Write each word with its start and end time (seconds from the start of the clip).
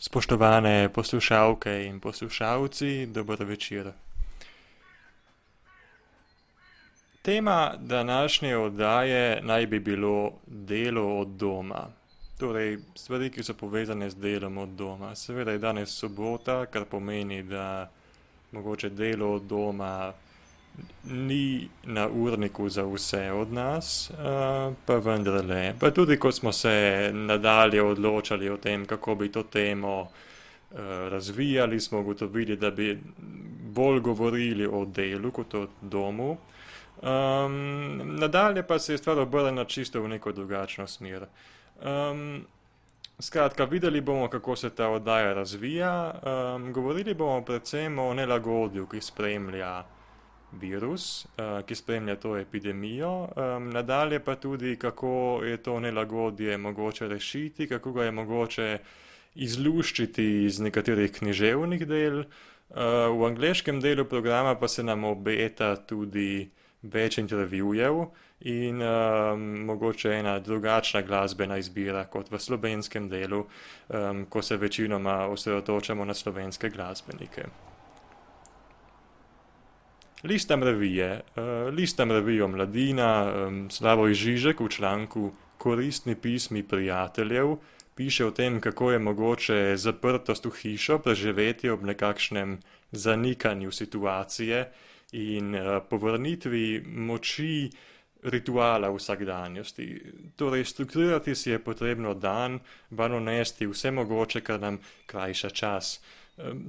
Spoštovane 0.00 0.88
poslušalke 0.94 1.86
in 1.86 2.00
poslušalci, 2.00 3.06
dober 3.06 3.44
večer. 3.44 3.92
Tema 7.22 7.74
današnje 7.78 8.56
oddaje 8.56 9.40
naj 9.42 9.66
bi 9.66 9.80
bilo 9.80 10.32
delo 10.46 11.18
od 11.18 11.28
doma. 11.28 11.86
Torej, 12.38 12.78
stvari, 12.94 13.30
ki 13.30 13.42
so 13.42 13.54
povezane 13.54 14.10
z 14.10 14.14
delom 14.14 14.58
od 14.58 14.68
doma. 14.68 15.14
Seveda 15.14 15.50
je 15.50 15.58
danes 15.58 15.90
sobota, 15.90 16.66
kar 16.66 16.84
pomeni, 16.84 17.42
da 17.42 17.90
mogoče 18.52 18.88
delo 18.88 19.34
od 19.34 19.42
doma 19.42 20.12
ni 21.04 21.68
na 21.84 22.08
urniku 22.08 22.68
za 22.68 22.84
vse 22.84 23.32
od 23.32 23.52
nas, 23.52 24.10
pa 24.86 24.96
vendarle. 24.96 25.74
Pa 25.80 25.90
tudi, 25.90 26.18
ko 26.18 26.32
smo 26.32 26.52
se 26.52 27.10
nadalje 27.14 27.82
odločali 27.82 28.50
o 28.50 28.56
tem, 28.56 28.86
kako 28.86 29.14
bi 29.14 29.32
to 29.32 29.42
temo 29.42 30.08
razvijali, 31.10 31.80
smo 31.80 32.00
ugotovili, 32.00 32.56
da 32.56 32.70
bi 32.70 32.98
bolj 33.74 34.00
govorili 34.00 34.66
o 34.66 34.84
delu 34.84 35.30
kot 35.30 35.54
o 35.54 35.66
domu. 35.80 36.36
nadalje 38.04 38.62
pa 38.62 38.78
se 38.78 38.92
je 38.92 38.98
stvar 38.98 39.18
obrnila 39.18 39.64
čisto 39.64 40.02
v 40.02 40.08
neko 40.08 40.32
drugačno 40.32 40.86
smer. 40.86 41.26
skratka, 43.20 43.64
videli 43.64 44.00
bomo, 44.00 44.28
kako 44.28 44.56
se 44.56 44.70
ta 44.70 44.88
oddaja 44.88 45.34
razvija, 45.34 46.14
govorili 46.72 47.14
bomo 47.14 47.42
predvsem 47.42 47.98
o 47.98 48.14
nelagodju, 48.14 48.86
ki 48.86 49.00
spremlja 49.00 49.84
virus, 50.52 51.26
ki 51.66 51.74
spremlja 51.74 52.16
to 52.16 52.36
epidemijo, 52.36 53.28
nadalje 53.60 54.20
pa 54.24 54.36
tudi, 54.36 54.76
kako 54.76 55.40
je 55.44 55.56
to 55.56 55.80
nelagodje 55.80 56.58
mogoče 56.58 57.08
rešiti, 57.08 57.68
kako 57.68 57.92
ga 57.92 58.04
je 58.04 58.12
mogoče 58.12 58.78
izluščiti 59.34 60.44
iz 60.44 60.60
nekaterih 60.60 61.12
književnih 61.12 61.86
del, 61.86 62.24
v 63.10 63.26
angleškem 63.26 63.80
delu 63.80 64.04
programa 64.04 64.54
pa 64.54 64.68
se 64.68 64.82
nam 64.82 65.04
obeta 65.04 65.76
tudi 65.76 66.50
več 66.82 67.18
intervjujev 67.18 68.02
in, 68.40 68.82
mogoče 69.66 70.12
ena 70.18 70.38
drugačna 70.38 71.02
glasbena 71.02 71.56
izbira 71.58 72.04
kot 72.04 72.30
v 72.30 72.38
slovenskem 72.38 73.08
delu, 73.08 73.46
ko 74.28 74.42
se 74.42 74.56
večinoma 74.56 75.26
osredotočamo 75.32 76.04
na 76.04 76.14
slovenske 76.14 76.70
glasbenike. 76.70 77.48
Listam 80.22 80.62
revije, 80.62 81.20
listam 81.72 82.12
revijo 82.12 82.48
Mladina, 82.48 83.32
Slavoj 83.70 84.14
Žižek 84.14 84.60
v 84.60 84.68
članku 84.68 85.32
Koristni 85.58 86.14
pismi 86.14 86.62
prijateljev 86.62 87.56
piše 87.94 88.26
o 88.26 88.30
tem, 88.30 88.60
kako 88.60 88.90
je 88.90 88.98
mogoče 88.98 89.76
zaprtost 89.76 90.44
v 90.44 90.50
hišo 90.50 90.98
preživeti 90.98 91.70
ob 91.70 91.82
nekakšnem 91.82 92.58
zanikanju 92.90 93.70
situacije 93.72 94.72
in, 95.12 95.56
povrnitvi 95.90 96.82
moči 96.86 97.70
rituala 98.22 98.90
vsakdanjosti. 98.90 100.02
Torej 100.36 100.64
strukturirati 100.64 101.34
si 101.34 101.50
je 101.50 101.58
potrebno 101.58 102.14
dan, 102.14 102.58
vanj 102.90 103.20
vnesti 103.20 103.66
vse 103.66 103.90
mogoče, 103.90 104.40
kar 104.40 104.60
nam 104.60 104.78
krajša 105.06 105.50
čas. 105.50 106.00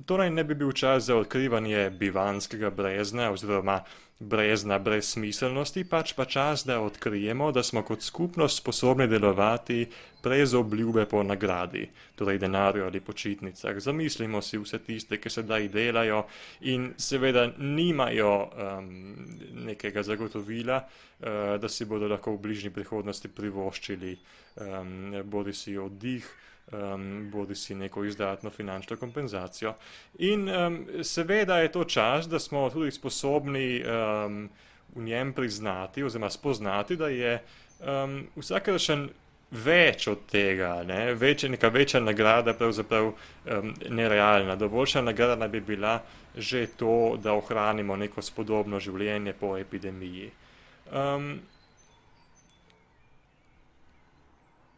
To 0.05 0.17
naj 0.17 0.29
ne 0.29 0.43
bi 0.43 0.55
bil 0.55 0.71
čas 0.71 1.03
za 1.03 1.15
odkrivanje 1.15 1.89
bivanjskega 1.89 2.69
brezna 2.69 3.31
oziroma 3.31 3.81
brezna 4.19 4.79
brezsmiselnosti, 4.79 5.85
pač 5.87 6.11
pa 6.13 6.25
čas, 6.25 6.65
da 6.67 6.81
odkrijemo, 6.83 7.51
da 7.51 7.63
smo 7.63 7.83
kot 7.87 8.01
skupnost 8.03 8.57
sposobni 8.57 9.07
delovati 9.07 9.85
brez 10.23 10.53
obljube 10.53 11.05
po 11.05 11.23
nagradi. 11.23 11.85
Torej 12.15 12.37
denarju 12.37 12.83
ali 12.85 12.99
počitnicah. 12.99 13.79
Zamislimo 13.79 14.41
si 14.41 14.59
vse 14.59 14.79
tiste, 14.83 15.21
ki 15.21 15.29
sedaj 15.29 15.69
delajo 15.71 16.25
in 16.67 16.91
seveda 16.97 17.47
nimajo, 17.57 18.49
nekega 19.53 20.03
zagotovila, 20.03 20.81
da 21.61 21.69
si 21.69 21.85
bodo 21.85 22.07
lahko 22.11 22.35
v 22.35 22.43
bližnji 22.43 22.75
prihodnosti 22.75 23.31
privoščili, 23.31 24.17
bodisi 25.23 25.77
oddih, 25.77 26.27
bodisi 27.31 27.75
neko 27.75 28.03
izdatno 28.05 28.49
finančno 28.49 28.97
kompenzacijo. 28.97 29.73
In, 30.19 30.49
seveda 31.03 31.59
je 31.59 31.71
to 31.71 31.83
čas, 31.83 32.27
da 32.29 32.39
smo 32.39 32.69
tudi 32.69 32.91
sposobni, 32.91 33.83
v 34.95 35.03
njem 35.03 35.33
priznati 35.33 36.03
oziroma 36.03 36.29
spoznati, 36.29 36.95
da 36.95 37.07
je, 37.07 37.39
vsakršen 38.35 39.09
več 39.51 40.07
od 40.07 40.25
tega, 40.29 40.83
ne, 40.85 41.15
neka 41.49 41.69
večja 41.73 41.99
nagrada 41.99 42.53
pravzaprav, 42.53 43.11
nerealna. 43.89 44.55
Dovoljšna 44.55 45.01
nagrada 45.01 45.47
bi 45.47 45.61
bila 45.61 46.01
že 46.37 46.67
to, 46.77 47.17
da 47.23 47.33
ohranimo 47.33 47.95
neko 47.95 48.21
spodobno 48.21 48.79
življenje 48.79 49.33
po 49.33 49.57
epidemiji. 49.57 50.29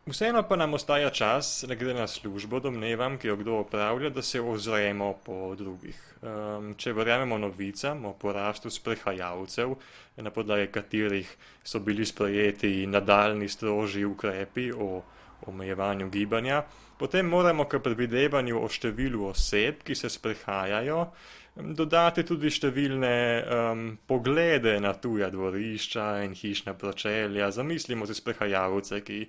Vseeno 0.05 0.43
pa 0.43 0.55
nam 0.55 0.73
ostaja 0.73 1.09
čas, 1.09 1.65
ne 1.67 1.75
glede 1.75 1.99
na 1.99 2.07
službo, 2.07 2.59
domnevam, 2.59 3.17
ki 3.17 3.27
jo 3.27 3.35
kdo 3.35 3.59
opravlja, 3.61 4.09
da 4.09 4.21
se 4.21 4.41
ozremo 4.41 5.13
po 5.25 5.55
drugih. 5.55 5.99
če 6.77 6.93
verjamemo 6.93 7.37
novicam 7.37 8.05
o 8.05 8.13
porastu 8.13 8.69
sprehajalcev, 8.69 9.73
na 10.21 10.29
podlagi 10.29 10.67
katerih 10.71 11.29
so 11.63 11.79
bili 11.79 12.05
sprejeti 12.05 12.85
nadaljnji 12.87 13.49
strožji 13.49 14.05
ukrepi 14.05 14.71
o 14.71 15.01
omejevanju 15.47 16.09
gibanja, 16.09 16.63
potem 16.99 17.25
moramo 17.25 17.65
k 17.65 17.79
predvidevanju 17.81 18.61
o 18.61 18.69
številu 18.69 19.25
oseb, 19.31 19.81
ki 19.81 19.95
se 19.97 20.09
sprehajajo, 20.13 21.07
dodati 21.55 22.23
tudi 22.23 22.51
številne, 22.53 23.15
poglede 24.07 24.77
na 24.79 24.93
tuja 24.93 25.31
dvorišča 25.33 26.05
in 26.27 26.37
hišna 26.37 26.77
pročelja. 26.77 27.49
Zamislimo 27.51 28.05
si 28.05 28.15
sprehajalce, 28.15 29.01
ki, 29.01 29.25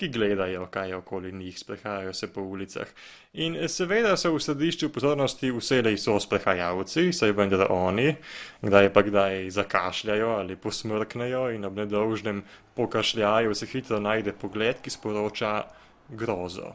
ki 0.00 0.08
gledajo, 0.08 0.66
kaj 0.72 0.88
je 0.88 0.96
okoli 0.96 1.32
njih, 1.32 1.58
sprehajajo 1.58 2.12
se 2.16 2.32
po 2.32 2.40
ulicah. 2.40 2.88
In 3.32 3.58
seveda 3.68 4.16
so 4.16 4.32
v 4.32 4.40
središču 4.40 4.88
pozornosti 4.94 5.52
vselej 5.52 5.98
so 6.00 6.16
sprehajalci, 6.20 7.10
saj 7.12 7.34
vendar 7.36 7.66
oni 7.68 8.14
kdaj 8.62 8.92
pa 8.92 9.02
kdaj 9.04 9.50
zakašljajo 9.50 10.30
ali 10.40 10.56
posmrknejo 10.56 11.50
in 11.54 11.64
ob 11.64 11.76
nedolžnem 11.76 12.42
pokašljaju 12.74 13.54
se 13.54 13.66
hitro 13.66 14.00
najde 14.00 14.32
pogled, 14.32 14.80
ki 14.82 14.90
sporoča 14.90 15.52
grozo. 16.08 16.74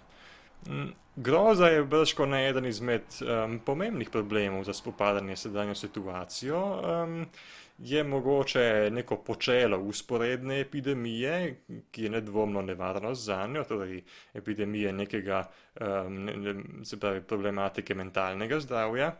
groza 1.15 1.67
je 1.67 1.83
bržkone 1.83 2.49
eden 2.49 2.65
izmed, 2.65 3.03
pomembnih 3.65 4.09
problemov 4.09 4.63
za 4.63 4.73
spopadanje 4.73 5.35
s 5.35 5.41
sedanjo 5.41 5.75
situacijo, 5.75 6.61
je 7.77 8.03
mogoče 8.03 8.89
neko 8.91 9.17
počelo 9.17 9.89
vzporedne 9.89 10.59
epidemije, 10.59 11.55
ki 11.91 12.03
je 12.03 12.09
nedvomno 12.09 12.61
nevarnost 12.61 13.21
zanjo, 13.21 13.63
torej 13.63 14.03
epidemije 14.33 14.93
nekega, 14.93 15.43
se 16.83 16.99
pravi 16.99 17.21
problematike 17.21 17.95
mentalnega 17.95 18.59
zdravja. 18.59 19.15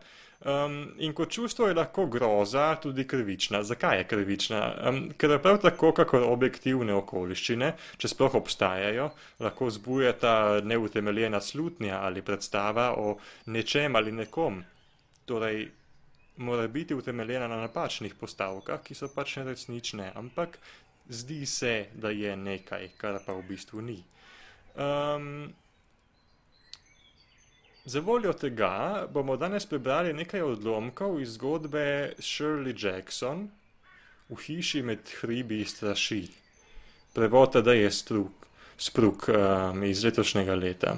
in 0.98 1.12
kot 1.12 1.30
čustvo 1.30 1.66
je 1.68 1.74
lahko 1.74 2.06
groza 2.06 2.74
tudi 2.82 3.06
krivična. 3.06 3.62
Zakaj 3.62 3.98
je 3.98 4.04
krivična? 4.04 4.74
ker 5.18 5.38
prav 5.42 5.58
tako 5.62 5.92
kakor 5.92 6.22
objektivne 6.22 6.94
okoliščine, 6.94 7.72
če 7.96 8.08
sploh 8.08 8.34
obstajajo, 8.34 9.10
lahko 9.40 9.70
zbujata 9.70 10.60
neutemeljena 10.64 11.40
slutnja 11.40 12.00
ali 12.02 12.22
predstava 12.22 12.92
o 12.98 13.16
nečem 13.46 13.96
ali 13.96 14.12
nekom. 14.12 14.64
Torej 15.24 15.68
mora 16.36 16.68
biti 16.68 16.94
utemeljena 16.94 17.48
na 17.48 17.56
napačnih 17.56 18.14
postavkah, 18.14 18.82
ki 18.82 18.94
so 18.94 19.08
pač 19.08 19.36
neresnične, 19.36 20.12
ampak 20.14 20.58
zdi 21.08 21.46
se, 21.46 21.86
da 21.94 22.10
je 22.10 22.36
nekaj, 22.36 22.90
kar 22.96 23.20
pa 23.26 23.32
v 23.32 23.42
bistvu 23.48 23.82
ni. 23.82 24.02
zavoljo 27.84 28.32
tega 28.32 29.06
bomo 29.12 29.36
danes 29.36 29.66
prebrali 29.66 30.12
nekaj 30.12 30.42
odlomkov 30.42 31.20
iz 31.20 31.36
zgodbe 31.38 32.12
Shirley 32.18 32.74
Jackson 32.76 33.48
V 34.28 34.36
hiši 34.42 34.82
med 34.82 35.06
hribi 35.20 35.64
strašil. 35.64 36.26
Prevod 37.14 37.52
Tadeje 37.52 37.90
Spruk, 37.94 39.28
iz 39.86 40.04
letošnjega 40.04 40.54
leta. 40.54 40.96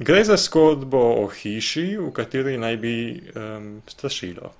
Gre 0.00 0.24
za 0.24 0.36
zgodbo 0.36 0.98
o 1.20 1.26
hiši, 1.28 1.98
v 2.00 2.08
kateri 2.16 2.54
naj 2.58 2.76
bi, 2.76 2.94
strašilo. 3.86 4.52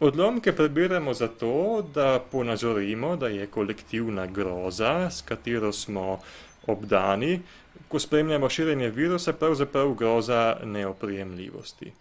odlomke 0.00 0.52
prebiramo 0.52 1.14
zato, 1.14 1.86
da 1.94 2.20
ponazorimo, 2.32 3.16
da 3.16 3.28
je 3.28 3.46
kolektivna 3.46 4.26
groza, 4.26 5.10
s 5.10 5.22
katero 5.22 5.72
smo 5.72 6.20
obdani, 6.66 7.40
ko 7.88 7.98
spremljamo 7.98 8.48
širjenje 8.48 8.90
virusa, 8.90 9.32
pravzaprav 9.32 9.94
groza 9.94 10.56
neoprijemljivosti. 10.64 11.92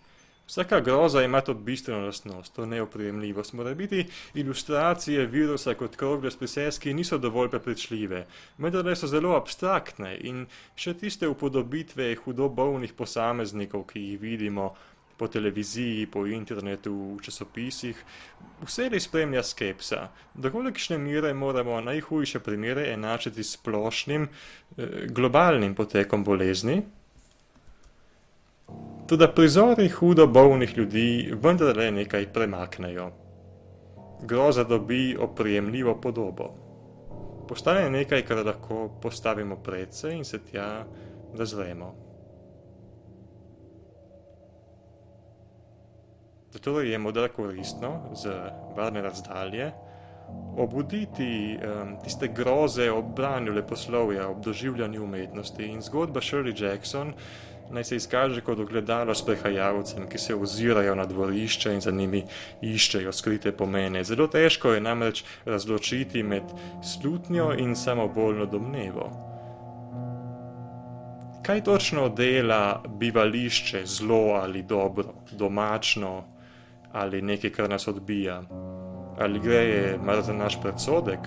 Vsaka 0.50 0.80
groza 0.80 1.22
ima 1.24 1.42
to 1.42 1.54
bistveno 1.54 2.06
lastnost, 2.06 2.56
to 2.56 2.66
neoprijemljivost. 2.66 3.54
Mora 3.54 3.74
biti 3.74 4.06
ilustracije 4.34 5.26
virusa 5.26 5.74
kot 5.74 5.96
krogle 5.96 6.32
s 6.32 6.38
priseski 6.38 6.94
niso 6.94 7.18
dovolj 7.18 7.50
prepričljive, 7.50 8.26
vendar 8.58 8.98
so 8.98 9.08
zelo 9.08 9.36
abstraktne 9.38 10.16
in 10.18 10.48
še 10.76 10.96
tiste 10.98 11.30
upodobitve 11.30 12.16
hudo 12.24 12.50
bolnih 12.50 12.94
posameznikov, 12.98 13.86
ki 13.94 14.02
jih 14.08 14.20
vidimo 14.22 14.74
po 15.18 15.28
televiziji, 15.28 16.08
po 16.08 16.26
internetu, 16.26 16.96
v 16.98 17.22
časopisih, 17.22 18.04
vse 18.66 18.90
res 18.90 19.06
spremlja 19.06 19.44
skepsa. 19.46 20.08
Do 20.34 20.50
kolikšne 20.50 20.98
mere 20.98 21.34
moramo 21.34 21.78
najhujše 21.82 22.40
primere 22.40 22.90
enačiti 22.94 23.44
s 23.44 23.60
splošnim, 23.60 24.26
eh, 24.78 25.06
globalnim 25.14 25.76
potekom 25.76 26.24
bolezni, 26.24 26.82
Tudi 29.08 29.28
prizori 29.36 29.90
hudo 29.90 30.28
bolnih 30.28 30.78
ljudi 30.78 31.34
vendarle 31.44 31.92
nekaj 31.92 32.28
premaknejo. 32.34 33.12
Groza 34.22 34.64
dobi 34.64 35.18
oprijemljivo 35.20 35.96
podobo. 36.02 36.50
Postane 37.48 37.90
nekaj, 37.90 38.22
kar 38.22 38.46
lahko 38.46 38.90
postavimo 39.02 39.56
predse 39.56 40.14
in 40.14 40.26
se 40.26 40.40
tja 40.40 40.86
zazremo. 41.34 41.96
Zato 46.52 46.82
je 46.82 46.98
model 46.98 47.28
koristno 47.28 48.02
z 48.14 48.30
varne 48.78 49.02
razdalje 49.02 49.72
obuditi 50.58 51.58
um, 51.58 51.98
tiste 52.04 52.28
groze 52.28 52.92
ob 52.92 53.16
branju 53.16 53.54
leposlovja, 53.54 54.28
ob 54.30 54.44
doživljanju 54.44 55.04
umetnosti. 55.04 55.66
In 55.66 55.82
zgodba 55.82 56.22
Shirley 56.22 56.64
Jackson 56.64 57.14
naj 57.72 57.84
se 57.84 57.96
izkaže 57.96 58.42
kot 58.42 58.60
ogledalo 58.60 59.16
sprehajalcem, 59.16 60.08
ki 60.10 60.18
se 60.18 60.36
ozirajo 60.36 60.96
na 60.96 61.06
dvorišče 61.06 61.74
in 61.74 61.82
za 61.82 61.92
njimi 61.92 62.24
iščejo 62.62 63.12
skrite 63.12 63.52
pomene. 63.52 64.04
Zelo 64.04 64.28
težko 64.28 64.74
je 64.74 64.82
namreč 64.82 65.24
razločiti 65.46 66.24
med 66.24 66.44
slutnjo 66.84 67.54
in 67.58 67.76
samovoljno 67.76 68.46
domnevo. 68.46 69.10
Kaj 71.46 71.64
točno 71.64 72.10
dela 72.10 72.84
bivališče 72.88 73.86
zlo 73.86 74.40
ali 74.44 74.62
dobro, 74.64 75.14
domačno 75.32 76.24
ali 76.92 77.22
nekaj, 77.22 77.50
kar 77.50 77.70
nas 77.70 77.88
odbija? 77.88 78.42
Ali 79.20 79.40
gre 79.40 79.98
mar 80.04 80.22
za 80.22 80.34
naš 80.34 80.62
predsodek? 80.62 81.20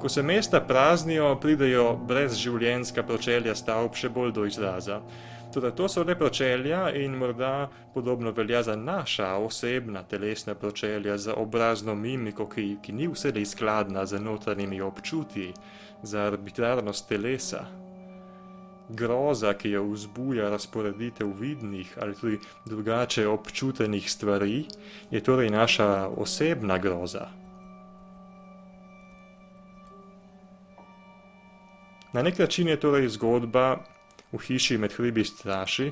Ko 0.00 0.08
se 0.08 0.22
mesta 0.22 0.60
praznijo, 0.60 1.36
pridejo 1.40 1.96
brezživljenjska 1.96 3.02
pročelja 3.02 3.54
stavb 3.54 3.94
še 3.94 4.08
bolj 4.08 4.32
do 4.32 4.46
izraza. 4.46 5.00
Torej, 5.52 5.72
to 5.76 5.88
so 5.88 6.02
le 6.04 6.14
pročelja 6.18 6.90
in 6.96 7.12
morda 7.12 7.68
podobno 7.94 8.30
velja 8.32 8.62
za 8.62 8.76
naša 8.76 9.34
osebna 9.34 10.02
telesna 10.02 10.54
pročelja, 10.54 11.18
za 11.18 11.34
obrazno 11.34 11.94
mimiko, 11.94 12.48
ki, 12.48 12.76
ki 12.82 12.92
ni 12.92 13.08
vse 13.08 13.44
skladna 13.44 14.06
z 14.06 14.20
notranjimi 14.20 14.80
občutji, 14.80 15.52
za 16.02 16.20
arbitrarnost 16.20 17.08
telesa. 17.08 17.66
Groza, 18.88 19.52
ki 19.54 19.70
jo 19.70 19.84
vzbuja 19.84 20.50
razporeditev 20.50 21.28
vidnih 21.40 21.98
ali 22.00 22.14
tudi 22.14 22.38
drugače 22.64 23.26
občutenih 23.28 24.10
stvari, 24.10 24.64
je 25.10 25.20
torej 25.20 25.50
naša 25.50 26.08
osebna 26.16 26.78
groza. 26.78 27.28
Na 32.12 32.22
nek 32.22 32.38
način 32.38 32.68
je 32.68 32.80
torej 32.80 33.08
zgodba 33.08 33.91
v 34.32 34.40
hiši 34.46 34.78
med 34.78 34.92
hribi 34.96 35.24
straši, 35.24 35.90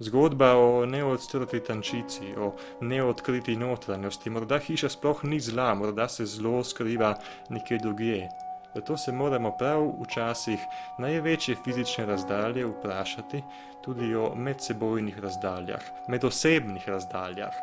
zgodba 0.00 0.54
o 0.56 0.86
neodstrti 0.86 1.60
tančici, 1.60 2.34
o 2.36 2.54
neodkriti 2.80 3.56
notranjosti, 3.56 4.30
morda 4.30 4.58
hiša 4.58 4.88
sploh 4.88 5.24
ni 5.24 5.40
zla, 5.40 5.74
morda 5.74 6.08
se 6.08 6.26
zlo 6.26 6.64
skriva 6.64 7.14
nekje 7.48 7.78
drugje. 7.78 8.28
Zato 8.74 8.96
se 8.96 9.12
moramo 9.12 9.50
prav 9.58 9.82
včasih 10.02 10.58
največje 10.98 11.56
fizične 11.64 12.06
razdalje 12.06 12.66
vprašati 12.66 13.42
tudi 13.84 14.14
o 14.14 14.34
medsebojnih 14.34 15.18
razdaljah, 15.18 15.82
medosebnih 16.08 16.88
razdaljah, 16.88 17.54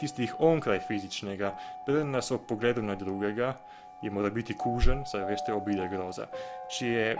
tistih 0.00 0.34
onkraj 0.38 0.80
fizičnega, 0.88 1.54
preden 1.86 2.10
nas 2.10 2.30
ob 2.30 2.40
pogledu 2.48 2.82
na 2.82 2.94
drugega 2.94 3.54
je 4.02 4.10
mora 4.10 4.30
biti 4.30 4.54
kužen, 4.58 5.04
saj 5.06 5.24
veste, 5.24 5.54
obide 5.54 5.88
groza. 5.88 6.26
Če 6.70 6.86
je 6.86 7.16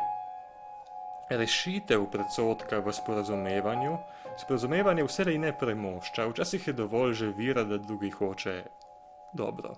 rešitev 1.36 2.06
predsotka 2.10 2.78
v 2.78 2.92
sporazumevanju, 2.92 3.96
sporazumevanje 4.38 5.04
vselej 5.04 5.38
ne 5.38 5.52
premošča, 5.58 6.26
včasih 6.26 6.66
je 6.66 6.72
dovolj 6.72 7.14
že 7.14 7.32
vira, 7.36 7.64
da 7.64 7.78
drugi 7.78 8.10
hoče 8.10 8.62
dobro. 9.34 9.76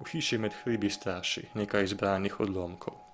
V 0.00 0.08
hiši 0.10 0.38
med 0.38 0.52
hribi 0.62 0.90
straši 0.90 1.48
nekaj 1.54 1.84
izbranih 1.84 2.40
odlomkov. 2.40 3.06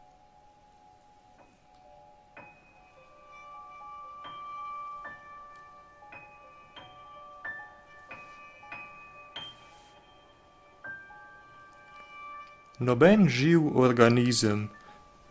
Noben 12.82 13.28
živ 13.28 13.78
organizem 13.78 14.68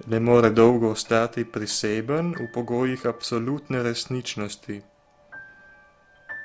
ne 0.08 0.20
more 0.20 0.50
dolgo 0.50 0.90
ostati 0.90 1.46
priseben 1.46 2.34
v 2.40 2.48
pogojih 2.54 3.06
absolutne 3.06 3.84
resničnosti. 3.84 4.82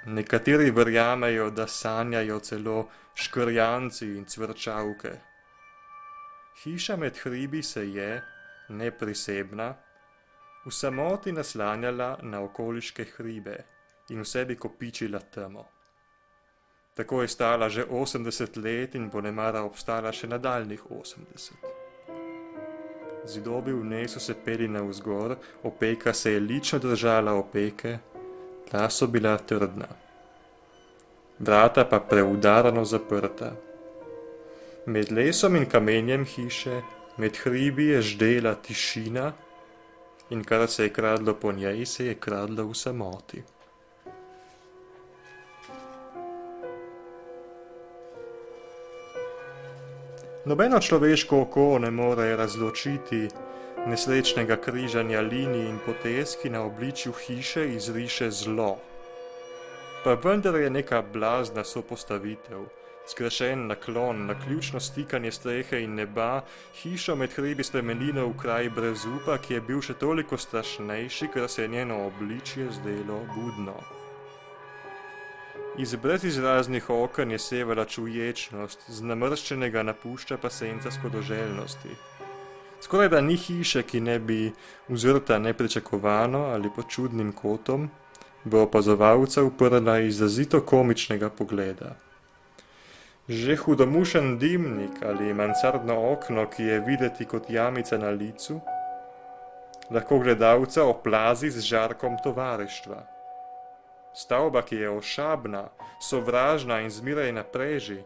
Nekateri 0.06 0.70
verjamejo, 0.70 1.50
da 1.50 1.66
sanjajo 1.66 2.38
celo 2.40 2.88
škrjanci 3.14 4.06
in 4.06 4.24
cvrčavke. 4.24 5.12
Hiša 6.62 6.96
med 6.96 7.18
hribi 7.22 7.62
se 7.62 7.88
je, 7.90 8.22
neprisebna, 8.68 9.74
v 10.66 10.70
samoti 10.70 11.32
naslanjala 11.32 12.18
na 12.22 12.40
okoliške 12.40 13.04
hribe 13.16 13.56
in 14.10 14.20
v 14.20 14.24
sebi 14.24 14.56
kopičila 14.56 15.20
temo. 15.20 15.64
Tako 16.94 17.22
je 17.22 17.28
stala 17.28 17.68
že 17.68 17.86
80 17.86 18.62
let 18.62 18.94
in 18.94 19.10
bo 19.10 19.20
nemara 19.20 19.62
obstala 19.62 20.12
še 20.12 20.26
nadaljnih 20.26 20.84
80 20.90 21.75
zidovi 23.28 23.72
v 23.72 23.84
njej 23.84 24.08
so 24.08 24.20
se 24.20 24.34
peli 24.44 24.68
na 24.68 24.82
vzgor, 24.82 25.36
opeka 25.62 26.12
se 26.12 26.32
je 26.32 26.40
lično 26.40 26.78
držala 26.78 27.34
opeke, 27.34 27.98
ta 28.70 28.90
so 28.90 29.06
bila 29.06 29.36
trdna. 29.38 29.86
Vrata 31.38 31.84
pa 31.84 32.00
preudarano 32.00 32.84
zaprta. 32.84 33.52
Med 34.86 35.12
lesom 35.12 35.56
in 35.56 35.66
kamenjem 35.66 36.24
hiše, 36.24 36.80
med 37.16 37.36
hribi 37.36 37.86
je 37.86 38.02
ždela 38.02 38.54
tišina 38.54 39.32
in 40.30 40.44
kar 40.44 40.68
se 40.68 40.84
je 40.84 40.92
kradlo 40.92 41.34
po 41.34 41.52
njej, 41.52 41.86
se 41.86 42.06
je 42.06 42.14
kradlo 42.14 42.64
v 42.64 42.74
samoti. 42.74 43.42
Nobeno 50.46 50.78
človeško 50.80 51.40
oko 51.40 51.78
ne 51.78 51.90
more 51.90 52.36
razločiti 52.36 53.28
nesrečnega 53.86 54.56
križanja 54.56 55.20
linij 55.20 55.64
in 55.68 55.80
potez, 55.86 56.36
ki 56.42 56.50
na 56.50 56.60
obličju 56.62 57.12
hiše 57.12 57.64
izriše 57.74 58.30
zlo. 58.30 58.76
Pa 60.04 60.14
vendar 60.14 60.54
je 60.54 60.70
neka 60.70 61.02
blazna 61.02 61.64
sopostavitev, 61.64 62.62
skrešen 63.10 63.66
naklon, 63.66 64.26
na 64.26 64.38
ključno 64.40 64.80
stikanje 64.80 65.32
strehe 65.32 65.82
in 65.82 65.94
neba, 65.94 66.44
hišo 66.82 67.16
med 67.16 67.34
hribi 67.34 67.64
spremenilo 67.64 68.28
v 68.28 68.38
kraj 68.38 68.70
brez 68.70 69.02
upa, 69.06 69.42
ki 69.42 69.54
je 69.54 69.60
bil 69.60 69.82
še 69.82 69.98
toliko 69.98 70.38
strašnejši, 70.38 71.32
ker 71.34 71.50
se 71.50 71.62
je 71.62 71.74
njeno 71.74 72.04
obličje 72.06 72.70
zdelo 72.70 73.18
budno. 73.34 73.80
Iz 75.78 75.94
brezizraznih 75.94 76.90
oken 76.90 77.30
je 77.30 77.38
sevala 77.38 77.84
čuječnost, 77.84 78.86
z 78.88 79.02
namrščenega 79.04 79.82
napušča 79.82 80.38
pa 80.40 80.48
senca 80.50 80.90
skodoželjnosti. 80.90 81.90
Skoraj 82.80 83.08
da 83.12 83.20
ni 83.20 83.36
hiše, 83.36 83.82
ki 83.82 84.00
ne 84.00 84.18
bi 84.18 84.52
uzrta 84.88 85.38
nepričakovano 85.38 86.38
ali 86.54 86.70
pod 86.76 86.88
čudnim 86.88 87.32
kotom, 87.32 87.90
v 88.44 88.62
opazovalca 88.62 89.42
uprla 89.42 89.98
izrazito 89.98 90.60
komičnega 90.60 91.28
pogleda. 91.30 91.96
Že 93.28 93.56
hudomušen 93.56 94.38
dimnik 94.38 95.02
ali 95.02 95.34
mansardno 95.34 96.12
okno, 96.12 96.46
ki 96.46 96.62
je 96.62 96.80
videti 96.80 97.24
kot 97.24 97.50
jamica 97.50 97.98
na 97.98 98.08
licu, 98.10 98.60
lahko 99.90 100.18
gledalca 100.18 100.84
oplazi 100.84 101.50
z 101.50 101.60
žarkom 101.60 102.16
tovarištva. 102.24 103.15
Stavba, 104.16 104.62
ki 104.62 104.76
je 104.76 104.90
ošabna, 104.90 105.68
sovražna 106.00 106.80
in 106.80 106.90
zmeraj 106.90 107.32
na 107.32 107.42
preži, 107.44 107.98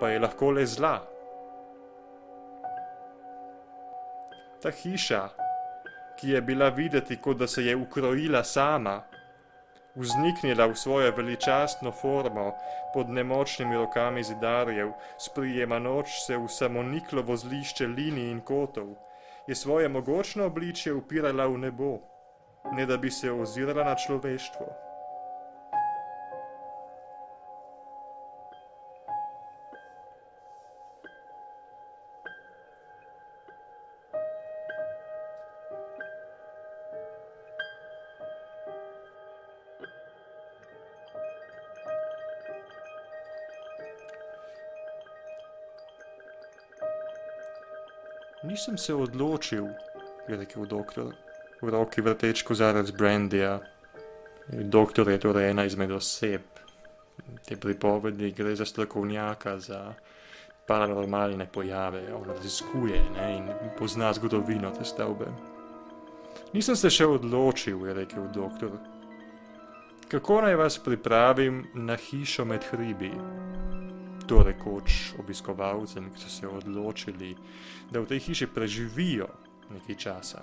pa 0.00 0.10
je 0.10 0.18
lahko 0.20 0.50
le 0.50 0.66
zla. 0.66 0.98
Ta 4.60 4.70
hiša, 4.70 5.20
ki 6.20 6.34
je 6.34 6.42
bila 6.42 6.68
videti, 6.68 7.16
kot 7.16 7.38
da 7.40 7.46
se 7.46 7.64
je 7.64 7.76
ukrojila 7.76 8.44
sama, 8.44 8.98
vzniknila 9.96 10.66
v 10.66 10.76
svojo 10.76 11.14
veličastno 11.16 11.92
formo 11.92 12.52
pod 12.94 13.08
nemočnimi 13.08 13.76
rokami 13.76 14.22
zidarjev, 14.22 14.92
sprijema 15.18 15.78
noč 15.78 16.20
se 16.26 16.36
v 16.36 16.48
samoniklo 16.48 17.22
vozlišče 17.22 17.86
linij 17.86 18.30
in 18.30 18.44
kotov, 18.44 18.92
je 19.48 19.54
svoje 19.54 19.88
mogočno 19.88 20.46
obličje 20.52 20.92
upirala 20.92 21.46
v 21.46 21.58
nebo, 21.58 21.98
ne 22.72 22.86
da 22.86 22.96
bi 22.96 23.10
se 23.10 23.32
ozirala 23.32 23.84
na 23.84 23.96
človeštvo. 23.96 24.89
Nisem 48.50 48.78
se 48.78 48.94
odločil, 48.94 49.66
je 50.28 50.36
rekel 50.36 50.66
doktor, 50.66 51.14
v 51.62 51.68
roki 51.70 52.02
vrteč 52.02 52.42
kozarec 52.42 52.90
brandija. 52.90 53.60
Doktor 54.50 55.06
je 55.08 55.20
torej 55.22 55.50
ena 55.50 55.64
izmed 55.64 55.90
oseb. 55.94 56.42
Te 57.46 57.56
pripovedi 57.56 58.32
gre 58.34 58.56
za 58.56 58.66
strokovnjaka, 58.66 59.58
za 59.58 59.94
paranormalne 60.66 61.46
pojave, 61.46 62.02
on 62.14 62.26
raziskuje 62.26 62.98
ne, 63.14 63.28
in 63.36 63.46
pozna 63.78 64.12
zgodovino 64.12 64.74
te 64.74 64.84
stavbe. 64.84 65.30
Nisem 66.52 66.76
se 66.76 66.90
še 66.90 67.06
odločil, 67.06 67.86
je 67.86 67.94
rekel 67.94 68.26
doktor. 68.34 68.74
Kako 70.10 70.42
naj 70.42 70.58
vas 70.58 70.78
pripravim 70.82 71.68
na 71.74 71.94
hišo 71.94 72.44
med 72.44 72.66
hribi? 72.72 73.14
To 74.30 74.42
rekoč 74.46 75.18
obiskovalcem, 75.18 76.06
ki 76.14 76.20
so 76.22 76.28
se 76.30 76.48
odločili, 76.48 77.34
da 77.90 77.98
v 77.98 78.06
tej 78.06 78.20
hiši 78.30 78.46
preživijo 78.46 79.26
nekaj 79.74 79.96
časa. 79.98 80.42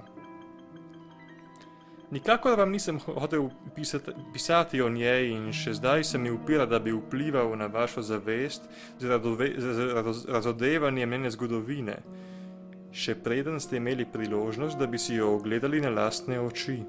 Nikakor 2.11 2.59
vam 2.59 2.71
nisem 2.71 2.99
hotel 2.99 3.49
pisati, 3.75 4.11
pisati 4.33 4.81
o 4.81 4.89
njej 4.89 5.31
in 5.31 5.47
še 5.55 5.73
zdaj 5.79 6.03
se 6.03 6.19
mi 6.19 6.31
upira, 6.31 6.65
da 6.65 6.79
bi 6.79 6.91
vplival 6.95 7.55
na 7.59 7.67
vašo 7.71 8.03
zavest 8.03 8.67
z, 8.99 9.07
radove, 9.07 9.53
z 9.55 9.87
razodevanjem 10.27 11.09
njene 11.09 11.31
zgodovine, 11.31 11.97
še 12.91 13.15
preden 13.15 13.59
ste 13.59 13.79
imeli 13.79 14.07
priložnost, 14.07 14.79
da 14.79 14.87
bi 14.87 14.99
si 14.99 15.15
jo 15.15 15.33
ogledali 15.35 15.83
na 15.83 15.91
lastne 15.95 16.39
oči. 16.39 16.79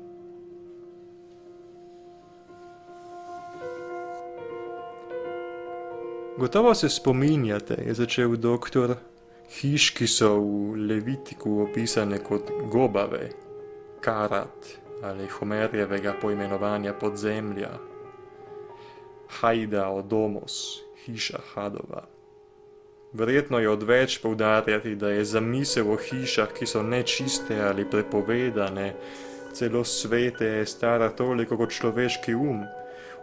Gotovo 6.38 6.74
se 6.74 6.88
spominjate, 6.88 7.76
je 7.86 7.94
začel 7.94 8.36
doktor, 8.36 8.94
hiš, 9.50 9.90
ki 9.90 10.06
so 10.06 10.36
v 10.38 10.76
Levitiku 10.86 11.64
opisane 11.64 12.20
kot 12.22 12.52
gobave, 12.70 13.32
karat 14.00 14.68
ali 15.02 15.26
Homerjevega 15.26 16.14
poimenovanja 16.20 16.92
podzemlja, 16.94 17.72
hajda 19.40 19.88
odomos, 19.90 20.78
hiša 21.06 21.42
Hadova. 21.54 22.06
Verjetno 23.12 23.58
je 23.58 23.70
odveč 23.70 24.20
poudarjati, 24.22 24.94
da 24.94 25.10
je 25.10 25.24
zamisel 25.24 25.90
o 25.90 25.96
hišah, 25.98 26.54
ki 26.54 26.66
so 26.66 26.82
nečiste 26.82 27.58
ali 27.60 27.90
prepovedane, 27.90 28.92
celo 29.52 29.82
svete, 29.84 30.66
stara 30.66 31.10
toliko 31.10 31.58
kot 31.58 31.74
človeški 31.74 32.34
um. 32.34 32.62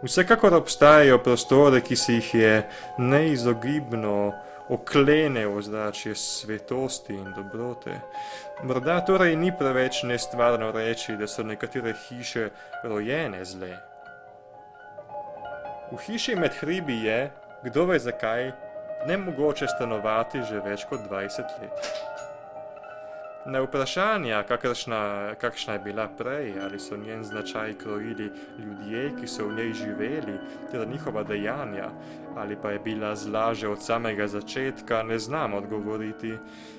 Vsekakor 0.02 0.54
obstajajo 0.54 1.18
prostore, 1.18 1.80
ki 1.80 1.96
se 1.96 2.12
jih 2.12 2.34
je 2.34 2.68
neizogibno 2.98 4.32
oklene 4.68 5.46
ozračje 5.46 6.14
svetosti 6.14 7.14
in 7.14 7.32
dobrote. 7.36 8.00
Morda 8.62 9.00
torej 9.04 9.36
ni 9.36 9.52
preveč 9.58 10.02
nestvarno 10.02 10.72
reči, 10.72 11.16
da 11.16 11.26
so 11.26 11.42
nekatere 11.42 11.94
hiše 12.08 12.50
rojene 12.84 13.44
zle. 13.44 13.76
V 15.92 15.98
hiši 16.06 16.36
med 16.36 16.52
hribi 16.60 17.04
je, 17.04 17.30
kdo 17.62 17.84
ve 17.86 17.98
zakaj, 17.98 18.52
nemogoče 19.06 19.68
stanovati 19.68 20.42
že 20.50 20.60
več 20.60 20.84
kot 20.90 21.00
20 21.10 21.60
let. 21.62 22.15
Na 23.48 23.60
vprašanja, 23.62 24.42
kakršna, 24.42 25.34
kakšna 25.40 25.72
je 25.72 25.78
bila 25.78 26.08
prej, 26.08 26.54
ali 26.62 26.78
so 26.78 26.96
njen 26.96 27.24
značaj 27.24 27.74
krojili 27.78 28.32
ljudje, 28.58 29.12
ki 29.20 29.26
so 29.26 29.46
v 29.46 29.54
njej 29.54 29.72
živeli, 29.72 30.38
ter 30.70 30.88
njihova 30.88 31.22
dejanja, 31.22 31.88
ali 32.36 32.56
pa 32.62 32.70
je 32.70 32.78
bila 32.78 33.14
zla 33.14 33.54
že 33.54 33.68
od 33.68 33.82
samega 33.82 34.26
začetka, 34.26 35.02
ne 35.02 35.18
znam 35.18 35.54
odgovoriti. 35.54 36.34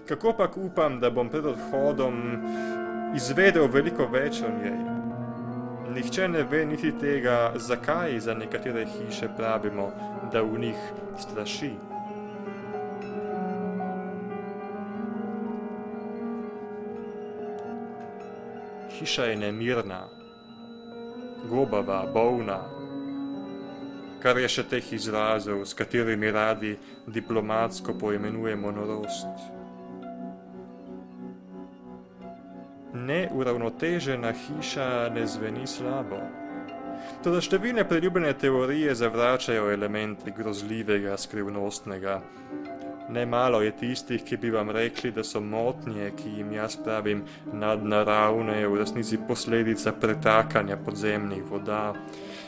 Kako 0.08 0.34
pa 0.38 0.50
upam, 0.56 1.00
da 1.00 1.10
bom 1.10 1.30
pred 1.30 1.46
odhodom 1.46 2.44
izvedel 3.16 3.68
veliko 3.68 4.06
več 4.06 4.42
o 4.42 4.52
njej? 4.52 4.78
Nihče 5.96 6.28
ne 6.28 6.44
ve 6.44 6.66
niti 6.66 6.92
tega, 7.00 7.54
zakaj 7.56 8.20
za 8.20 8.34
nekatere 8.34 8.86
hiše 8.86 9.30
pravimo, 9.38 9.92
da 10.32 10.42
v 10.42 10.60
njih 10.60 10.78
straši. 11.18 11.72
Hiša 19.00 19.26
je 19.26 19.36
nemirna, 19.36 20.08
gobava, 21.50 22.06
bolna, 22.14 22.60
kar 24.22 24.38
je 24.38 24.50
še 24.50 24.64
teh 24.72 24.94
izrazov, 24.94 25.62
s 25.66 25.78
katerimi 25.78 26.32
radi 26.32 26.74
diplomatsko 27.08 27.94
poimenujemo 27.94 28.72
norost. 28.72 29.46
Neuravnotežena 32.98 34.34
hiša 34.34 34.90
ne 35.14 35.28
zveni 35.28 35.68
slabo. 35.68 36.47
Toda 37.24 37.42
številne 37.42 37.84
priljubljene 37.90 38.34
teorije 38.38 38.94
zavračajo 38.96 39.72
elementi 39.74 40.32
grozljivega, 40.32 41.18
skrivnostnega, 41.18 42.22
Nemalo 43.10 43.62
je 43.62 43.72
tistih, 43.72 44.24
ki 44.24 44.38
bi 44.38 44.50
vam 44.52 44.70
rekli, 44.70 45.12
da 45.16 45.24
so 45.24 45.40
motnje, 45.40 46.10
ki 46.20 46.30
jim 46.38 46.52
jaz 46.52 46.76
pravim 46.84 47.22
nadnaravne, 47.54 48.58
v 48.68 48.80
resnici 48.82 49.20
posledica 49.28 49.94
pretakanja 49.96 50.76
podzemnih 50.78 51.44
voda, 51.48 51.94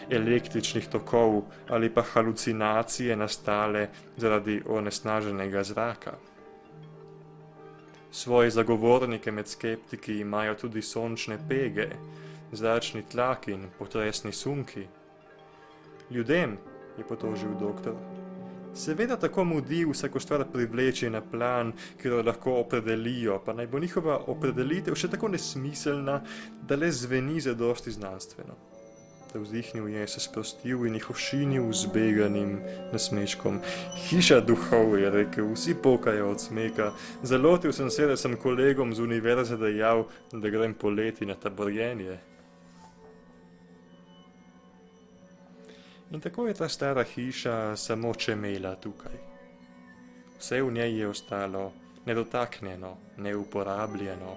električnih 0.10 0.90
tokov 0.92 1.44
ali 1.70 1.90
pa 1.90 2.02
halucinacije 2.02 3.16
nastale 3.16 3.88
zaradi 4.18 4.62
onesnaženega 4.68 5.64
zraka. 5.64 6.18
Svoje 8.12 8.52
zagovornike 8.52 9.32
med 9.32 9.48
skeptiki 9.48 10.20
imajo 10.20 10.56
tudi 10.56 10.82
sončne 10.82 11.38
pege, 11.50 11.88
zračni 12.52 13.04
tlak 13.12 13.48
in 13.48 13.70
potresni 13.78 14.32
sunki. 14.32 14.88
Ljudem, 16.10 16.58
je 16.98 17.08
potožil 17.08 17.54
doktor, 17.60 17.96
Seveda 18.74 19.18
tako 19.18 19.44
mudi 19.44 19.86
vsako 19.86 20.20
stvar 20.20 20.46
privleči 20.54 21.10
na 21.10 21.22
plan, 21.22 21.74
ker 22.02 22.12
jo 22.12 22.22
lahko 22.24 22.54
opredelijo, 22.62 23.42
pa 23.46 23.54
naj 23.54 23.68
bo 23.68 23.80
njihova 23.80 24.20
opredelitev 24.28 24.96
še 24.96 25.10
tako 25.10 25.28
nesmiselna, 25.34 26.22
da 26.62 26.76
le 26.76 26.92
zveni 26.92 27.42
za 27.42 27.54
dosti 27.54 27.92
znanstveno. 27.92 28.56
Da 29.34 29.40
vzdihnil 29.40 29.90
je 29.90 30.08
se 30.08 30.20
sprostil 30.20 30.86
in 30.88 30.96
jih 30.96 31.10
ošinil 31.10 31.68
z 31.74 31.92
beganim 31.94 32.56
nasmeškom. 32.94 33.60
Hiša 34.08 34.40
duhov, 34.42 34.98
je 34.98 35.12
rekel, 35.12 35.52
vsi 35.54 35.76
pokajo 35.84 36.32
od 36.32 36.42
smeka. 36.42 36.92
Zalotil 37.24 37.74
sem 37.74 37.90
se, 37.90 38.08
da 38.08 38.18
sem 38.18 38.38
kolegom 38.38 38.94
z 38.94 39.06
univerze 39.06 39.58
dejal, 39.58 40.08
da 40.32 40.50
grem 40.50 40.74
poleti 40.74 41.26
na 41.26 41.36
taborjenje. 41.36 42.18
In 46.12 46.20
tako 46.20 46.48
je 46.48 46.54
ta 46.54 46.70
stara 46.70 47.04
hiša 47.04 47.76
samo 47.76 48.14
čemela 48.14 48.76
tukaj. 48.76 49.18
Vse 50.40 50.62
v 50.62 50.72
njej 50.72 51.00
je 51.00 51.08
ostalo 51.08 51.72
nedotaknjeno, 52.06 52.96
neuporabljeno, 53.18 54.36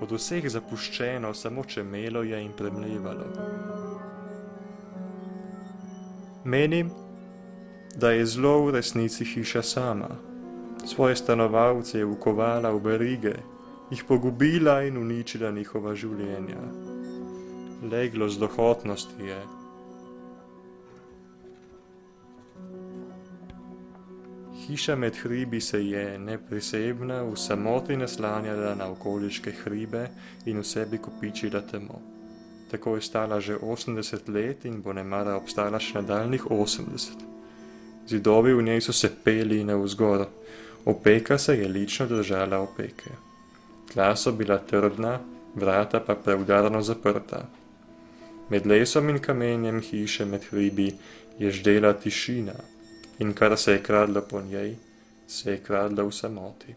od 0.00 0.12
vseh 0.12 0.48
zapuščeno, 0.50 1.34
samo 1.34 1.64
čemelo 1.64 2.22
je 2.22 2.42
in 2.44 2.52
premlevalo. 2.52 3.24
Menim, 6.44 6.90
da 7.96 8.10
je 8.10 8.26
zlo 8.26 8.60
v 8.66 8.70
resnici 8.70 9.24
hiša 9.24 9.62
sama. 9.62 10.08
Svoje 10.86 11.16
stanovalce 11.16 11.98
je 11.98 12.04
ukovala 12.04 12.70
v 12.70 12.80
berige, 12.80 13.34
jih 13.90 14.04
pogubila 14.04 14.82
in 14.82 14.96
uničila 14.96 15.50
njihova 15.50 15.94
življenja. 15.94 16.60
Leglo 17.90 18.28
z 18.28 18.38
dohotnosti 18.38 19.24
je, 19.24 19.40
hiša 24.68 24.96
med 24.96 25.16
hribi 25.16 25.60
se 25.60 25.86
je 25.86 26.18
neprisebna 26.18 27.22
v 27.22 27.36
samoti 27.36 27.96
naslanjala 27.96 28.74
na 28.74 28.90
okoliške 28.92 29.52
hribe 29.64 30.08
in 30.46 30.60
v 30.60 30.64
sebi 30.64 30.98
kopičila 30.98 31.60
temo. 31.60 32.00
Tako 32.70 32.96
je 32.96 33.02
stala 33.02 33.40
že 33.40 33.56
80 33.56 34.28
let 34.28 34.64
in 34.64 34.82
bo 34.82 34.92
nemara 34.92 35.36
obstala 35.36 35.80
še 35.80 36.02
nadaljnih 36.02 36.44
80. 36.50 37.24
Zidovi 38.08 38.54
v 38.54 38.62
njej 38.62 38.80
so 38.80 38.92
se 38.92 39.08
peli 39.24 39.64
navzgor, 39.64 40.26
opeka 40.84 41.38
se 41.38 41.56
je 41.56 41.68
lično 41.68 42.06
držala 42.06 42.60
opeke. 42.60 43.10
Tla 43.92 44.16
so 44.16 44.32
bila 44.32 44.58
trdna, 44.58 45.18
vrata 45.54 46.00
pa 46.00 46.14
preudarno 46.14 46.82
zaprta. 46.82 47.46
Med 48.50 48.66
lesom 48.66 49.08
in 49.08 49.18
kamenjem 49.18 49.80
hiše 49.80 50.24
med 50.24 50.44
hribi 50.50 50.92
je 51.38 51.50
ždela 51.50 51.92
tišina 51.92 52.54
in 53.18 53.34
kara 53.34 53.56
sekra 53.56 54.06
la 54.06 54.20
punyai, 54.20 54.76
sekra 55.26 55.88
la 55.88 56.04
usamoti. 56.04 56.74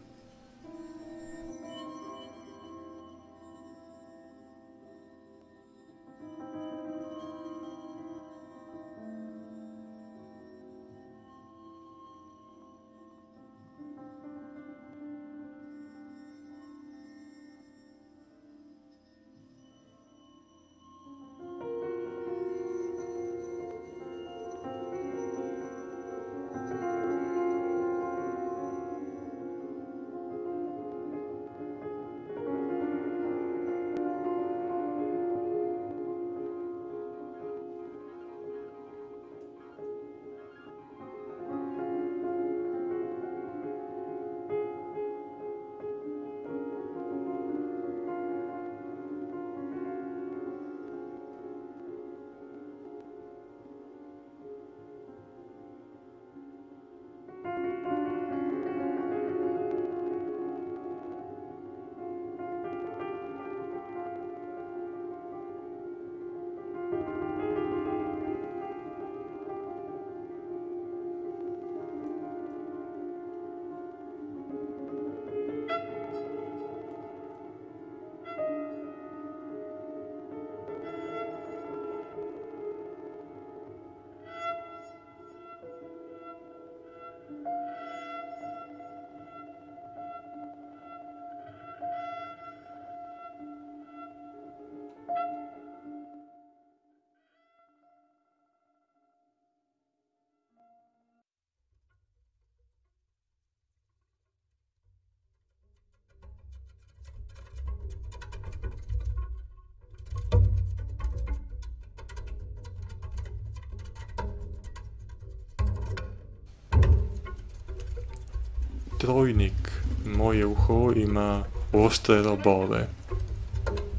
Trojnik, 119.02 119.82
moje 120.06 120.46
uho 120.46 120.92
ima 120.94 121.42
ostre 121.74 122.20
robove. 122.22 122.84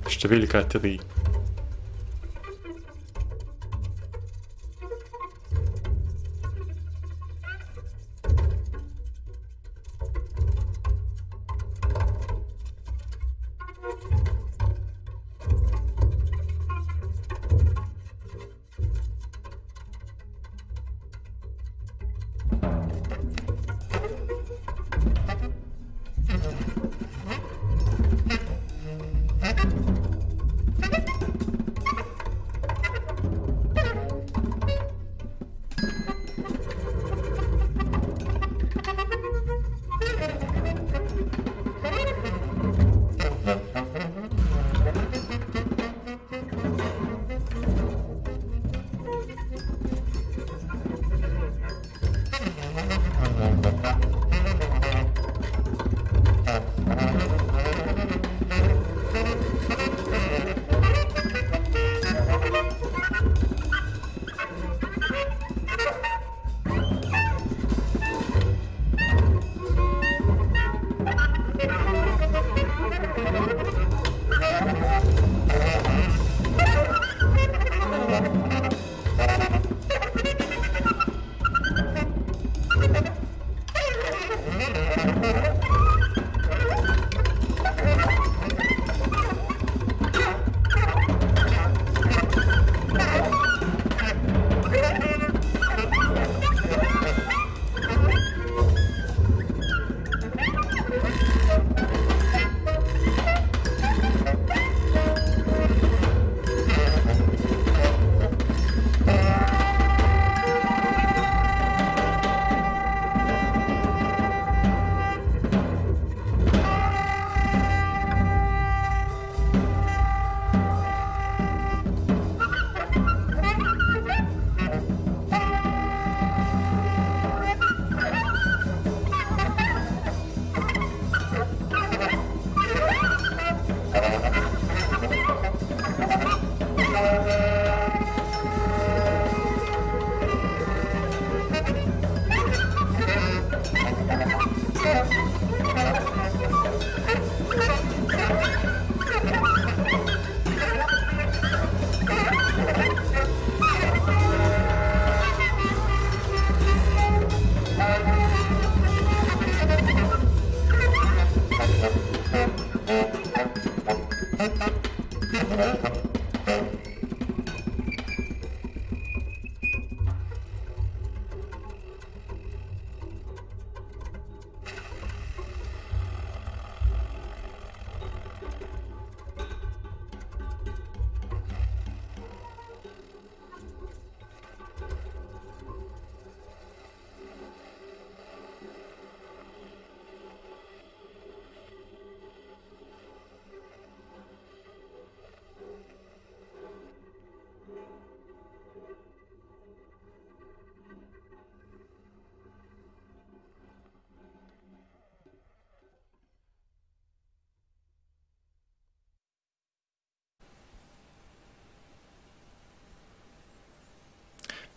Številka 0.07 0.61
tri. 0.71 0.93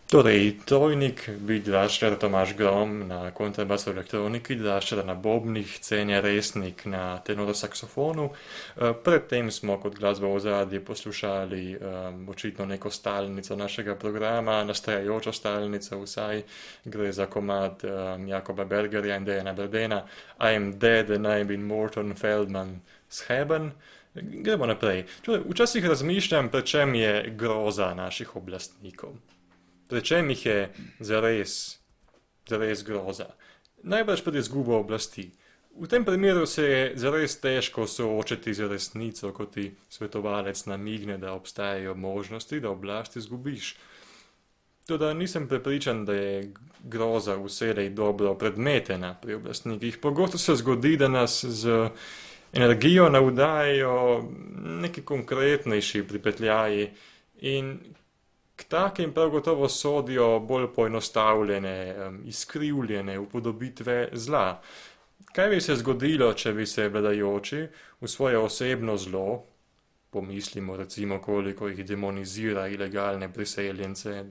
Torej, 0.06 0.52
trojnik 0.64 1.30
vydrašča 1.46 2.16
Tomáš 2.16 2.54
Grom 2.54 3.08
na 3.08 3.30
kontrabasu 3.30 3.90
elektroniki, 3.90 4.54
drašča 4.54 5.02
na 5.02 5.14
bobnih, 5.14 5.78
Cenja 5.80 6.20
Resnik 6.20 6.84
na 6.84 7.18
tenorosaksofonu. 7.18 8.28
Eh, 8.30 8.92
predtem 9.04 9.50
smo 9.50 9.80
kot 9.82 9.98
glasbo 9.98 10.30
v 10.34 10.40
zadnji 10.40 10.80
poslušali 10.80 11.76
um, 11.76 12.28
očitno 12.28 12.66
neko 12.66 12.90
stalnico 12.90 13.56
našega 13.56 13.94
programa, 13.94 14.64
nastajajočo 14.64 15.32
stalnico 15.32 15.98
vsaj, 15.98 16.42
gre 16.84 17.12
za 17.12 17.26
komad 17.26 17.82
um, 17.84 18.28
Jakoba 18.28 18.64
Bergerja 18.64 19.16
in 19.16 19.24
Dejana 19.24 19.52
Berdena, 19.52 20.04
I 20.38 20.56
am 20.56 20.78
dead 20.78 21.10
and 21.10 21.26
I've 21.26 21.48
been 21.48 21.66
Morton 21.66 22.14
Feldman 22.14 22.80
Scheben. 23.10 23.72
Gremo 24.14 24.66
naprej. 24.66 25.04
Torej, 25.22 25.42
včasih 25.50 25.86
razmišljam, 25.86 26.48
pred 26.48 26.64
čem 26.64 26.94
je 26.94 27.24
groza 27.36 27.94
naših 27.94 28.36
oblastnikov 28.36 29.18
pri 29.88 30.02
čem 30.02 30.30
jih 30.30 30.46
je 30.46 30.60
zares, 31.00 31.78
zares 32.48 32.84
groza. 32.84 33.30
Najbrž 33.82 34.22
pred 34.24 34.40
izgubo 34.42 34.78
oblasti. 34.78 35.30
V 35.76 35.88
tem 35.88 36.04
primeru 36.04 36.46
se 36.46 36.62
je 36.64 36.92
zares 36.96 37.36
težko 37.40 37.86
soočiti 37.86 38.54
z 38.54 38.68
resnico, 38.68 39.32
ko 39.32 39.44
ti 39.46 39.74
svetovalec 39.88 40.64
namigne, 40.66 41.18
da 41.18 41.34
obstajajo 41.36 41.94
možnosti, 41.94 42.60
da 42.60 42.70
oblast 42.70 43.16
izgubiš. 43.16 43.76
Tudi 44.86 45.14
nisem 45.14 45.48
prepričan, 45.48 46.04
da 46.04 46.14
je 46.14 46.52
groza 46.84 47.36
vselej 47.36 47.90
dobro 47.90 48.34
predmetena 48.34 49.14
pri 49.14 49.34
oblastnikih. 49.34 49.98
Pogosto 49.98 50.38
se 50.38 50.56
zgodi, 50.56 50.96
da 50.96 51.08
nas 51.08 51.44
z 51.44 51.90
energijo 52.52 53.08
navdajajo 53.10 54.24
neki 54.80 55.02
konkretnejši 55.02 56.02
pripetljaji 56.08 56.90
in 57.40 57.78
K 58.56 58.64
takim 58.64 59.12
prav 59.12 59.30
gotovo 59.30 59.68
sodijo 59.68 60.38
bolj 60.40 60.66
poenostavljene, 60.74 61.94
izkrivljene 62.24 63.18
upodobitve 63.18 64.08
zla. 64.12 64.62
Kaj 65.32 65.48
bi 65.48 65.60
se 65.60 65.76
zgodilo, 65.76 66.32
če 66.32 66.52
bi 66.52 66.66
se 66.66 66.88
vladajoči 66.88 67.66
v 68.00 68.08
svoje 68.08 68.38
osebno 68.38 68.96
zlo, 68.96 69.42
pomislimo 70.10 70.76
recimo, 70.76 71.18
koliko 71.20 71.68
jih 71.68 71.84
demonizira 71.84 72.68
ilegalne 72.68 73.28
priseljence, 73.32 74.24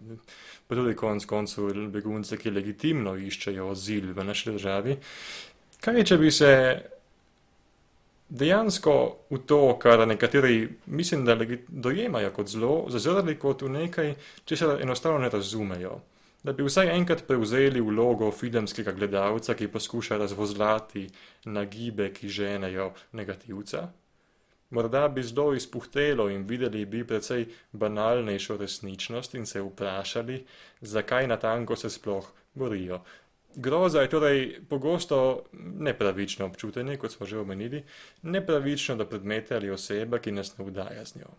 pa 0.68 0.76
tudi 0.76 0.96
konc 0.96 1.26
koncu 1.26 1.70
begunce, 1.94 2.38
ki 2.38 2.52
legitimno 2.52 3.14
iščejo 3.18 3.70
azil 3.72 4.14
v 4.14 4.26
naši 4.26 4.52
državi, 4.56 4.98
kaj 5.86 6.04
če 6.04 6.18
bi 6.18 6.32
se 6.32 6.52
dejansko 8.30 8.96
v 9.30 9.40
to, 9.46 9.78
kar 9.80 10.08
nekateri 10.08 10.70
mislim, 10.86 11.26
da 11.26 11.38
dojemajo 11.68 12.32
kot 12.32 12.48
zlo, 12.48 12.86
zazrli 12.90 13.38
kot 13.40 13.62
v 13.62 13.70
nekaj, 13.70 14.14
če 14.46 14.58
se 14.58 14.78
enostavno 14.82 15.20
ne 15.20 15.30
razumejo. 15.30 16.00
Da 16.46 16.54
bi 16.54 16.64
vsaj 16.64 16.92
enkrat 16.94 17.24
prevzeli 17.28 17.82
vlogo 17.82 18.30
filmskega 18.32 18.92
gledalca, 18.94 19.56
ki 19.58 19.68
poskuša 19.74 20.18
razvozlati 20.22 21.08
nagibe, 21.46 22.12
ki 22.14 22.30
ženejo 22.30 22.92
negativca. 23.18 23.88
Morda 24.70 25.08
bi 25.08 25.24
zelo 25.24 25.54
izpuhtelo 25.54 26.30
in 26.30 26.46
videli 26.48 26.86
bi 26.86 27.04
precej 27.08 27.46
banalnejšo 27.72 28.58
resničnost 28.58 29.36
in 29.36 29.46
se 29.46 29.62
vprašali, 29.62 30.44
zakaj 30.82 31.28
natanko 31.28 31.76
se 31.76 31.90
sploh 31.90 32.30
borijo. 32.54 33.02
Groza 33.56 34.02
je 34.02 34.10
torej 34.10 34.62
pogosto 34.70 35.46
nepravično 35.80 36.46
občutenje, 36.46 36.98
kot 36.98 37.12
smo 37.12 37.26
že 37.26 37.40
omenili, 37.40 37.84
nepravično 38.22 38.96
do 38.96 39.06
predmeta 39.06 39.56
ali 39.56 39.72
osebe, 39.72 40.20
ki 40.20 40.32
nas 40.32 40.58
navdaja 40.58 41.06
z 41.06 41.16
njo. 41.16 41.32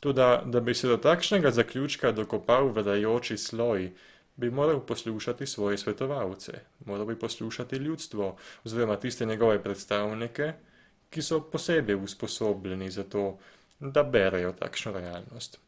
Tudi, 0.00 0.22
da 0.44 0.60
bi 0.60 0.74
se 0.74 0.88
do 0.88 0.96
takšnega 0.96 1.50
zaključka 1.50 2.12
dokopal 2.12 2.68
vladajoči 2.68 3.36
sloj, 3.36 3.90
bi 4.36 4.50
moral 4.50 4.80
poslušati 4.86 5.46
svoje 5.46 5.78
svetovalce, 5.78 6.60
moral 6.84 7.06
bi 7.06 7.18
poslušati 7.18 7.76
ljudstvo, 7.76 8.36
oziroma 8.64 8.96
tiste 8.96 9.26
njegove 9.26 9.62
predstavnike, 9.62 10.52
ki 11.10 11.22
so 11.22 11.40
posebej 11.40 11.96
usposobljeni 11.96 12.90
za 12.90 13.02
to, 13.02 13.38
da 13.80 14.02
berejo 14.02 14.52
takšno 14.52 14.92
realnost. 14.92 15.58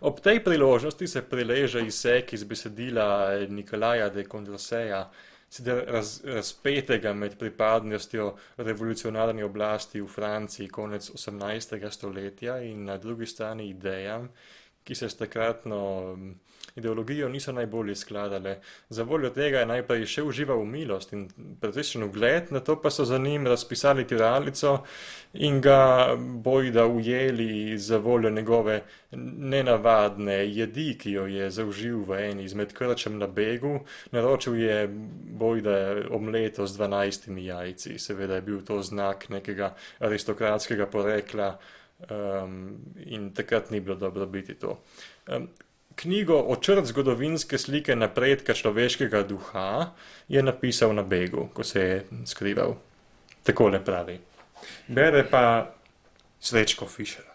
Ob 0.00 0.20
tej 0.20 0.40
priložnosti 0.40 1.06
se 1.06 1.22
prileže 1.22 1.82
izsek 1.86 2.32
iz 2.32 2.44
besedila 2.44 3.36
Nikolaja 3.48 4.08
de 4.08 4.24
Condorceja, 4.24 5.10
sicer 5.50 5.84
raz, 5.88 6.20
razpetega 6.24 7.12
med 7.12 7.36
pripadnostjo 7.38 8.30
revolucionarni 8.56 9.42
oblasti 9.42 10.00
v 10.00 10.08
Franciji 10.08 10.68
konec 10.68 11.10
18. 11.10 11.90
stoletja 11.90 12.60
in 12.64 12.84
na 12.84 12.96
drugi 12.96 13.26
strani 13.26 13.68
idejam, 13.68 14.30
ki 14.84 14.94
se 14.94 15.08
s 15.08 15.16
takratno 15.16 16.16
ideologijo 16.76 17.28
niso 17.28 17.52
najbolje 17.52 17.94
skladale. 17.94 18.58
Za 18.88 19.02
voljo 19.02 19.30
tega 19.30 19.58
je 19.58 19.66
najprej 19.66 20.06
še 20.06 20.22
užival 20.22 20.64
milost 20.64 21.12
in 21.12 21.26
precejšen 21.60 22.02
ugled, 22.06 22.52
na 22.54 22.60
to 22.60 22.76
pa 22.82 22.90
so 22.90 23.04
za 23.04 23.18
njim 23.18 23.46
razpisali 23.46 24.06
tiralico 24.06 24.84
in 25.32 25.60
ga 25.60 26.14
bojda 26.18 26.86
ujeli 26.86 27.78
za 27.78 27.98
voljo 27.98 28.30
njegove 28.30 28.82
nenavadne 29.12 30.36
jedi, 30.54 30.94
ki 30.98 31.12
jo 31.12 31.26
je 31.26 31.50
zaužil 31.50 32.04
v 32.06 32.20
eni 32.30 32.44
izmed 32.44 32.72
krčem 32.72 33.18
na 33.18 33.26
begu. 33.26 33.80
Naročil 34.12 34.60
je 34.60 34.88
bojda 35.42 35.76
omleto 36.10 36.66
z 36.66 36.76
dvanajstimi 36.76 37.46
jajci, 37.46 37.98
seveda 37.98 38.34
je 38.38 38.46
bil 38.46 38.62
to 38.62 38.82
znak 38.82 39.28
nekega 39.28 39.74
aristokratskega 39.98 40.86
porekla 40.86 41.56
um, 42.10 42.78
in 43.06 43.32
takrat 43.34 43.70
ni 43.70 43.80
bilo 43.80 43.96
dobro 43.96 44.26
biti 44.26 44.54
to. 44.54 44.78
Um, 45.28 45.48
knjigo 46.00 46.38
o 46.48 46.56
črt 46.56 46.86
zgodovinske 46.88 47.58
slike 47.58 47.96
napredka 47.96 48.54
človeškega 48.54 49.22
duha 49.28 49.92
je 50.28 50.42
napisal 50.42 50.94
na 50.94 51.02
begu, 51.02 51.48
ko 51.54 51.64
se 51.64 51.80
je 51.80 52.04
skrival. 52.26 52.76
Takole 53.44 53.84
pravi. 53.84 54.18
Bere 54.88 55.24
pa 55.30 55.42
Srečko 56.40 56.88
Fišer. 56.88 57.30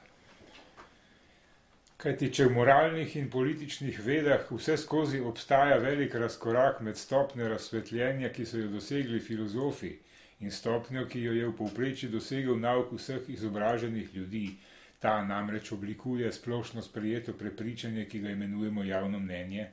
Kajti, 1.97 2.29
če 2.29 2.45
v 2.45 2.53
moralnih 2.53 3.15
in 3.17 3.29
političnih 3.33 3.99
vedah 4.05 4.49
vse 4.51 4.75
skozi 4.77 5.21
obstaja 5.25 5.77
velik 5.81 6.13
razkorak 6.21 6.81
med 6.85 6.97
stopnjo 6.97 7.47
razsvetljenja, 7.49 8.29
ki 8.29 8.45
so 8.45 8.59
jo 8.61 8.67
dosegli 8.69 9.19
filozofi, 9.19 9.95
in 10.39 10.51
stopnjo, 10.51 11.07
ki 11.09 11.23
jo 11.23 11.33
je 11.33 11.47
v 11.47 11.55
povprečju 11.57 12.11
dosegel 12.13 12.59
nauk 12.61 12.91
vseh 12.93 13.29
izobraženih 13.33 14.13
ljudi, 14.13 14.57
Ta 15.05 15.19
namreč 15.21 15.69
oblikuje 15.71 16.31
splošno 16.33 16.81
sprejeto 16.81 17.33
prepričanje, 17.37 18.07
ki 18.09 18.19
ga 18.19 18.29
imenujemo 18.33 18.83
javno 18.83 19.19
mnenje. 19.19 19.67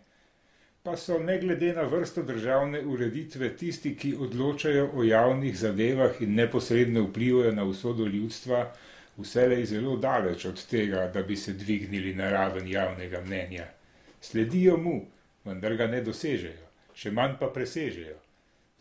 Pa 0.82 0.96
so 0.96 1.18
ne 1.18 1.38
glede 1.40 1.70
na 1.72 1.82
vrsto 1.88 2.22
državne 2.22 2.82
ureditve 2.84 3.48
tisti, 3.56 3.94
ki 3.96 4.10
odločajo 4.26 4.90
o 4.94 5.04
javnih 5.04 5.56
zadevah 5.58 6.20
in 6.20 6.34
neposredno 6.34 7.06
vplivajo 7.06 7.52
na 7.52 7.64
usodo 7.64 8.06
ljudstva, 8.06 8.74
vselej 9.16 9.64
zelo 9.70 9.96
daleč 9.96 10.44
od 10.50 10.60
tega, 10.66 11.06
da 11.14 11.22
bi 11.22 11.36
se 11.36 11.52
dvignili 11.52 12.12
na 12.14 12.28
raven 12.30 12.68
javnega 12.68 13.20
mnenja. 13.24 13.64
Sledijo 14.20 14.76
mu, 14.76 14.98
vendar 15.44 15.76
ga 15.80 15.86
ne 15.86 16.02
dosežejo, 16.04 16.68
še 16.94 17.10
manj 17.10 17.38
pa 17.40 17.48
presežejo. 17.48 18.18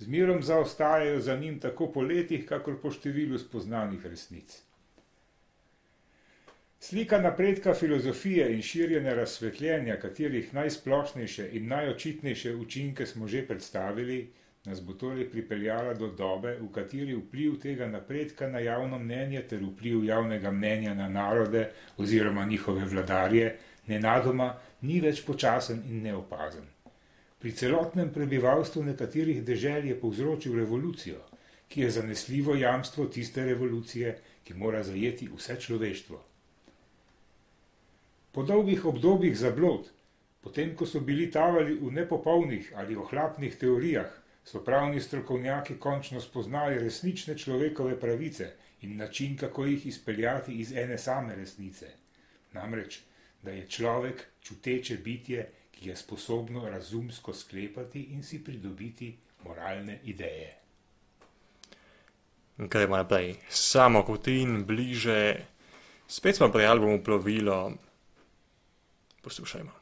Zmerom 0.03 0.43
zaostajajo 0.43 1.19
za 1.19 1.37
njim 1.37 1.59
tako 1.59 1.87
po 1.95 2.03
letih, 2.03 2.43
kakor 2.45 2.75
po 2.83 2.91
številu 2.91 3.39
spoznanih 3.39 4.03
resnic. 4.05 4.59
Slika 6.83 7.19
napredka 7.21 7.73
filozofije 7.73 8.53
in 8.53 8.61
širjenja 8.61 9.13
razsvetljenja, 9.13 9.99
katerih 9.99 10.53
najsplošnejše 10.53 11.49
in 11.53 11.67
najočitnejše 11.67 12.55
učinke 12.55 13.05
smo 13.05 13.27
že 13.27 13.43
predstavili, 13.47 14.31
nas 14.65 14.81
bo 14.81 14.93
torej 14.93 15.29
pripeljala 15.29 15.93
do 15.93 16.07
dobe, 16.07 16.55
v 16.61 16.71
kateri 16.73 17.13
vpliv 17.15 17.59
tega 17.61 17.87
napredka 17.87 18.47
na 18.47 18.59
javno 18.59 18.99
mnenje 18.99 19.41
ter 19.41 19.61
vpliv 19.61 20.05
javnega 20.05 20.51
mnenja 20.51 20.93
na 20.93 21.09
narode 21.09 21.69
oziroma 21.97 22.45
njihove 22.45 22.85
vladarje 22.85 23.55
nenadoma 23.87 24.49
ni 24.81 24.99
več 25.01 25.21
počasen 25.25 25.83
in 25.89 26.01
neopazen. 26.01 26.65
Pri 27.39 27.51
celotnem 27.51 28.09
prebivalstvu 28.09 28.83
nekaterih 28.89 29.43
dežel 29.45 29.85
je 29.85 29.99
povzročil 29.99 30.57
revolucijo, 30.57 31.21
ki 31.67 31.81
je 31.81 31.91
zanesljivo 31.91 32.55
jamstvo 32.55 33.05
tiste 33.05 33.45
revolucije, 33.45 34.17
ki 34.43 34.53
mora 34.53 34.83
zajeti 34.83 35.29
vse 35.37 35.61
človeštvo. 35.61 36.30
Po 38.31 38.43
dolgih 38.43 38.85
obdobjih 38.85 39.37
zablod, 39.37 39.89
potem 40.41 40.75
ko 40.75 40.85
so 40.85 40.99
bili 40.99 41.31
tavali 41.31 41.75
v 41.75 41.91
nepopolnih 41.91 42.71
ali 42.75 42.95
ohlapnih 42.95 43.55
teorijah, 43.59 44.11
so 44.43 44.63
pravni 44.63 45.01
strokovnjaki 45.01 45.77
končno 45.79 46.21
spoznali 46.21 46.79
resnične 46.79 47.37
človekove 47.37 47.99
pravice 47.99 48.51
in 48.81 48.97
način, 48.97 49.37
kako 49.37 49.65
jih 49.65 49.85
izpeljati 49.85 50.53
iz 50.59 50.71
ene 50.71 50.97
same 50.97 51.35
resnice. 51.35 51.91
Namreč, 52.53 52.99
da 53.43 53.51
je 53.51 53.67
človek 53.67 54.25
čuteče 54.41 54.97
bitje, 54.97 55.49
ki 55.71 55.89
je 55.89 55.95
sposobno 55.95 56.69
razumsko 56.69 57.33
sklepati 57.33 58.01
in 58.01 58.23
si 58.23 58.43
pridobiti 58.43 59.17
moralne 59.43 59.99
ideje. 60.03 60.57
Gremo 62.57 62.97
naprej. 62.97 63.35
Samo 63.49 64.03
kotin, 64.03 64.65
bliže. 64.65 65.35
Spet 66.07 66.35
smo 66.35 66.51
pri 66.51 66.65
albumu 66.65 67.03
plovilo. 67.03 67.71
Posłuchajmy. 69.21 69.80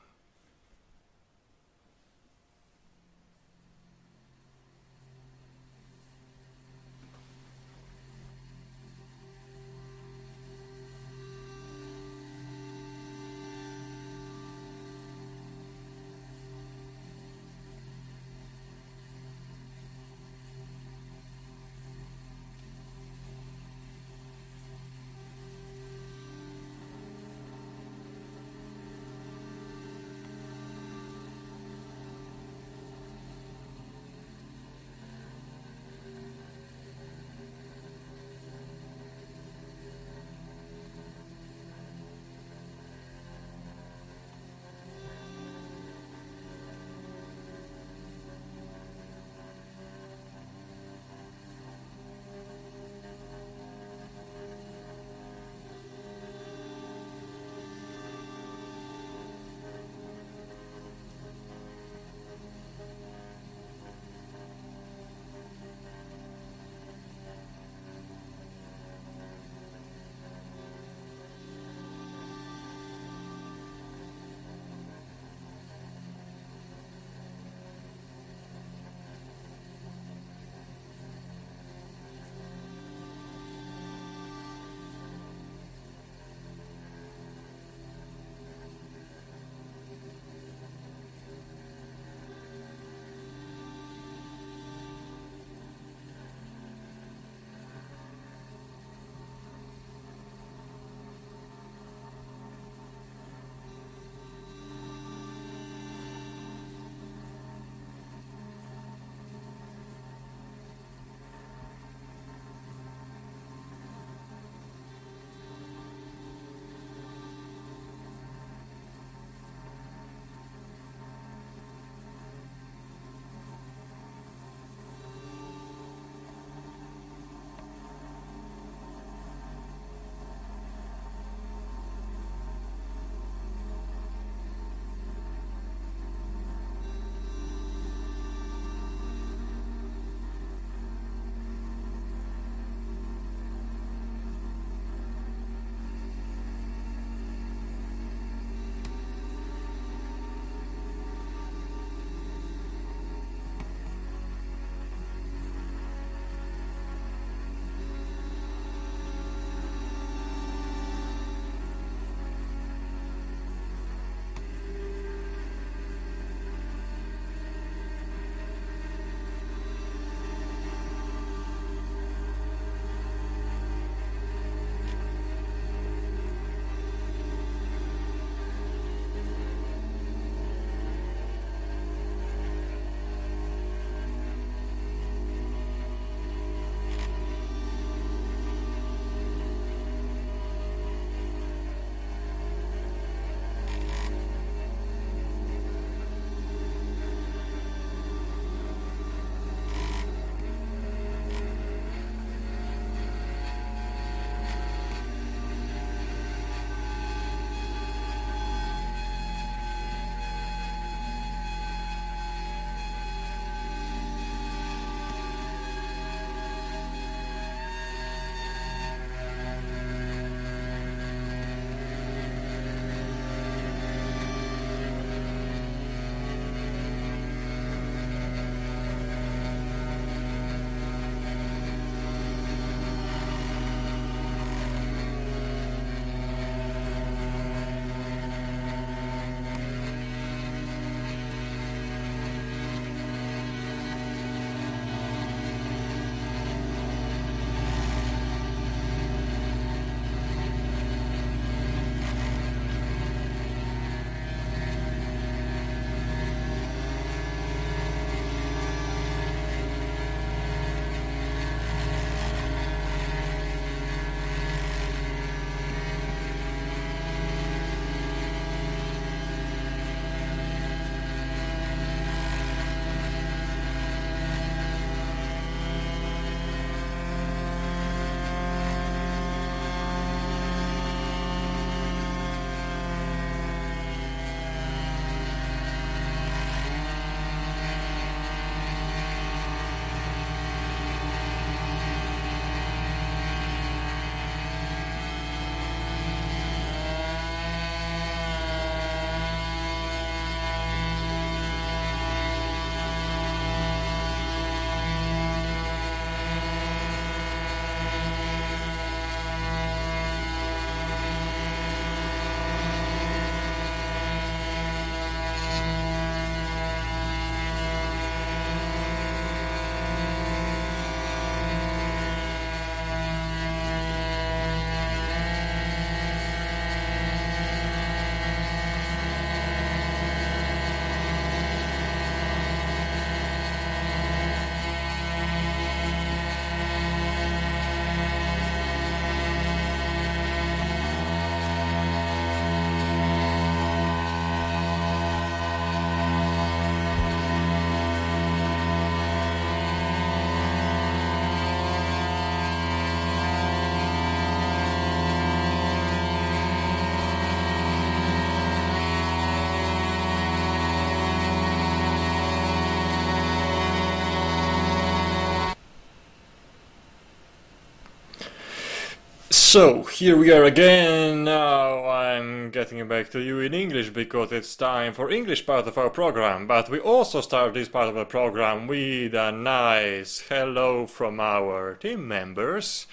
So, 369.50 369.82
here 369.82 370.16
we 370.16 370.32
are 370.32 370.44
again. 370.44 371.24
Now 371.24 371.84
I'm 371.90 372.52
getting 372.52 372.88
back 372.88 373.10
to 373.10 373.20
you 373.20 373.40
in 373.40 373.56
English 373.56 373.90
because 373.90 374.32
it's 374.32 374.56
time 374.56 374.94
for 374.94 375.10
English 375.10 375.44
part 375.48 375.66
of 375.66 375.76
our 375.76 375.90
program. 375.90 376.46
But 376.46 376.70
we 376.70 376.78
also 376.78 377.20
start 377.20 377.56
this 377.56 377.68
part 377.68 377.90
of 377.90 377.96
the 377.96 378.06
program 378.06 378.68
with 378.68 379.16
a 379.16 379.32
nice 379.32 380.20
hello 380.20 380.86
from 380.86 381.20
our 381.20 381.74
team 381.74 382.08
members. 382.08 382.86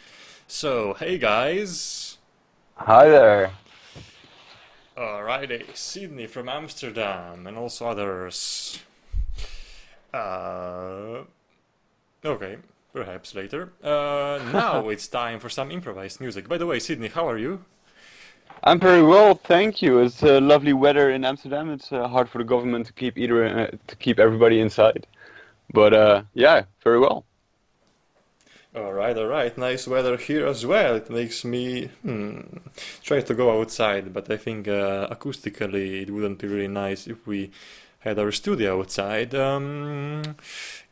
So, 0.49 0.95
hey 0.95 1.19
guys. 1.19 2.17
Hi 2.77 3.07
there. 3.07 3.51
Alrighty, 4.97 5.77
Sydney 5.77 6.27
from 6.27 6.49
Amsterdam 6.49 7.47
and 7.47 7.59
also 7.59 7.89
others. 7.89 8.79
Uh, 10.15 11.25
okay, 12.25 12.57
perhaps 12.97 13.35
later. 13.35 13.73
Uh, 13.85 14.41
now 14.53 14.89
it's 14.95 15.07
time 15.07 15.39
for 15.39 15.51
some 15.51 15.71
improvised 15.71 16.19
music. 16.19 16.49
By 16.49 16.57
the 16.57 16.67
way, 16.67 16.79
Sydney, 16.79 17.09
how 17.09 17.29
are 17.29 17.37
you? 17.37 17.63
I'm 18.65 18.81
very 18.81 19.03
well, 19.03 19.35
thank 19.35 19.83
you. 19.83 19.99
It's 19.99 20.23
uh, 20.23 20.41
lovely 20.41 20.73
weather 20.73 21.11
in 21.11 21.23
Amsterdam. 21.25 21.71
It's 21.71 21.93
uh, 21.93 22.09
hard 22.09 22.29
for 22.31 22.39
the 22.39 22.45
government 22.45 22.87
to 22.87 22.95
keep 22.95 23.19
either 23.19 23.45
uh, 23.45 23.71
to 23.87 23.97
keep 23.97 24.19
everybody 24.19 24.61
inside, 24.61 25.07
but 25.75 25.93
uh, 25.93 26.23
yeah, 26.33 26.63
very 26.83 26.99
well. 26.99 27.27
Alright, 28.75 29.17
alright, 29.17 29.57
nice 29.57 29.87
weather 29.87 30.17
here 30.17 30.47
as 30.47 30.67
well. 30.67 30.97
It 30.97 31.09
makes 31.09 31.45
me 31.45 31.89
hmm, 32.03 32.41
try 33.03 33.21
to 33.21 33.35
go 33.35 33.59
outside, 33.59 34.13
but 34.13 34.31
I 34.31 34.37
think 34.37 34.69
uh, 34.69 35.09
acoustically 35.09 36.03
it 36.03 36.11
wouldn't 36.11 36.39
be 36.39 36.49
really 36.49 36.69
nice 36.69 37.07
if 37.07 37.27
we 37.27 37.51
our 38.07 38.33
studio 38.33 38.81
outside. 38.81 39.35
Um, 39.35 40.37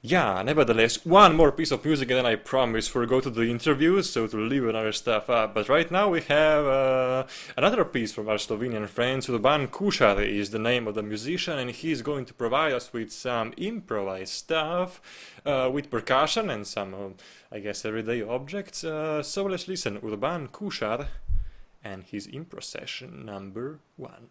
yeah, 0.07 0.42
nevertheless, 0.42 1.07
one 1.07 1.35
more 1.35 1.50
piece 1.50 1.70
of 1.70 1.83
music 1.83 2.11
and 2.11 2.18
then 2.18 2.27
I 2.27 2.35
promise 2.35 2.94
we'll 2.94 3.07
go 3.07 3.20
to 3.20 3.31
the 3.31 3.48
interviews, 3.50 4.11
so 4.11 4.27
to 4.27 4.37
leave 4.37 4.68
another 4.68 4.92
stuff 4.92 5.31
up. 5.31 5.55
But 5.55 5.70
right 5.70 5.90
now 5.90 6.11
we 6.11 6.20
have 6.22 6.66
uh, 6.66 7.27
another 7.57 7.87
piece 7.87 8.12
from 8.12 8.29
our 8.29 8.37
Slovenian 8.37 8.87
friends. 8.87 9.31
Urban 9.31 9.68
Kušar 9.68 10.22
is 10.27 10.50
the 10.50 10.59
name 10.59 10.87
of 10.87 10.94
the 10.94 11.03
musician, 11.03 11.59
and 11.59 11.70
he's 11.70 12.03
going 12.03 12.27
to 12.27 12.35
provide 12.35 12.74
us 12.74 12.92
with 12.92 13.12
some 13.12 13.55
improvised 13.57 14.35
stuff 14.35 15.00
uh, 15.46 15.70
with 15.72 15.90
percussion 15.90 16.50
and 16.50 16.66
some, 16.66 16.92
uh, 16.92 17.09
I 17.50 17.61
guess, 17.61 17.87
everyday 17.87 18.20
objects. 18.20 18.85
Uh, 18.85 19.22
so 19.22 19.44
let's 19.44 19.68
listen. 19.68 20.00
Urban 20.05 20.48
Kušar 20.48 21.07
and 21.83 22.03
his 22.03 22.27
impro 22.27 22.62
session 22.62 23.24
number 23.24 23.79
one. 23.96 24.29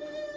Thank 0.00 0.16
you. 0.16 0.31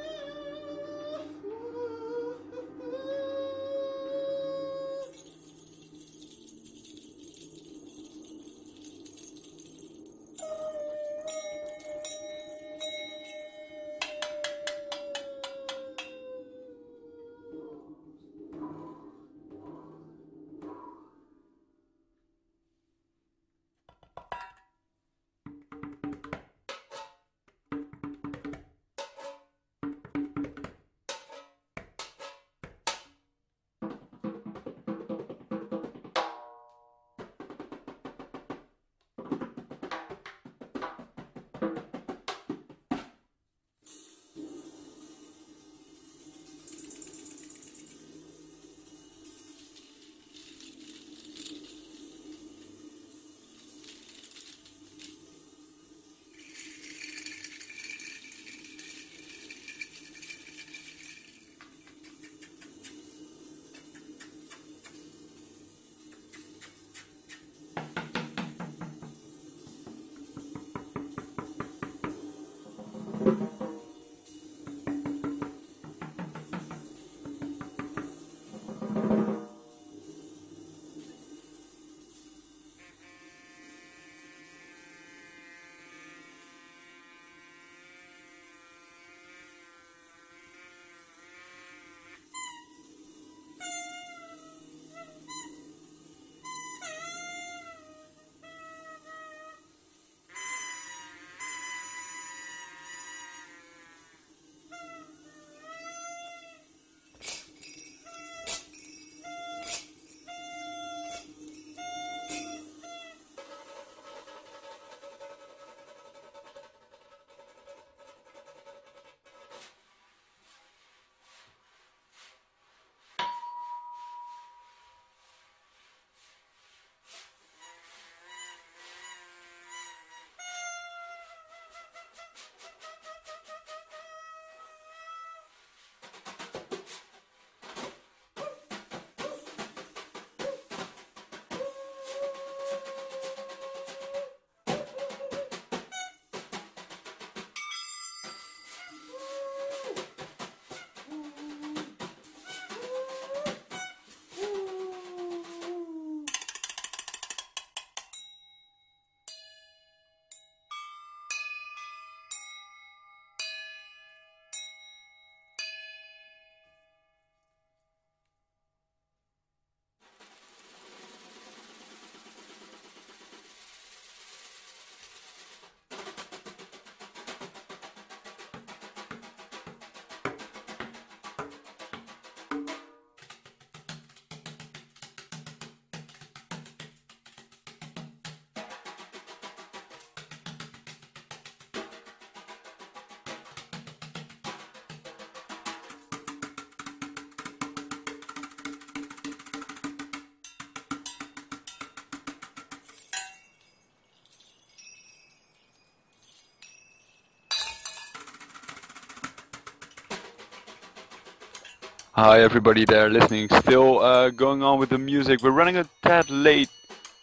Hi, 212.17 212.39
everybody 212.39 212.85
there 212.85 213.09
listening. 213.09 213.49
Still 213.49 213.99
uh, 213.99 214.29
going 214.29 214.63
on 214.63 214.79
with 214.79 214.87
the 214.87 214.97
music. 214.97 215.43
We're 215.43 215.51
running 215.51 215.75
a 215.75 215.85
tad 216.01 216.29
late, 216.29 216.69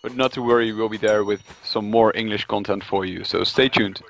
but 0.03 0.15
not 0.15 0.33
to 0.33 0.43
worry, 0.43 0.71
we'll 0.75 0.91
be 0.91 0.99
there 0.99 1.25
with 1.25 1.41
some 1.65 1.91
more 1.91 2.15
English 2.15 2.45
content 2.45 2.85
for 2.85 3.07
you. 3.07 3.25
So 3.25 3.43
stay 3.43 3.71
tuned. 3.71 4.03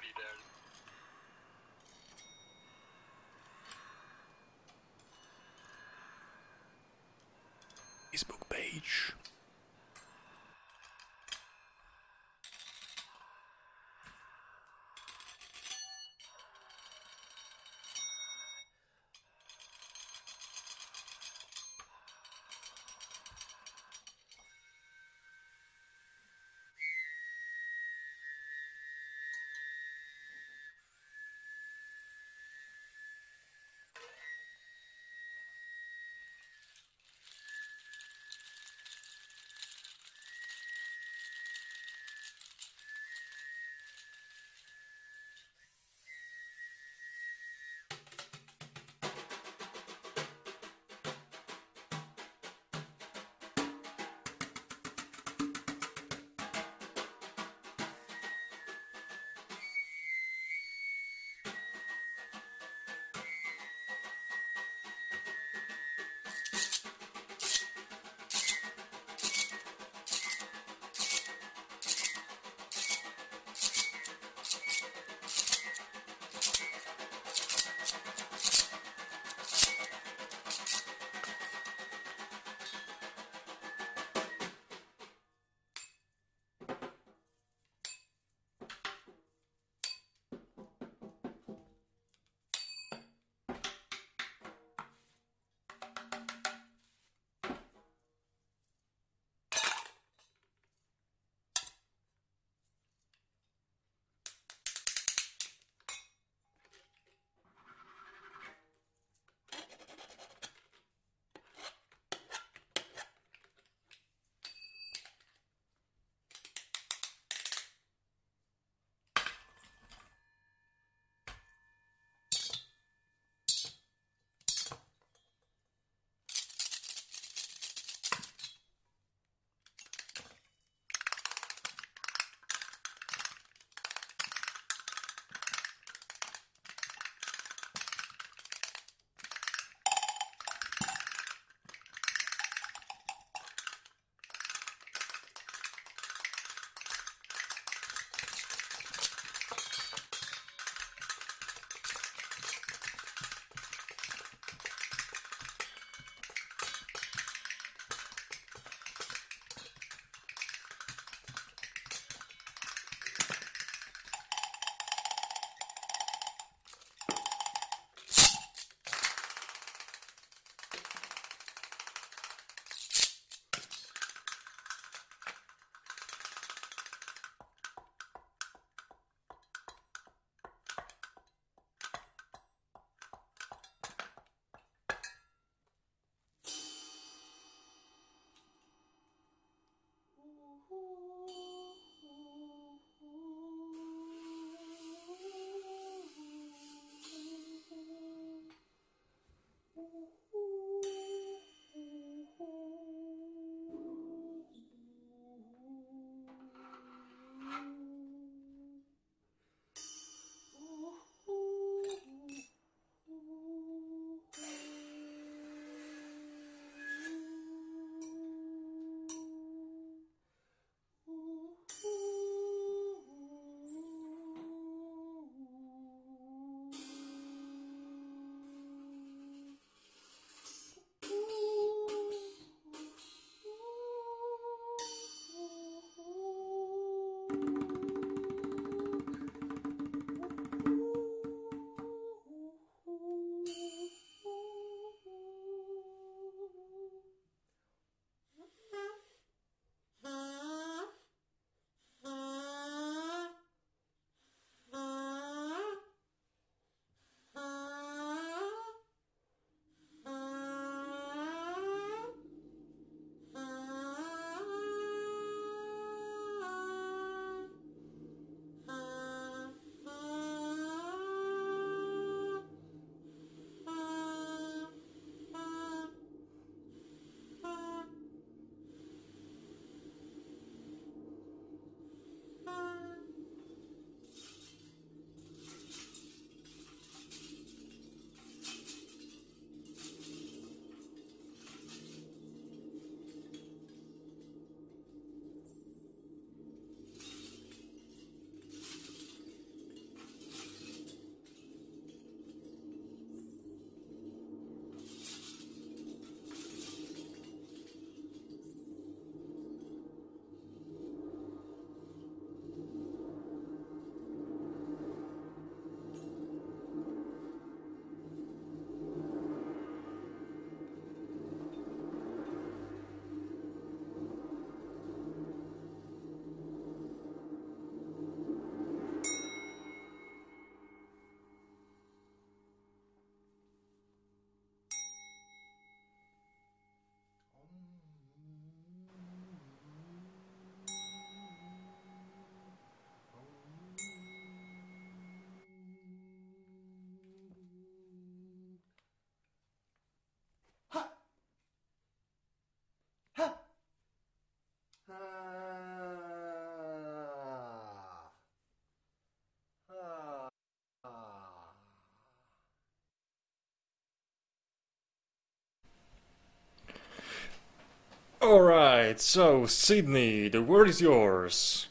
Alright, 368.33 368.99
so 368.99 369.45
Sydney, 369.45 370.27
the 370.27 370.41
word 370.41 370.67
is 370.67 370.81
yours. 370.81 371.69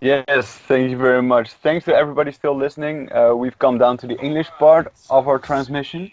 Yes, 0.00 0.56
thank 0.66 0.90
you 0.90 0.96
very 0.96 1.20
much. 1.20 1.52
Thanks 1.52 1.84
to 1.84 1.94
everybody 1.94 2.32
still 2.32 2.56
listening. 2.56 3.12
Uh, 3.12 3.34
we've 3.34 3.58
come 3.58 3.76
down 3.76 3.98
to 3.98 4.06
the 4.06 4.18
English 4.18 4.48
part 4.58 4.90
of 5.10 5.28
our 5.28 5.38
transmission. 5.38 6.10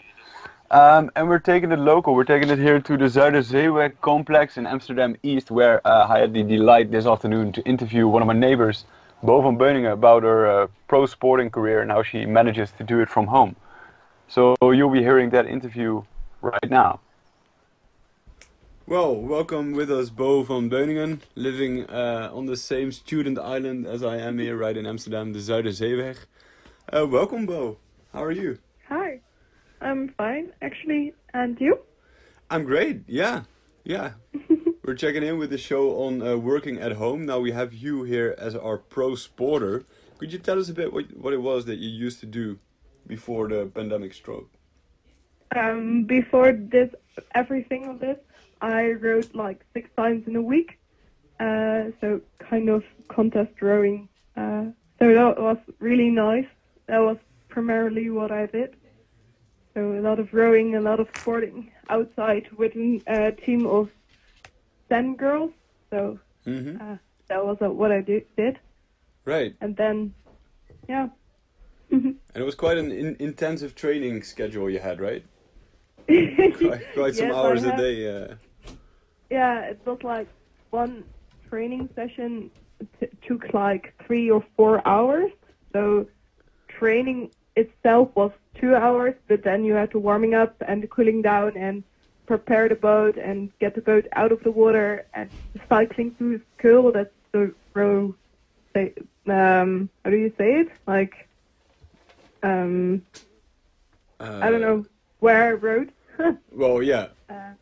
Um, 0.70 1.10
and 1.16 1.26
we're 1.26 1.38
taking 1.38 1.72
it 1.72 1.78
local. 1.78 2.14
We're 2.14 2.24
taking 2.24 2.50
it 2.50 2.58
here 2.58 2.80
to 2.80 2.96
the 2.98 3.06
Zuiderzeeweg 3.06 3.98
complex 4.02 4.58
in 4.58 4.66
Amsterdam 4.66 5.16
East, 5.22 5.50
where 5.50 5.80
uh, 5.86 6.06
I 6.06 6.18
had 6.18 6.34
the 6.34 6.42
delight 6.42 6.90
this 6.90 7.06
afternoon 7.06 7.52
to 7.52 7.62
interview 7.62 8.06
one 8.06 8.20
of 8.20 8.28
my 8.28 8.34
neighbors, 8.34 8.84
Bo 9.22 9.40
van 9.40 9.56
Beuningen, 9.56 9.94
about 9.94 10.22
her 10.22 10.64
uh, 10.64 10.66
pro 10.86 11.06
sporting 11.06 11.48
career 11.48 11.80
and 11.80 11.90
how 11.90 12.02
she 12.02 12.26
manages 12.26 12.72
to 12.72 12.84
do 12.84 13.00
it 13.00 13.08
from 13.08 13.26
home. 13.26 13.56
So 14.28 14.54
you'll 14.60 14.92
be 14.92 15.00
hearing 15.00 15.30
that 15.30 15.46
interview 15.46 16.02
right 16.42 16.68
now. 16.68 17.00
Well, 18.84 19.14
welcome 19.14 19.72
with 19.72 19.92
us, 19.92 20.10
Bo 20.10 20.42
van 20.42 20.68
Beuningen, 20.68 21.20
living 21.36 21.88
uh, 21.88 22.30
on 22.34 22.46
the 22.46 22.56
same 22.56 22.90
student 22.90 23.38
island 23.38 23.86
as 23.86 24.02
I 24.02 24.16
am 24.16 24.40
here, 24.40 24.56
right 24.56 24.76
in 24.76 24.86
Amsterdam, 24.86 25.32
the 25.32 25.38
Zuiderzeeweg. 25.38 26.16
Uh, 26.92 27.06
welcome, 27.06 27.46
Bo. 27.46 27.78
How 28.12 28.24
are 28.24 28.32
you? 28.32 28.58
Hi, 28.88 29.20
I'm 29.80 30.08
fine, 30.18 30.52
actually. 30.62 31.14
And 31.32 31.60
you? 31.60 31.78
I'm 32.50 32.64
great. 32.64 33.02
Yeah, 33.06 33.44
yeah. 33.84 34.14
We're 34.84 34.96
checking 34.96 35.22
in 35.22 35.38
with 35.38 35.50
the 35.50 35.58
show 35.58 36.02
on 36.02 36.20
uh, 36.20 36.36
working 36.36 36.80
at 36.80 36.92
home. 36.92 37.24
Now 37.24 37.38
we 37.38 37.52
have 37.52 37.72
you 37.72 38.02
here 38.02 38.34
as 38.36 38.56
our 38.56 38.78
pro 38.78 39.10
sporter. 39.10 39.84
Could 40.18 40.32
you 40.32 40.40
tell 40.40 40.58
us 40.58 40.68
a 40.68 40.74
bit 40.74 40.92
what, 40.92 41.16
what 41.16 41.32
it 41.32 41.40
was 41.40 41.66
that 41.66 41.78
you 41.78 41.88
used 41.88 42.18
to 42.20 42.26
do 42.26 42.58
before 43.06 43.48
the 43.48 43.66
pandemic 43.66 44.12
struck? 44.12 44.46
Um, 45.54 46.02
before 46.04 46.52
this, 46.52 46.90
everything 47.34 47.84
of 47.84 48.00
this, 48.00 48.18
I 48.62 48.92
rode 48.92 49.34
like 49.34 49.60
six 49.74 49.90
times 49.96 50.26
in 50.26 50.36
a 50.36 50.40
week. 50.42 50.78
Uh, 51.40 51.90
so 52.00 52.20
kind 52.38 52.68
of 52.68 52.84
contest 53.08 53.60
rowing. 53.60 54.08
Uh, 54.36 54.66
so 54.98 55.12
that 55.12 55.38
was 55.40 55.58
really 55.80 56.08
nice. 56.10 56.46
That 56.86 56.98
was 57.00 57.16
primarily 57.48 58.08
what 58.10 58.30
I 58.30 58.46
did. 58.46 58.76
So 59.74 59.92
a 59.92 60.00
lot 60.00 60.18
of 60.20 60.32
rowing, 60.32 60.76
a 60.76 60.80
lot 60.80 61.00
of 61.00 61.08
sporting 61.16 61.72
outside 61.90 62.46
with 62.56 62.72
a 63.08 63.32
team 63.32 63.66
of 63.66 63.90
ten 64.88 65.16
girls. 65.16 65.50
So 65.90 66.18
Mm-hmm. 66.46 66.76
uh, 66.82 66.96
that 67.28 67.44
was 67.46 67.56
uh, 67.62 67.70
what 67.70 67.92
I 67.92 68.00
do, 68.00 68.20
did. 68.36 68.58
Right. 69.24 69.54
And 69.60 69.76
then, 69.76 70.12
yeah. 70.88 71.08
And 71.90 72.18
it 72.34 72.42
was 72.42 72.56
quite 72.56 72.78
an 72.78 72.90
in- 72.90 73.16
intensive 73.20 73.74
training 73.76 74.22
schedule 74.24 74.68
you 74.68 74.80
had, 74.80 75.00
right? 75.00 75.24
Quite, 76.08 76.82
quite 76.94 77.14
some 77.14 77.28
Yes, 77.28 77.34
I 77.36 77.38
hours 77.38 77.62
a 77.62 77.76
day. 77.76 77.96
Uh, 78.12 78.34
Yeah, 79.32 79.60
it 79.62 79.80
was 79.86 79.98
like 80.04 80.28
one 80.70 81.04
training 81.48 81.88
session 81.96 82.50
t- 83.00 83.08
took 83.26 83.54
like 83.54 83.94
three 84.06 84.30
or 84.30 84.44
four 84.56 84.86
hours. 84.86 85.32
So 85.72 86.06
training 86.68 87.30
itself 87.56 88.10
was 88.14 88.32
two 88.60 88.74
hours, 88.74 89.14
but 89.28 89.42
then 89.42 89.64
you 89.64 89.72
had 89.72 89.90
to 89.92 89.98
warming 89.98 90.34
up 90.34 90.54
and 90.68 90.88
cooling 90.90 91.22
down 91.22 91.56
and 91.56 91.82
prepare 92.26 92.68
the 92.68 92.74
boat 92.74 93.16
and 93.16 93.50
get 93.58 93.74
the 93.74 93.80
boat 93.80 94.06
out 94.12 94.32
of 94.32 94.42
the 94.44 94.50
water 94.50 95.06
and 95.14 95.30
cycling 95.66 96.14
through 96.18 96.42
Keul. 96.60 96.92
That's 96.92 97.08
the 97.32 97.54
row. 97.74 98.14
Um, 98.74 99.88
how 100.04 100.10
do 100.10 100.16
you 100.16 100.32
say 100.36 100.60
it? 100.60 100.68
Like, 100.86 101.14
um, 102.42 103.02
uh, 104.20 104.40
I 104.42 104.50
don't 104.50 104.60
know 104.60 104.84
where 105.20 105.48
I 105.48 105.52
rode. 105.52 105.92
Well, 106.52 106.82
yeah. 106.82 107.08
uh, 107.30 107.54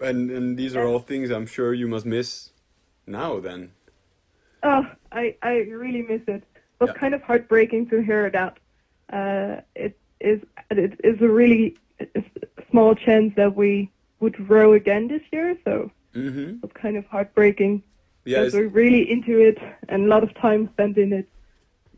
And 0.00 0.30
and 0.30 0.56
these 0.56 0.76
are 0.76 0.86
all 0.86 1.00
things 1.00 1.30
I'm 1.30 1.46
sure 1.46 1.74
you 1.74 1.88
must 1.88 2.06
miss 2.06 2.50
now. 3.06 3.40
Then. 3.40 3.72
Oh, 4.62 4.84
I, 5.12 5.36
I 5.42 5.52
really 5.70 6.02
miss 6.02 6.22
it. 6.26 6.42
It 6.54 6.80
was 6.80 6.90
Yeah. 6.90 7.00
kind 7.00 7.14
of 7.14 7.22
heartbreaking 7.22 7.88
to 7.90 8.00
hear 8.02 8.30
that. 8.30 8.58
Uh, 9.12 9.60
it 9.74 9.96
is 10.20 10.40
it 10.70 11.00
is 11.04 11.20
a 11.20 11.28
really 11.28 11.76
small 12.70 12.94
chance 12.94 13.34
that 13.36 13.54
we 13.56 13.90
would 14.20 14.48
row 14.50 14.72
again 14.74 15.08
this 15.08 15.22
year, 15.32 15.56
so 15.64 15.90
Mm-hmm. 16.14 16.48
it 16.56 16.62
was 16.62 16.72
kind 16.74 16.96
of 16.96 17.04
heartbreaking. 17.06 17.82
Yeah. 18.24 18.40
because 18.40 18.54
we're 18.54 18.68
really 18.68 19.10
into 19.10 19.38
it 19.38 19.58
and 19.88 20.04
a 20.04 20.08
lot 20.08 20.22
of 20.22 20.34
time 20.34 20.68
spent 20.74 20.98
in 20.98 21.12
it. 21.12 21.28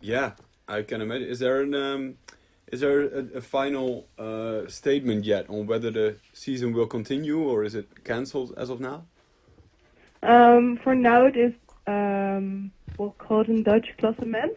yeah. 0.00 0.32
I 0.68 0.82
can 0.82 1.00
imagine. 1.00 1.26
Is 1.28 1.40
there 1.40 1.62
an 1.62 1.74
um, 1.74 2.14
is 2.70 2.80
there 2.80 3.00
a, 3.02 3.24
a 3.36 3.40
final 3.40 4.06
uh, 4.18 4.66
statement 4.68 5.24
yet 5.24 5.48
on 5.48 5.66
whether 5.66 5.90
the 5.90 6.16
season 6.32 6.72
will 6.72 6.86
continue 6.86 7.40
or 7.40 7.64
is 7.64 7.74
it 7.74 8.04
cancelled 8.04 8.54
as 8.56 8.70
of 8.70 8.80
now? 8.80 9.04
Um, 10.22 10.78
for 10.82 10.94
now, 10.94 11.26
it 11.26 11.36
is 11.36 11.52
um, 11.86 12.70
we'll 12.98 13.10
call 13.18 13.40
it 13.40 13.48
in 13.48 13.62
Dutch 13.62 13.88
klassement. 13.98 14.56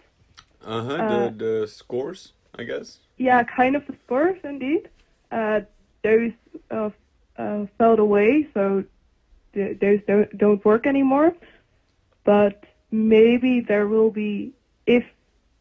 Uh-huh. 0.65 0.93
Uh, 0.93 1.29
the 1.29 1.45
the 1.45 1.67
scores, 1.67 2.33
I 2.57 2.63
guess. 2.63 2.99
Yeah, 3.17 3.43
kind 3.43 3.75
of 3.75 3.85
the 3.87 3.95
scores 4.05 4.39
indeed. 4.43 4.89
Uh, 5.31 5.61
those 6.03 6.31
uh, 6.69 6.89
uh, 7.37 7.65
fell 7.77 7.99
away, 7.99 8.47
so 8.53 8.83
th- 9.53 9.79
those 9.79 9.99
don't, 10.07 10.37
don't 10.37 10.63
work 10.65 10.85
anymore. 10.85 11.33
But 12.23 12.63
maybe 12.91 13.61
there 13.61 13.87
will 13.87 14.11
be, 14.11 14.53
if 14.85 15.05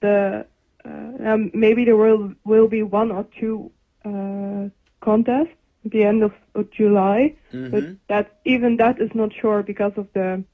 the 0.00 0.46
uh, 0.85 1.28
um, 1.28 1.51
maybe 1.55 1.85
there 1.85 1.97
will 1.97 2.33
will 2.45 2.68
be 2.68 2.83
one 2.83 3.11
or 3.11 3.26
two 3.39 3.70
uh, 4.05 4.68
contests 5.01 5.57
at 5.85 5.91
the 5.91 6.05
end 6.05 6.22
of, 6.22 6.33
of 6.55 6.70
July. 6.70 7.37
Mm-hmm. 7.53 7.70
But 7.70 7.85
that 8.09 8.41
even 8.45 8.76
that 8.76 9.01
is 9.01 9.11
not 9.14 9.33
sure 9.33 9.62
because 9.62 9.93
of 9.97 10.09
the 10.12 10.45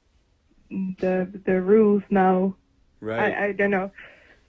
the 0.70 1.28
the 1.44 1.60
rules 1.60 2.02
now 2.10 2.54
Right. 3.00 3.34
I, 3.34 3.46
I 3.46 3.52
don't 3.52 3.70
know. 3.70 3.90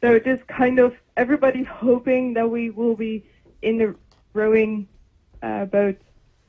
So 0.01 0.11
it 0.13 0.25
is 0.25 0.39
kind 0.47 0.79
of 0.79 0.95
everybody's 1.17 1.67
hoping 1.67 2.33
that 2.33 2.49
we 2.49 2.69
will 2.69 2.95
be 2.95 3.25
in 3.61 3.77
the 3.77 3.95
rowing 4.33 4.87
uh, 5.41 5.65
boat 5.65 5.97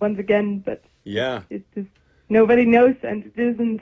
once 0.00 0.18
again, 0.18 0.60
but 0.60 0.84
yeah. 1.04 1.42
it 1.50 1.64
is 1.74 1.86
nobody 2.28 2.64
knows 2.64 2.94
and 3.02 3.24
it 3.24 3.38
isn't 3.38 3.80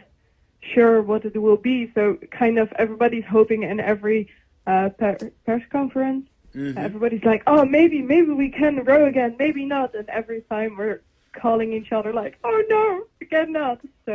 sure 0.61 1.03
what 1.03 1.25
it 1.25 1.41
will 1.41 1.57
be. 1.57 1.91
So 1.95 2.19
kind 2.31 2.59
of 2.59 2.73
everybody's 2.73 3.25
hoping 3.25 3.65
and 3.65 3.81
every 3.81 4.29
uh, 4.69 4.89
per- 5.01 5.31
press 5.45 5.63
conference. 5.71 6.25
Mhm. 6.55 6.77
Everybody's 6.87 7.25
like, 7.25 7.43
oh, 7.47 7.65
maybe, 7.65 7.99
maybe 8.03 8.31
we 8.45 8.49
can 8.61 8.75
row 8.85 9.03
again, 9.13 9.37
maybe 9.39 9.65
not. 9.65 9.95
And 9.95 10.09
every 10.21 10.43
time 10.53 10.71
we're 10.79 11.01
calling 11.43 11.73
each 11.79 11.91
other 11.93 12.13
like, 12.13 12.35
oh 12.49 12.59
no, 12.75 12.85
again 13.21 13.53
not. 13.53 13.79
So 14.07 14.15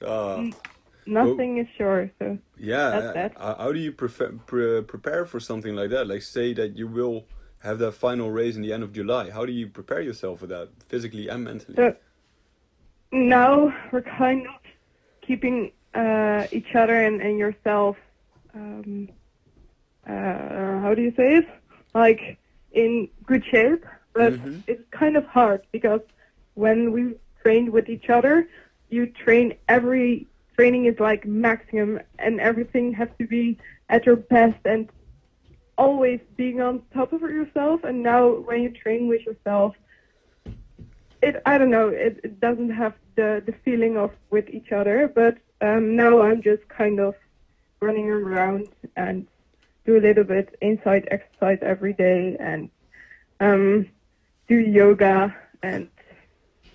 Uh, 0.00 0.50
nothing 1.06 1.58
is 1.62 1.68
sure. 1.78 2.10
So 2.18 2.38
yeah. 2.58 2.86
Uh, 2.98 3.12
that. 3.18 3.30
How 3.44 3.54
how 3.62 3.70
do 3.76 3.80
you 3.86 3.92
prefer, 3.92 4.28
pre- 4.50 4.82
prepare 4.94 5.24
for 5.32 5.40
something 5.40 5.74
like 5.80 5.90
that? 5.90 6.04
Like, 6.12 6.22
say 6.22 6.54
that 6.60 6.70
you 6.80 6.86
will 6.98 7.18
have 7.66 7.78
that 7.84 7.92
final 8.06 8.28
race 8.40 8.56
in 8.56 8.62
the 8.62 8.72
end 8.76 8.82
of 8.82 8.90
July. 8.92 9.24
How 9.30 9.44
do 9.46 9.52
you 9.52 9.66
prepare 9.68 10.02
yourself 10.08 10.40
for 10.40 10.48
that, 10.54 10.66
physically 10.90 11.28
and 11.32 11.44
mentally? 11.44 11.76
So 11.76 11.86
now 13.12 13.72
we're 13.92 14.08
kind 14.24 14.40
of 14.52 14.60
keeping 15.26 15.72
uh, 15.94 16.46
each 16.58 16.74
other 16.74 16.96
and, 17.06 17.16
and 17.22 17.38
yourself. 17.38 17.96
Um, 18.54 19.08
uh, 20.08 20.80
how 20.80 20.92
do 20.94 21.02
you 21.02 21.12
say 21.16 21.36
it? 21.36 21.46
Like 21.94 22.38
in 22.72 23.08
good 23.26 23.44
shape, 23.44 23.84
but 24.14 24.36
Mhm. 24.36 24.64
it's 24.66 24.82
kind 24.90 25.16
of 25.16 25.24
hard 25.26 25.62
because 25.72 26.00
when 26.54 26.92
we 26.92 27.14
train 27.42 27.70
with 27.72 27.88
each 27.88 28.08
other, 28.08 28.46
you 28.88 29.06
train 29.06 29.54
every 29.68 30.26
training 30.56 30.86
is 30.86 30.98
like 31.00 31.26
maximum, 31.26 32.00
and 32.18 32.40
everything 32.40 32.92
has 32.94 33.08
to 33.18 33.26
be 33.26 33.58
at 33.88 34.06
your 34.06 34.16
best 34.16 34.58
and 34.64 34.88
always 35.78 36.20
being 36.36 36.60
on 36.60 36.82
top 36.94 37.12
of 37.12 37.20
yourself. 37.22 37.80
And 37.84 38.02
now 38.02 38.28
when 38.30 38.62
you 38.62 38.70
train 38.70 39.08
with 39.08 39.22
yourself, 39.26 39.74
it 41.22 41.40
I 41.46 41.58
don't 41.58 41.70
know 41.70 41.88
it, 41.88 42.20
it 42.24 42.40
doesn't 42.40 42.70
have 42.70 42.94
the 43.16 43.42
the 43.46 43.52
feeling 43.64 43.96
of 43.96 44.10
with 44.30 44.48
each 44.50 44.72
other 44.72 45.10
but 45.14 45.36
um 45.60 45.96
now 45.96 46.20
I'm 46.22 46.42
just 46.42 46.62
kind 46.68 47.00
of 47.00 47.14
running 47.80 48.08
around 48.10 48.68
and 48.96 49.26
do 49.86 49.96
a 49.96 50.00
little 50.00 50.24
bit 50.24 50.56
inside 50.60 51.08
exercise 51.10 51.58
every 51.62 51.92
day 51.92 52.36
and 52.40 52.70
um 53.40 53.86
do 54.48 54.56
yoga 54.56 55.34
and 55.62 55.88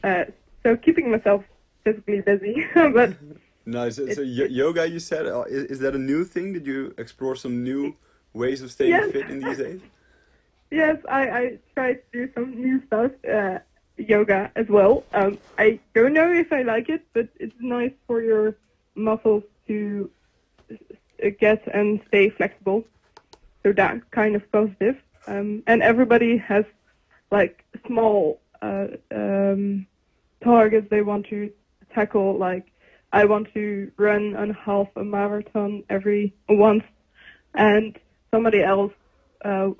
uh 0.03 0.25
so 0.63 0.75
keeping 0.75 1.09
myself 1.11 1.43
physically 1.83 2.21
busy 2.21 2.65
but 2.73 3.13
Nice. 3.65 3.97
So, 3.97 4.09
so 4.09 4.21
yoga, 4.21 4.89
you 4.89 4.99
said, 4.99 5.27
uh, 5.27 5.43
is, 5.47 5.65
is 5.65 5.79
that 5.81 5.93
a 5.93 5.99
new 5.99 6.23
thing? 6.23 6.53
Did 6.53 6.65
you 6.65 6.93
explore 6.97 7.35
some 7.35 7.63
new 7.63 7.95
ways 8.33 8.63
of 8.63 8.71
staying 8.71 8.91
Yes. 8.91 9.11
fit 9.11 9.29
in 9.29 9.39
these 9.39 9.57
days? 9.57 9.81
yes 10.71 10.97
I 11.09 11.21
I 11.39 11.59
try 11.75 11.93
to 11.93 12.01
do 12.11 12.29
some 12.33 12.49
new 12.65 12.81
stuff 12.87 13.11
uh 13.31 13.59
yoga 13.97 14.51
as 14.55 14.67
well 14.69 15.03
um 15.13 15.37
I 15.57 15.79
don't 15.93 16.13
know 16.13 16.31
if 16.31 16.51
I 16.51 16.61
like 16.63 16.89
it 16.89 17.03
but 17.13 17.27
it's 17.39 17.55
nice 17.59 17.91
for 18.07 18.21
your 18.21 18.55
muscles 18.95 19.43
to 19.67 20.09
uh, 20.71 21.29
get 21.39 21.67
and 21.73 21.99
stay 22.07 22.29
flexible. 22.29 22.83
So 23.63 23.73
that 23.73 24.09
kind 24.11 24.35
of 24.35 24.51
positive. 24.51 24.95
Um, 25.27 25.63
and 25.67 25.81
everybody 25.81 26.37
has 26.37 26.65
like 27.31 27.63
small 27.85 28.39
uh, 28.61 28.87
um, 29.13 29.85
targets 30.43 30.87
they 30.89 31.01
want 31.01 31.27
to 31.27 31.51
tackle 31.93 32.37
like 32.37 32.71
I 33.11 33.25
want 33.25 33.51
to 33.53 33.91
run 33.97 34.35
on 34.35 34.51
half 34.51 34.87
a 34.95 35.03
marathon 35.03 35.83
every 35.89 36.33
once, 36.47 36.83
and 37.55 37.97
somebody 38.31 38.61
else 38.61 38.93
uh, 39.43 39.71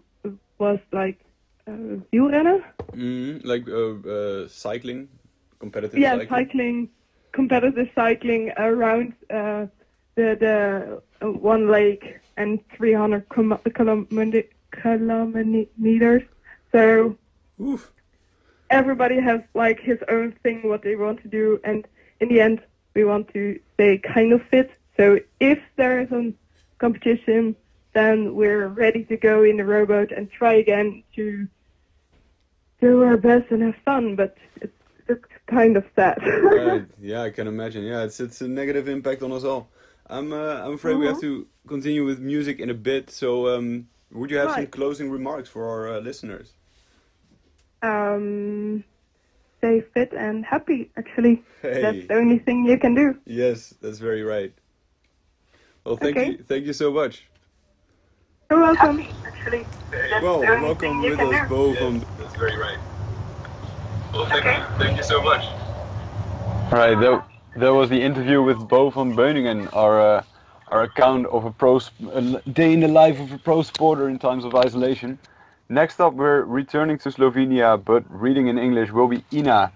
was 0.58 0.80
like 0.92 1.20
uh, 1.68 2.02
wielrennen. 2.12 2.64
Mm, 2.94 3.46
like 3.46 3.68
uh, 3.70 4.10
uh, 4.10 4.48
cycling, 4.48 5.10
competitive 5.60 6.00
Yeah, 6.00 6.14
cycling. 6.14 6.30
cycling, 6.30 6.90
competitive 7.34 7.90
cycling 7.94 8.52
around 8.58 9.14
uh, 9.30 9.68
the 10.16 10.36
the 10.40 11.02
uh, 11.22 11.32
one 11.32 11.70
lake 11.70 12.19
and 12.40 12.60
300 12.76 13.30
kilometers. 13.30 14.54
So 16.72 17.18
Oof. 17.62 17.92
everybody 18.70 19.20
has 19.20 19.42
like 19.54 19.80
his 19.80 20.00
own 20.08 20.32
thing 20.42 20.68
what 20.68 20.82
they 20.82 20.96
want 20.96 21.22
to 21.22 21.28
do, 21.28 21.60
and 21.64 21.86
in 22.20 22.30
the 22.30 22.42
end, 22.42 22.62
we 22.96 23.04
want 23.04 23.32
to 23.34 23.60
stay 23.76 24.00
kind 24.00 24.34
of 24.34 24.42
fit. 24.50 24.72
So 24.98 25.20
if 25.40 25.60
there 25.76 26.00
is 26.00 26.12
a 26.12 26.34
competition, 26.80 27.56
then 27.94 28.36
we're 28.36 28.68
ready 28.68 29.04
to 29.06 29.18
go 29.18 29.44
in 29.44 29.58
the 29.58 29.66
rowboat 29.66 30.12
and 30.12 30.32
try 30.32 30.54
again 30.54 31.04
to 31.16 31.48
do 32.82 33.04
our 33.04 33.18
best 33.18 33.52
and 33.52 33.62
have 33.64 33.76
fun. 33.84 34.16
But 34.16 34.38
it's, 34.62 34.74
it's 35.08 35.26
kind 35.48 35.76
of 35.76 35.84
sad. 35.96 36.20
right. 36.44 36.86
Yeah, 37.02 37.24
I 37.24 37.32
can 37.32 37.48
imagine. 37.48 37.84
Yeah, 37.84 38.04
it's 38.04 38.20
it's 38.22 38.40
a 38.42 38.48
negative 38.48 38.88
impact 38.88 39.24
on 39.24 39.32
us 39.34 39.44
all. 39.44 39.70
I'm 40.10 40.34
uh, 40.34 40.62
I'm 40.66 40.74
afraid 40.74 40.96
we 40.98 41.06
have 41.06 41.22
to 41.22 41.48
continue 41.68 42.04
with 42.06 42.20
music 42.20 42.60
in 42.60 42.70
a 42.70 42.74
bit. 42.74 43.12
So, 43.12 43.48
um, 43.56 43.88
would 44.12 44.32
you 44.32 44.38
have 44.38 44.52
some 44.52 44.68
closing 44.68 45.10
remarks 45.12 45.50
for 45.50 45.68
our 45.68 45.98
uh, 45.98 46.00
listeners? 46.00 46.54
um, 47.82 48.84
stay 49.60 49.82
fit 49.94 50.12
and 50.14 50.44
happy. 50.46 50.92
Actually, 50.98 51.44
Hey. 51.62 51.82
that's 51.82 52.08
the 52.08 52.16
only 52.16 52.40
thing 52.40 52.66
you 52.66 52.78
can 52.78 52.94
do. 52.96 53.18
Yes, 53.26 53.74
that's 53.82 54.00
very 54.00 54.24
right. 54.24 54.52
Well, 55.86 55.96
thank 55.96 56.18
Okay. 56.18 56.32
you, 56.32 56.38
thank 56.44 56.66
you 56.66 56.74
so 56.74 56.92
much. 56.92 57.24
You're 58.52 58.60
welcome. 58.60 59.00
Actually, 59.26 59.66
that's 59.92 60.24
Well, 60.24 60.42
welcome 60.42 61.02
with 61.02 61.20
can 61.20 61.34
us 61.34 61.42
do. 61.44 61.48
both 61.56 61.82
on. 61.82 62.06
That's 62.20 62.36
very 62.36 62.58
right. 62.58 62.78
Well, 64.12 64.26
thank 64.26 64.44
you, 64.46 64.66
thank 64.78 64.98
you 64.98 65.04
so 65.04 65.22
much. 65.22 65.46
Right, 66.72 66.96
that, 67.00 67.24
that 67.56 67.74
was 67.74 67.90
the 67.90 68.02
interview 68.02 68.42
with 68.42 68.68
Bo 68.68 68.90
van 68.90 69.16
Beuningen, 69.16 69.70
our 69.74 70.00
uh, 70.00 70.24
our 70.68 70.84
account 70.84 71.26
of 71.28 71.46
a 71.46 71.52
pro 71.52 71.80
a 72.12 72.22
day 72.52 72.74
in 72.74 72.80
the 72.80 72.88
life 72.88 73.20
of 73.20 73.32
a 73.32 73.38
pro 73.38 73.60
sporter 73.62 74.10
in 74.10 74.20
times 74.20 74.46
of 74.46 74.56
isolation. 74.56 75.18
Next 75.70 76.00
up, 76.00 76.14
we're 76.14 76.44
returning 76.44 76.98
to 77.00 77.10
Slovenia, 77.10 77.84
but 77.84 78.04
reading 78.10 78.48
in 78.48 78.58
English 78.58 78.92
will 78.92 79.08
be 79.08 79.24
Ina, 79.32 79.72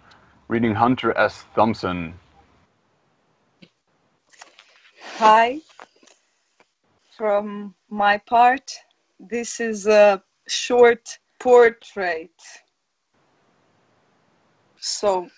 reading 0.47 0.73
Hunter 0.73 1.15
S. 1.17 1.45
Thompson. 1.55 2.13
Hi. 5.17 5.59
From 7.15 7.75
my 7.89 8.17
part, 8.17 8.71
this 9.19 9.59
is 9.59 9.85
a 9.85 10.23
short 10.47 11.19
portrait. 11.39 12.33
So, 14.79 15.29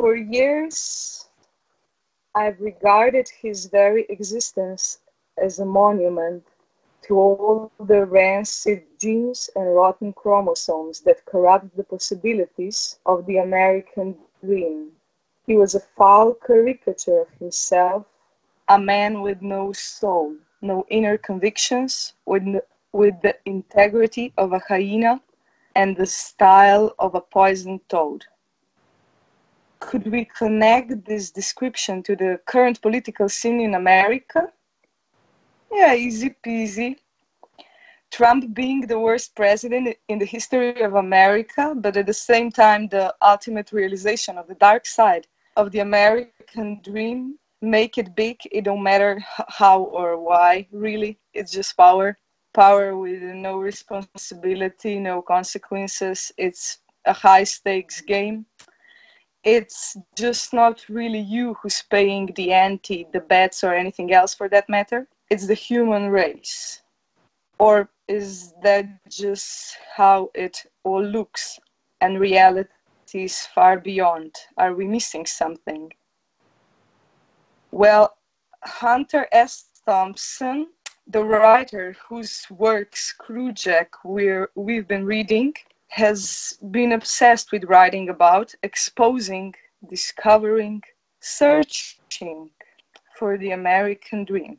for 0.00 0.16
years, 0.16 1.28
I've 2.34 2.58
regarded 2.58 3.28
his 3.28 3.66
very 3.66 4.06
existence 4.08 5.00
as 5.36 5.58
a 5.58 5.66
monument 5.66 6.44
to 7.02 7.18
all 7.18 7.72
the 7.78 8.06
rancid 8.06 8.84
genes 8.98 9.50
and 9.54 9.74
rotten 9.74 10.14
chromosomes 10.14 11.00
that 11.02 11.26
corrupt 11.26 11.76
the 11.76 11.84
possibilities 11.84 12.98
of 13.04 13.26
the 13.26 13.36
American 13.38 14.16
dream. 14.42 14.92
He 15.46 15.56
was 15.58 15.74
a 15.74 15.80
foul 15.80 16.34
caricature 16.34 17.20
of 17.20 17.30
himself, 17.38 18.06
a 18.68 18.78
man 18.78 19.20
with 19.20 19.42
no 19.42 19.72
soul, 19.72 20.36
no 20.62 20.86
inner 20.88 21.18
convictions, 21.18 22.14
with, 22.24 22.42
n- 22.42 22.62
with 22.92 23.20
the 23.22 23.36
integrity 23.44 24.32
of 24.38 24.54
a 24.54 24.60
hyena 24.60 25.20
and 25.74 25.96
the 25.96 26.06
style 26.06 26.94
of 26.98 27.14
a 27.14 27.20
poisoned 27.20 27.86
toad. 27.90 28.24
Could 29.80 30.06
we 30.06 30.26
connect 30.26 31.04
this 31.06 31.30
description 31.30 32.02
to 32.04 32.14
the 32.14 32.40
current 32.46 32.80
political 32.80 33.28
scene 33.28 33.60
in 33.60 33.74
America? 33.74 34.52
Yeah, 35.72 35.94
easy 35.94 36.34
peasy. 36.44 36.96
Trump 38.10 38.54
being 38.54 38.82
the 38.82 38.98
worst 38.98 39.34
president 39.36 39.96
in 40.08 40.18
the 40.18 40.26
history 40.26 40.82
of 40.82 40.94
America, 40.94 41.74
but 41.76 41.96
at 41.96 42.06
the 42.06 42.14
same 42.14 42.50
time, 42.50 42.88
the 42.88 43.14
ultimate 43.22 43.72
realization 43.72 44.36
of 44.36 44.48
the 44.48 44.56
dark 44.56 44.84
side 44.84 45.26
of 45.56 45.70
the 45.70 45.78
American 45.80 46.80
dream. 46.82 47.38
Make 47.62 47.98
it 47.98 48.14
big, 48.16 48.38
it 48.50 48.64
don't 48.64 48.82
matter 48.82 49.22
how 49.48 49.82
or 49.82 50.18
why, 50.18 50.66
really, 50.72 51.18
it's 51.34 51.52
just 51.52 51.76
power. 51.76 52.18
Power 52.54 52.96
with 52.96 53.22
no 53.22 53.58
responsibility, 53.58 54.98
no 54.98 55.22
consequences. 55.22 56.32
It's 56.36 56.78
a 57.04 57.12
high 57.12 57.44
stakes 57.44 58.00
game. 58.00 58.46
It's 59.42 59.96
just 60.16 60.52
not 60.52 60.84
really 60.88 61.20
you 61.20 61.54
who's 61.54 61.82
paying 61.82 62.32
the 62.36 62.52
ante, 62.52 63.06
the 63.12 63.20
bets, 63.20 63.64
or 63.64 63.74
anything 63.74 64.12
else 64.12 64.34
for 64.34 64.48
that 64.50 64.68
matter. 64.68 65.08
It's 65.30 65.46
the 65.46 65.54
human 65.54 66.10
race. 66.10 66.82
Or 67.58 67.88
is 68.08 68.52
that 68.62 68.86
just 69.08 69.76
how 69.96 70.30
it 70.34 70.66
all 70.84 71.02
looks 71.02 71.58
and 72.00 72.20
reality 72.20 72.68
is 73.14 73.46
far 73.46 73.78
beyond? 73.78 74.34
Are 74.56 74.74
we 74.74 74.86
missing 74.86 75.26
something? 75.26 75.92
Well, 77.70 78.16
Hunter 78.64 79.26
S. 79.32 79.66
Thompson, 79.86 80.66
the 81.06 81.24
writer 81.24 81.96
whose 82.08 82.46
work 82.50 82.92
Screwjack 82.92 83.88
we're, 84.04 84.50
we've 84.54 84.86
been 84.86 85.06
reading, 85.06 85.54
has 85.90 86.58
been 86.70 86.92
obsessed 86.92 87.52
with 87.52 87.64
writing 87.64 88.08
about, 88.08 88.54
exposing, 88.62 89.54
discovering, 89.88 90.82
searching 91.20 92.50
for 93.16 93.36
the 93.36 93.50
American 93.50 94.24
dream. 94.24 94.58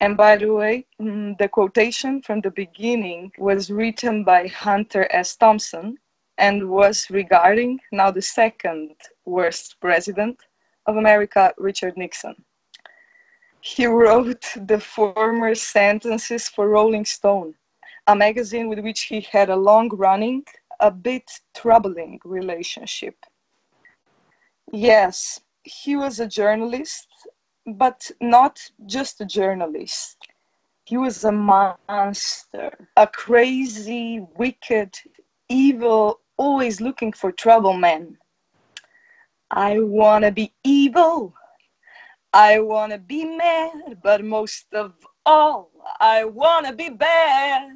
And 0.00 0.16
by 0.16 0.36
the 0.36 0.52
way, 0.52 0.86
mm, 1.00 1.36
the 1.38 1.48
quotation 1.48 2.22
from 2.22 2.40
the 2.40 2.52
beginning 2.52 3.32
was 3.38 3.70
written 3.70 4.22
by 4.22 4.46
Hunter 4.46 5.08
S. 5.10 5.36
Thompson 5.36 5.98
and 6.38 6.70
was 6.70 7.10
regarding 7.10 7.80
now 7.90 8.12
the 8.12 8.22
second 8.22 8.94
worst 9.24 9.80
president 9.80 10.40
of 10.86 10.96
America, 10.96 11.52
Richard 11.58 11.96
Nixon. 11.96 12.36
He 13.60 13.86
wrote 13.86 14.46
the 14.54 14.78
former 14.78 15.56
sentences 15.56 16.48
for 16.48 16.68
Rolling 16.68 17.04
Stone, 17.04 17.56
a 18.08 18.16
magazine 18.16 18.68
with 18.68 18.80
which 18.80 19.02
he 19.02 19.20
had 19.20 19.50
a 19.50 19.56
long 19.56 19.90
running, 19.90 20.42
a 20.80 20.90
bit 20.90 21.30
troubling 21.54 22.18
relationship. 22.24 23.14
Yes, 24.72 25.40
he 25.62 25.94
was 25.94 26.18
a 26.18 26.26
journalist, 26.26 27.06
but 27.66 28.10
not 28.20 28.58
just 28.86 29.20
a 29.20 29.26
journalist. 29.26 30.16
He 30.84 30.96
was 30.96 31.22
a 31.24 31.32
monster, 31.32 32.70
a 32.96 33.06
crazy, 33.06 34.26
wicked, 34.38 34.98
evil, 35.50 36.20
always 36.38 36.80
looking 36.80 37.12
for 37.12 37.30
trouble 37.30 37.74
man. 37.74 38.16
I 39.50 39.80
wanna 39.80 40.32
be 40.32 40.54
evil. 40.64 41.34
I 42.32 42.60
wanna 42.60 42.98
be 42.98 43.24
mad, 43.24 44.00
but 44.02 44.24
most 44.24 44.66
of 44.72 44.94
all, 45.28 45.70
I 46.00 46.24
wanna 46.24 46.72
be 46.72 46.88
bad. 46.88 47.74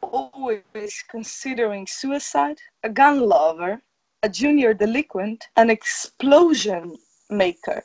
Always 0.00 1.04
considering 1.10 1.86
suicide, 1.86 2.58
a 2.82 2.88
gun 2.88 3.20
lover, 3.20 3.82
a 4.22 4.28
junior 4.30 4.72
delinquent, 4.72 5.48
an 5.56 5.68
explosion 5.68 6.96
maker, 7.28 7.84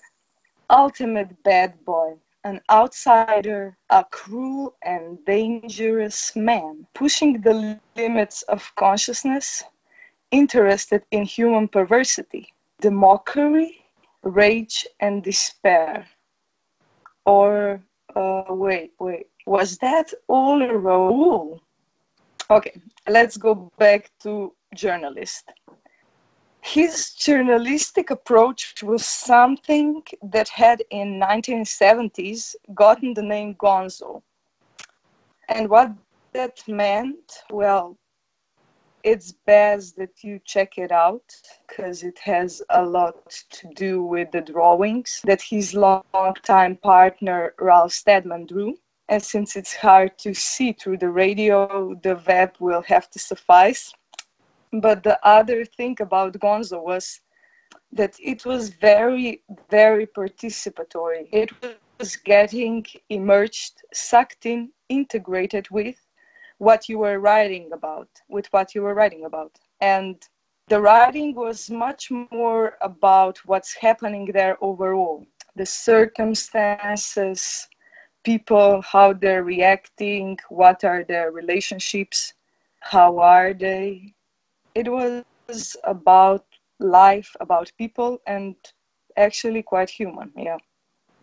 ultimate 0.69 1.43
bad 1.43 1.83
boy, 1.83 2.13
an 2.45 2.61
outsider, 2.71 3.77
a 3.89 4.05
cruel 4.09 4.75
and 4.83 5.23
dangerous 5.25 6.33
man, 6.35 6.87
pushing 6.93 7.41
the 7.41 7.77
limits 7.97 8.43
of 8.43 8.73
consciousness, 8.75 9.63
interested 10.31 11.03
in 11.11 11.25
human 11.25 11.67
perversity, 11.67 12.53
the 12.79 12.91
mockery, 12.91 13.83
rage, 14.23 14.87
and 15.01 15.23
despair. 15.23 16.07
Or, 17.25 17.81
uh, 18.15 18.43
wait, 18.49 18.93
wait, 18.99 19.27
was 19.45 19.77
that 19.77 20.13
all 20.27 20.61
a 20.61 20.77
role? 20.77 21.61
Okay, 22.49 22.79
let's 23.07 23.37
go 23.37 23.71
back 23.77 24.11
to 24.21 24.53
journalist. 24.75 25.51
His 26.61 27.13
journalistic 27.13 28.09
approach 28.09 28.81
was 28.83 29.05
something 29.05 30.01
that 30.21 30.47
had 30.49 30.81
in 30.91 31.19
1970s 31.19 32.55
gotten 32.73 33.13
the 33.13 33.21
name 33.21 33.55
Gonzo. 33.55 34.21
And 35.49 35.69
what 35.69 35.91
that 36.33 36.63
meant, 36.67 37.43
well, 37.49 37.97
it's 39.03 39.33
best 39.45 39.97
that 39.97 40.23
you 40.23 40.39
check 40.45 40.77
it 40.77 40.91
out 40.91 41.23
because 41.67 42.03
it 42.03 42.17
has 42.19 42.61
a 42.69 42.83
lot 42.83 43.15
to 43.49 43.67
do 43.75 44.03
with 44.03 44.31
the 44.31 44.41
drawings 44.41 45.21
that 45.25 45.41
his 45.41 45.73
longtime 45.73 46.77
partner 46.77 47.53
Ralph 47.59 47.91
Steadman 47.91 48.45
drew. 48.45 48.75
And 49.09 49.21
since 49.21 49.57
it's 49.57 49.75
hard 49.75 50.17
to 50.19 50.33
see 50.33 50.71
through 50.71 50.97
the 50.97 51.09
radio, 51.09 51.93
the 52.01 52.21
web 52.25 52.55
will 52.59 52.81
have 52.83 53.09
to 53.11 53.19
suffice. 53.19 53.93
But 54.71 55.03
the 55.03 55.19
other 55.27 55.65
thing 55.65 55.97
about 55.99 56.39
Gonzo 56.39 56.81
was 56.81 57.19
that 57.91 58.15
it 58.19 58.45
was 58.45 58.69
very, 58.69 59.43
very 59.69 60.07
participatory. 60.07 61.27
It 61.31 61.51
was 61.99 62.15
getting 62.15 62.85
immersed, 63.09 63.83
sucked 63.93 64.45
in, 64.45 64.71
integrated 64.89 65.69
with 65.69 65.97
what 66.57 66.89
you 66.89 66.99
were 66.99 67.19
writing 67.19 67.71
about, 67.73 68.09
with 68.29 68.47
what 68.51 68.75
you 68.75 68.83
were 68.83 68.93
writing 68.93 69.25
about. 69.25 69.57
And 69.81 70.21
the 70.67 70.79
writing 70.79 71.35
was 71.35 71.69
much 71.69 72.09
more 72.31 72.77
about 72.81 73.37
what's 73.45 73.75
happening 73.75 74.29
there 74.33 74.57
overall 74.61 75.25
the 75.55 75.65
circumstances, 75.65 77.67
people, 78.23 78.81
how 78.81 79.13
they're 79.13 79.43
reacting, 79.43 80.37
what 80.49 80.83
are 80.83 81.03
their 81.03 81.31
relationships, 81.31 82.33
how 82.79 83.19
are 83.19 83.53
they. 83.53 84.13
It 84.75 84.91
was 84.91 85.75
about 85.83 86.45
life, 86.79 87.35
about 87.39 87.71
people, 87.77 88.19
and 88.25 88.55
actually 89.15 89.61
quite 89.61 89.89
human, 89.89 90.31
yeah. 90.35 90.57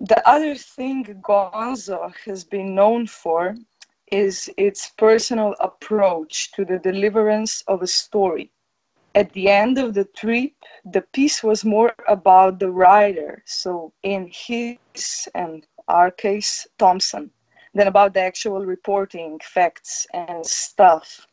The 0.00 0.26
other 0.28 0.54
thing 0.54 1.04
Gonzo 1.22 2.14
has 2.24 2.44
been 2.44 2.74
known 2.74 3.06
for 3.06 3.56
is 4.10 4.50
its 4.56 4.90
personal 4.98 5.54
approach 5.60 6.52
to 6.52 6.64
the 6.64 6.78
deliverance 6.78 7.62
of 7.68 7.82
a 7.82 7.86
story. 7.86 8.50
At 9.14 9.32
the 9.32 9.48
end 9.48 9.78
of 9.78 9.94
the 9.94 10.04
trip, 10.04 10.52
the 10.84 11.02
piece 11.02 11.42
was 11.42 11.64
more 11.64 11.94
about 12.08 12.58
the 12.58 12.70
writer, 12.70 13.42
so 13.46 13.92
in 14.02 14.30
his 14.32 15.28
and 15.34 15.66
our 15.88 16.10
case, 16.10 16.66
Thompson, 16.78 17.30
than 17.74 17.88
about 17.88 18.14
the 18.14 18.20
actual 18.20 18.64
reporting, 18.64 19.40
facts, 19.42 20.06
and 20.14 20.44
stuff. 20.46 21.26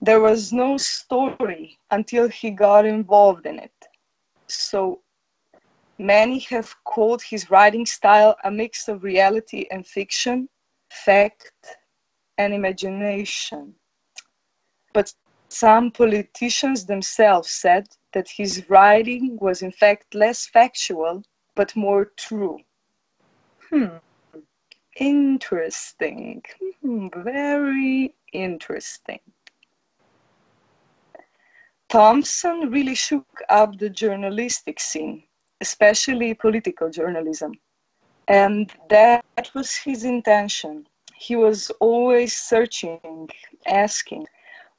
There 0.00 0.20
was 0.20 0.52
no 0.52 0.76
story 0.76 1.78
until 1.90 2.28
he 2.28 2.50
got 2.50 2.84
involved 2.84 3.46
in 3.46 3.58
it. 3.58 3.88
So 4.48 5.00
many 5.98 6.38
have 6.50 6.74
called 6.84 7.22
his 7.22 7.50
writing 7.50 7.86
style 7.86 8.36
a 8.44 8.50
mix 8.50 8.88
of 8.88 9.02
reality 9.02 9.66
and 9.70 9.86
fiction, 9.86 10.48
fact 10.90 11.52
and 12.38 12.52
imagination. 12.54 13.74
But 14.92 15.12
some 15.48 15.90
politicians 15.90 16.86
themselves 16.86 17.50
said 17.50 17.88
that 18.12 18.28
his 18.28 18.68
writing 18.68 19.38
was 19.40 19.62
in 19.62 19.72
fact 19.72 20.14
less 20.14 20.46
factual 20.46 21.24
but 21.54 21.76
more 21.76 22.06
true. 22.16 22.58
Hmm, 23.70 23.96
interesting. 24.98 26.42
Hmm, 26.82 27.08
very 27.16 28.14
interesting. 28.32 29.20
Thompson 31.88 32.70
really 32.70 32.94
shook 32.94 33.40
up 33.48 33.78
the 33.78 33.90
journalistic 33.90 34.80
scene, 34.80 35.24
especially 35.60 36.34
political 36.34 36.90
journalism. 36.90 37.60
And 38.26 38.72
that 38.88 39.50
was 39.54 39.76
his 39.76 40.04
intention 40.04 40.86
he 41.16 41.36
was 41.36 41.70
always 41.80 42.36
searching, 42.36 43.28
asking, 43.66 44.26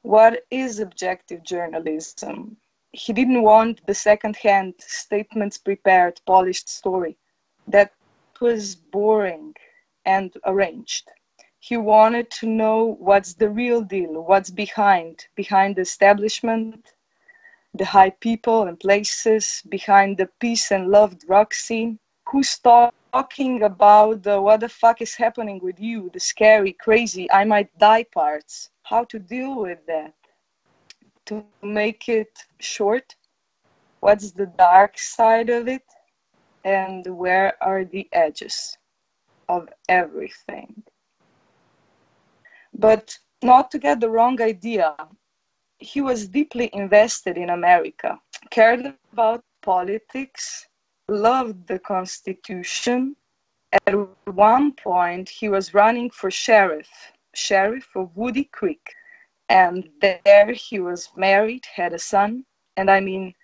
what 0.02 0.44
is 0.50 0.78
objective 0.78 1.42
journalism? 1.42 2.56
He 2.92 3.12
didn't 3.12 3.42
want 3.42 3.84
the 3.86 3.94
second-hand 3.94 4.74
statements 4.78 5.58
prepared, 5.58 6.20
polished 6.26 6.68
story. 6.68 7.16
That 7.66 7.92
was 8.40 8.76
boring 8.76 9.54
and 10.04 10.32
arranged. 10.46 11.10
He 11.58 11.76
wanted 11.76 12.30
to 12.32 12.46
know 12.46 12.96
what's 13.00 13.34
the 13.34 13.50
real 13.50 13.80
deal, 13.80 14.22
what's 14.22 14.50
behind, 14.50 15.26
behind 15.34 15.76
the 15.76 15.82
establishment, 15.82 16.92
the 17.74 17.84
high 17.84 18.10
people 18.10 18.62
and 18.68 18.78
places, 18.78 19.62
behind 19.68 20.16
the 20.16 20.28
peace 20.38 20.70
and 20.70 20.88
love 20.88 21.18
drug 21.18 21.52
scene, 21.52 21.98
who's 22.28 22.58
talking 23.16 23.62
about 23.62 24.22
the 24.22 24.36
what 24.46 24.60
the 24.60 24.68
fuck 24.68 25.00
is 25.00 25.14
happening 25.14 25.58
with 25.62 25.78
you, 25.80 26.10
the 26.12 26.20
scary, 26.20 26.72
crazy, 26.86 27.24
I 27.40 27.44
might 27.44 27.70
die 27.78 28.04
parts, 28.18 28.70
how 28.82 29.04
to 29.12 29.18
deal 29.18 29.52
with 29.66 29.80
that. 29.86 30.14
To 31.28 31.34
make 31.62 32.10
it 32.20 32.34
short, 32.60 33.16
what's 34.00 34.32
the 34.32 34.50
dark 34.58 34.98
side 34.98 35.48
of 35.48 35.66
it, 35.66 35.88
and 36.64 37.02
where 37.22 37.50
are 37.62 37.84
the 37.84 38.06
edges 38.12 38.76
of 39.48 39.62
everything. 39.88 40.82
But 42.86 43.18
not 43.42 43.70
to 43.70 43.78
get 43.78 43.98
the 44.00 44.10
wrong 44.10 44.42
idea, 44.42 44.94
he 45.78 46.00
was 46.02 46.28
deeply 46.28 46.68
invested 46.74 47.38
in 47.38 47.48
America, 47.48 48.20
cared 48.50 48.80
about 49.12 49.42
politics, 49.62 50.68
loved 51.08 51.66
the 51.68 51.78
Constitution. 51.78 53.16
At 53.86 53.94
one 54.26 54.72
point, 54.72 55.28
he 55.28 55.48
was 55.48 55.74
running 55.74 56.10
for 56.10 56.30
sheriff, 56.30 56.88
sheriff 57.34 57.88
of 57.94 58.16
Woody 58.16 58.44
Creek. 58.44 58.94
And 59.48 59.88
there 60.00 60.52
he 60.52 60.80
was 60.80 61.08
married, 61.16 61.64
had 61.72 61.92
a 61.92 61.98
son. 61.98 62.44
And 62.76 62.90
I 62.90 63.00
mean, 63.00 63.34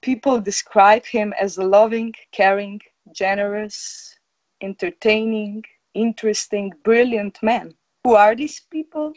people 0.00 0.40
describe 0.40 1.04
him 1.04 1.34
as 1.38 1.58
a 1.58 1.64
loving, 1.64 2.14
caring, 2.32 2.80
generous, 3.12 4.16
entertaining, 4.60 5.62
interesting, 5.92 6.72
brilliant 6.82 7.42
man. 7.42 7.74
Who 8.04 8.14
are 8.14 8.34
these 8.34 8.60
people? 8.70 9.12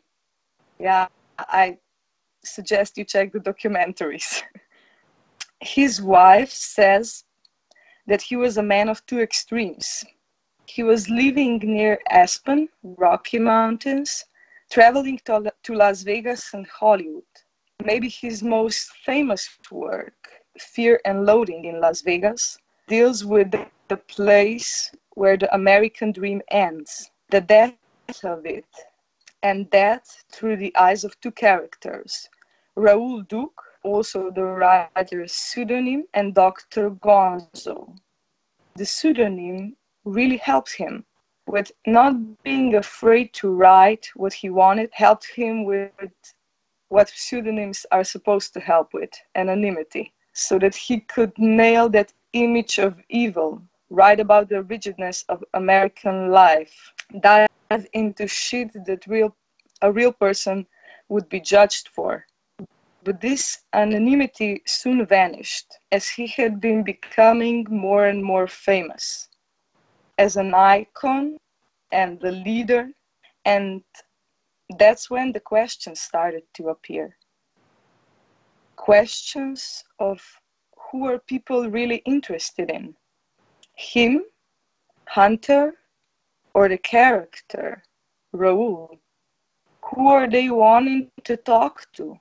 Yeah, 0.79 1.07
I 1.39 1.77
suggest 2.43 2.97
you 2.97 3.05
check 3.05 3.31
the 3.31 3.39
documentaries. 3.39 4.43
His 5.59 6.01
wife 6.01 6.51
says 6.51 7.23
that 8.08 8.22
he 8.22 8.36
was 8.36 8.58
a 8.58 8.64
man 8.64 8.89
of 8.89 9.05
two 9.05 9.20
extremes. 9.20 10.03
He 10.66 10.84
was 10.84 11.10
living 11.10 11.60
near 11.60 11.99
Aspen, 12.10 12.70
Rocky 12.84 13.39
Mountains, 13.39 14.26
traveling 14.70 15.20
to, 15.26 15.53
to 15.64 15.74
Las 15.74 16.03
Vegas 16.03 16.53
and 16.53 16.68
Hollywood. 16.68 17.24
Maybe 17.84 18.10
his 18.10 18.41
most 18.41 18.91
famous 19.05 19.49
work, 19.70 20.30
Fear 20.58 20.99
and 21.05 21.26
Loathing 21.26 21.66
in 21.66 21.80
Las 21.80 22.01
Vegas, 22.01 22.58
deals 22.88 23.24
with 23.24 23.51
the 23.88 23.97
place 23.97 24.91
where 25.12 25.38
the 25.38 25.53
American 25.53 26.12
dream 26.12 26.41
ends, 26.49 27.12
the 27.30 27.41
death 27.41 27.76
of 28.24 28.45
it, 28.45 28.66
and 29.43 29.70
that 29.72 30.08
through 30.32 30.58
the 30.58 30.76
eyes 30.76 31.03
of 31.03 31.20
two 31.20 31.32
characters 31.32 32.30
Raoul 32.76 33.22
Duke 33.22 33.62
also 33.88 34.29
the 34.29 34.43
writer's 34.43 35.31
pseudonym, 35.31 36.03
and 36.13 36.35
Dr. 36.35 36.91
Gonzo. 36.91 37.97
The 38.75 38.85
pseudonym 38.85 39.75
really 40.03 40.38
helped 40.38 40.75
him 40.75 41.05
with 41.47 41.71
not 41.85 42.13
being 42.43 42.75
afraid 42.75 43.33
to 43.33 43.49
write 43.49 44.09
what 44.15 44.33
he 44.33 44.49
wanted, 44.49 44.89
helped 44.91 45.27
him 45.33 45.63
with 45.63 45.91
what 46.89 47.09
pseudonyms 47.09 47.85
are 47.91 48.03
supposed 48.03 48.53
to 48.53 48.59
help 48.59 48.93
with 48.93 49.09
anonymity, 49.35 50.13
so 50.33 50.59
that 50.59 50.75
he 50.75 50.99
could 50.99 51.31
nail 51.38 51.89
that 51.89 52.13
image 52.33 52.77
of 52.77 53.01
evil, 53.09 53.61
write 53.89 54.19
about 54.19 54.49
the 54.49 54.61
rigidness 54.63 55.23
of 55.29 55.43
American 55.53 56.29
life, 56.31 56.93
dive 57.21 57.47
into 57.93 58.27
shit 58.27 58.69
that 58.85 59.07
real, 59.07 59.35
a 59.81 59.91
real 59.91 60.11
person 60.11 60.67
would 61.09 61.27
be 61.29 61.39
judged 61.39 61.89
for. 61.89 62.25
But 63.08 63.22
this 63.22 63.64
anonymity 63.72 64.62
soon 64.66 65.05
vanished 65.05 65.80
as 65.93 66.10
he 66.10 66.28
had 66.28 66.60
been 66.60 66.84
becoming 66.84 67.66
more 67.70 68.08
and 68.08 68.22
more 68.22 68.47
famous 68.47 69.30
as 70.18 70.36
an 70.36 70.53
icon 70.53 71.38
and 71.93 72.20
the 72.20 72.34
leader. 72.34 72.89
And 73.45 73.82
that's 74.78 75.10
when 75.10 75.32
the 75.32 75.39
questions 75.39 76.01
started 76.01 76.43
to 76.55 76.68
appear. 76.68 77.16
Questions 78.76 79.86
of 79.99 80.22
who 80.91 81.05
are 81.08 81.20
people 81.20 81.70
really 81.70 82.01
interested 82.05 82.70
in? 82.70 82.93
Him, 83.76 84.26
Hunter, 85.08 85.76
or 86.53 86.68
the 86.68 86.78
character, 86.78 87.86
Raoul? 88.34 88.99
Who 89.86 90.10
are 90.10 90.30
they 90.30 90.49
wanting 90.49 91.10
to 91.24 91.38
talk 91.38 91.86
to? 91.93 92.20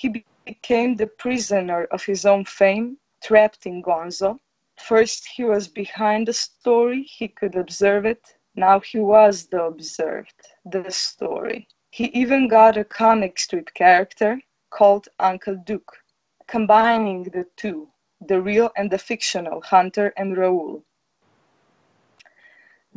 He 0.00 0.24
became 0.46 0.96
the 0.96 1.06
prisoner 1.06 1.84
of 1.90 2.06
his 2.06 2.24
own 2.24 2.46
fame, 2.46 2.96
trapped 3.22 3.66
in 3.66 3.82
Gonzo. 3.82 4.38
First, 4.78 5.26
he 5.26 5.44
was 5.44 5.68
behind 5.68 6.26
the 6.26 6.32
story, 6.32 7.02
he 7.02 7.28
could 7.28 7.54
observe 7.54 8.06
it. 8.06 8.38
Now 8.54 8.80
he 8.80 8.98
was 8.98 9.48
the 9.48 9.62
observed, 9.62 10.40
the 10.64 10.90
story. 10.90 11.68
He 11.90 12.06
even 12.22 12.48
got 12.48 12.78
a 12.78 12.84
comic 12.84 13.38
strip 13.38 13.74
character, 13.74 14.40
called 14.70 15.08
Uncle 15.18 15.56
Duke, 15.66 15.98
combining 16.46 17.24
the 17.24 17.44
two, 17.56 17.90
the 18.26 18.40
real 18.40 18.70
and 18.78 18.90
the 18.90 18.96
fictional 18.96 19.60
Hunter 19.60 20.14
and 20.16 20.34
Raoul. 20.34 20.82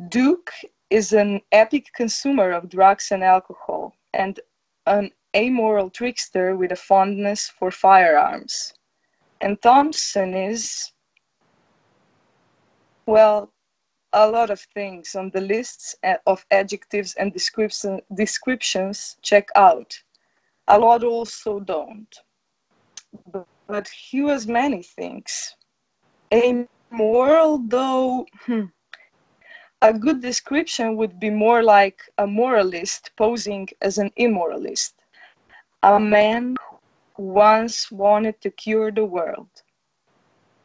Duke 0.07 0.53
is 0.89 1.11
an 1.11 1.41
epic 1.51 1.91
consumer 1.93 2.51
of 2.51 2.69
drugs 2.69 3.11
and 3.11 3.25
alcohol 3.25 3.93
and 4.13 4.39
an 4.85 5.11
amoral 5.35 5.89
trickster 5.89 6.55
with 6.55 6.71
a 6.71 6.75
fondness 6.75 7.49
for 7.49 7.71
firearms. 7.71 8.73
And 9.41 9.61
Thompson 9.61 10.33
is, 10.33 10.91
well, 13.05 13.51
a 14.13 14.29
lot 14.29 14.49
of 14.51 14.61
things 14.73 15.15
on 15.15 15.31
the 15.31 15.41
lists 15.41 15.95
of 16.27 16.45
adjectives 16.51 17.15
and 17.15 17.33
description, 17.33 17.99
descriptions 18.15 19.17
check 19.21 19.49
out. 19.55 19.93
A 20.67 20.79
lot 20.79 21.03
also 21.03 21.59
don't. 21.59 22.15
But, 23.31 23.47
but 23.67 23.87
he 23.87 24.21
was 24.21 24.47
many 24.47 24.83
things. 24.83 25.55
Amoral, 26.31 27.59
though, 27.67 28.25
hmm, 28.45 28.65
a 29.81 29.93
good 29.93 30.21
description 30.21 30.95
would 30.95 31.19
be 31.19 31.29
more 31.29 31.61
like 31.63 31.99
a 32.17 32.25
moralist 32.25 33.11
posing 33.17 33.67
as 33.81 33.97
an 33.97 34.11
immoralist. 34.17 34.93
A 35.83 35.99
man 35.99 36.55
who 37.15 37.23
once 37.23 37.91
wanted 37.91 38.39
to 38.41 38.49
cure 38.49 38.91
the 38.91 39.05
world. 39.05 39.49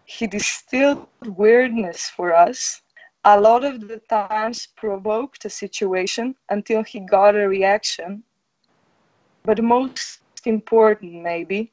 He 0.05 0.27
distilled 0.29 1.09
weirdness 1.27 2.09
for 2.09 2.33
us 2.33 2.83
a 3.25 3.41
lot 3.41 3.65
of 3.65 3.89
the 3.89 3.99
times 3.99 4.69
provoked 4.77 5.45
a 5.45 5.51
situation 5.51 6.37
until 6.49 6.85
he 6.85 7.01
got 7.01 7.35
a 7.35 7.49
reaction. 7.49 8.23
But 9.45 9.63
most 9.63 10.21
important, 10.47 11.23
maybe, 11.23 11.73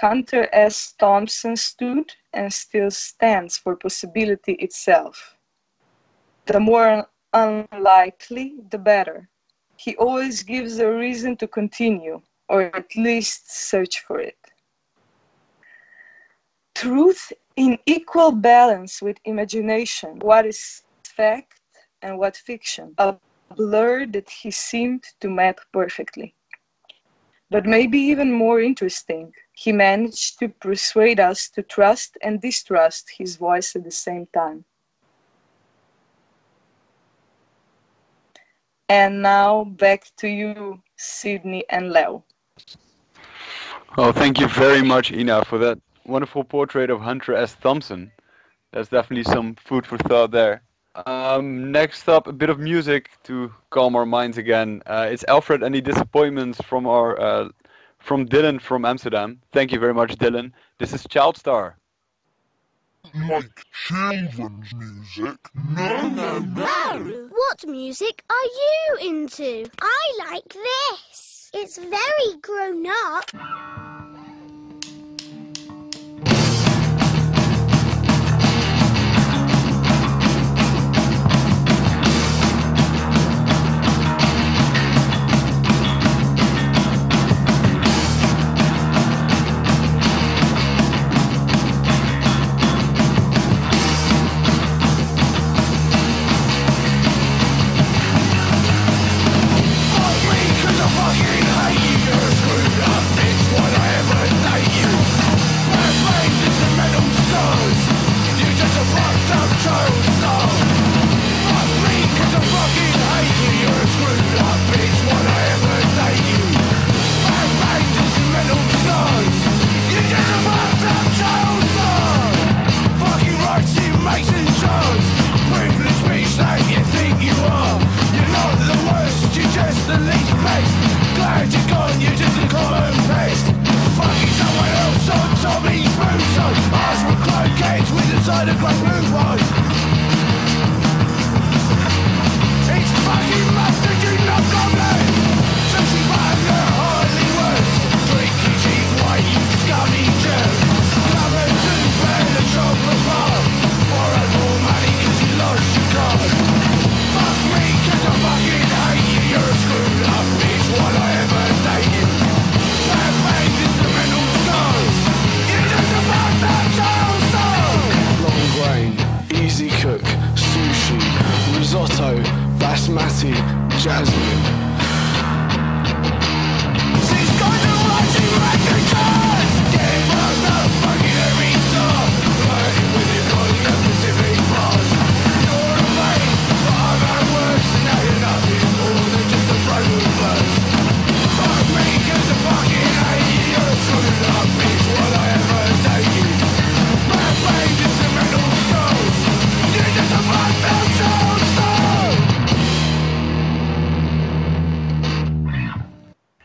Hunter 0.00 0.48
S. 0.52 0.92
Thompson 0.98 1.56
stood 1.56 2.14
and 2.32 2.52
still 2.52 2.90
stands 2.90 3.58
for 3.58 3.76
possibility 3.76 4.54
itself. 4.54 5.36
The 6.46 6.58
more 6.60 7.06
unlikely, 7.34 8.56
the 8.70 8.78
better. 8.78 9.28
He 9.76 9.96
always 9.96 10.42
gives 10.42 10.78
a 10.78 10.90
reason 10.90 11.36
to 11.36 11.46
continue, 11.46 12.22
or 12.50 12.62
at 12.74 12.96
least 12.96 13.48
search 13.48 14.00
for 14.00 14.18
it. 14.18 14.36
Truth 16.74 17.32
in 17.54 17.78
equal 17.86 18.32
balance 18.32 19.00
with 19.00 19.18
imagination, 19.24 20.18
what 20.18 20.46
is 20.46 20.82
fact 21.04 21.60
and 22.02 22.18
what 22.18 22.36
fiction, 22.36 22.94
a 22.98 23.16
blur 23.56 24.06
that 24.06 24.28
he 24.28 24.50
seemed 24.50 25.04
to 25.20 25.30
map 25.30 25.60
perfectly. 25.72 26.34
But 27.50 27.66
maybe 27.66 27.98
even 27.98 28.32
more 28.32 28.60
interesting, 28.60 29.32
he 29.52 29.70
managed 29.70 30.38
to 30.40 30.48
persuade 30.48 31.20
us 31.20 31.48
to 31.50 31.62
trust 31.62 32.18
and 32.22 32.40
distrust 32.40 33.10
his 33.16 33.36
voice 33.36 33.76
at 33.76 33.84
the 33.84 33.90
same 33.90 34.26
time. 34.34 34.64
And 38.88 39.22
now 39.22 39.64
back 39.64 40.04
to 40.18 40.28
you, 40.28 40.82
Sydney 40.96 41.64
and 41.70 41.92
Leo. 41.92 42.24
Oh, 43.98 44.12
thank 44.12 44.38
you 44.38 44.48
very 44.48 44.82
much, 44.82 45.12
Ina, 45.12 45.44
for 45.44 45.58
that 45.58 45.78
wonderful 46.04 46.44
portrait 46.44 46.90
of 46.90 47.00
Hunter 47.00 47.34
S. 47.34 47.56
Thompson. 47.60 48.12
There's 48.72 48.88
definitely 48.88 49.24
some 49.24 49.56
food 49.56 49.86
for 49.86 49.98
thought 49.98 50.30
there. 50.30 50.62
Um, 51.06 51.72
next 51.72 52.08
up, 52.08 52.26
a 52.26 52.32
bit 52.32 52.50
of 52.50 52.58
music 52.58 53.10
to 53.24 53.52
calm 53.70 53.96
our 53.96 54.06
minds 54.06 54.38
again. 54.38 54.82
Uh, 54.86 55.08
it's 55.10 55.24
Alfred. 55.28 55.62
Any 55.62 55.80
disappointments 55.80 56.60
from 56.62 56.86
our 56.86 57.20
uh, 57.20 57.48
from 57.98 58.26
Dylan 58.26 58.60
from 58.60 58.84
Amsterdam? 58.84 59.40
Thank 59.52 59.72
you 59.72 59.78
very 59.78 59.94
much, 59.94 60.16
Dylan. 60.16 60.52
This 60.78 60.92
is 60.92 61.06
Child 61.08 61.36
Star. 61.36 61.76
Like 63.28 63.64
children's 63.72 64.72
music? 64.74 65.38
No, 65.54 66.08
no, 66.08 66.38
no. 66.38 67.28
What 67.30 67.66
music 67.66 68.22
are 68.28 68.50
you 68.62 69.08
into? 69.10 69.70
I 69.80 70.12
like 70.30 70.52
this. 70.52 71.29
It's 71.52 71.78
very 71.78 72.40
grown 72.40 72.86
up. 72.86 73.89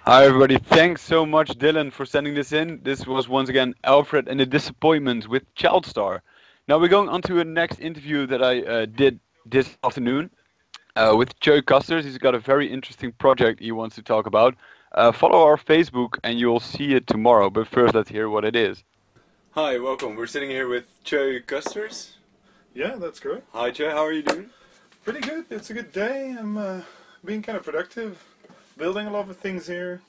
Hi 0.07 0.23
everybody, 0.23 0.59
thanks 0.59 1.01
so 1.01 1.25
much 1.25 1.57
Dylan 1.57 1.91
for 1.91 2.05
sending 2.05 2.35
this 2.35 2.51
in. 2.51 2.79
This 2.83 3.07
was 3.07 3.27
once 3.27 3.49
again 3.49 3.73
Alfred 3.83 4.27
and 4.27 4.39
the 4.39 4.45
Disappointment 4.45 5.27
with 5.27 5.51
Childstar. 5.55 6.19
Now 6.67 6.77
we're 6.77 6.89
going 6.89 7.09
on 7.09 7.23
to 7.23 7.39
a 7.39 7.43
next 7.43 7.79
interview 7.79 8.27
that 8.27 8.43
I 8.43 8.61
uh, 8.61 8.85
did 8.85 9.19
this 9.47 9.75
afternoon 9.83 10.29
uh, 10.95 11.15
with 11.17 11.39
Joe 11.39 11.59
Custers. 11.59 12.05
He's 12.05 12.19
got 12.19 12.35
a 12.35 12.39
very 12.39 12.71
interesting 12.71 13.13
project 13.13 13.59
he 13.59 13.71
wants 13.71 13.95
to 13.95 14.03
talk 14.03 14.27
about. 14.27 14.53
Uh, 14.91 15.11
follow 15.11 15.41
our 15.41 15.57
Facebook 15.57 16.19
and 16.23 16.37
you'll 16.37 16.59
see 16.59 16.93
it 16.93 17.07
tomorrow, 17.07 17.49
but 17.49 17.67
first 17.67 17.95
let's 17.95 18.11
hear 18.11 18.29
what 18.29 18.45
it 18.45 18.55
is. 18.55 18.83
Hi, 19.53 19.79
welcome. 19.79 20.15
We're 20.15 20.27
sitting 20.27 20.51
here 20.51 20.67
with 20.67 20.85
Joe 21.03 21.39
Custers. 21.47 22.17
Yeah, 22.75 22.97
that's 22.97 23.19
correct. 23.19 23.47
Hi 23.53 23.71
Joe, 23.71 23.89
how 23.89 24.05
are 24.05 24.13
you 24.13 24.21
doing? 24.21 24.51
Pretty 25.03 25.21
good. 25.21 25.45
It's 25.49 25.71
a 25.71 25.73
good 25.73 25.91
day. 25.91 26.35
I'm 26.37 26.57
uh, 26.57 26.81
being 27.25 27.41
kind 27.41 27.57
of 27.57 27.63
productive 27.63 28.23
building 28.77 29.07
a 29.07 29.11
lot 29.11 29.29
of 29.29 29.37
things 29.37 29.67
here. 29.67 30.01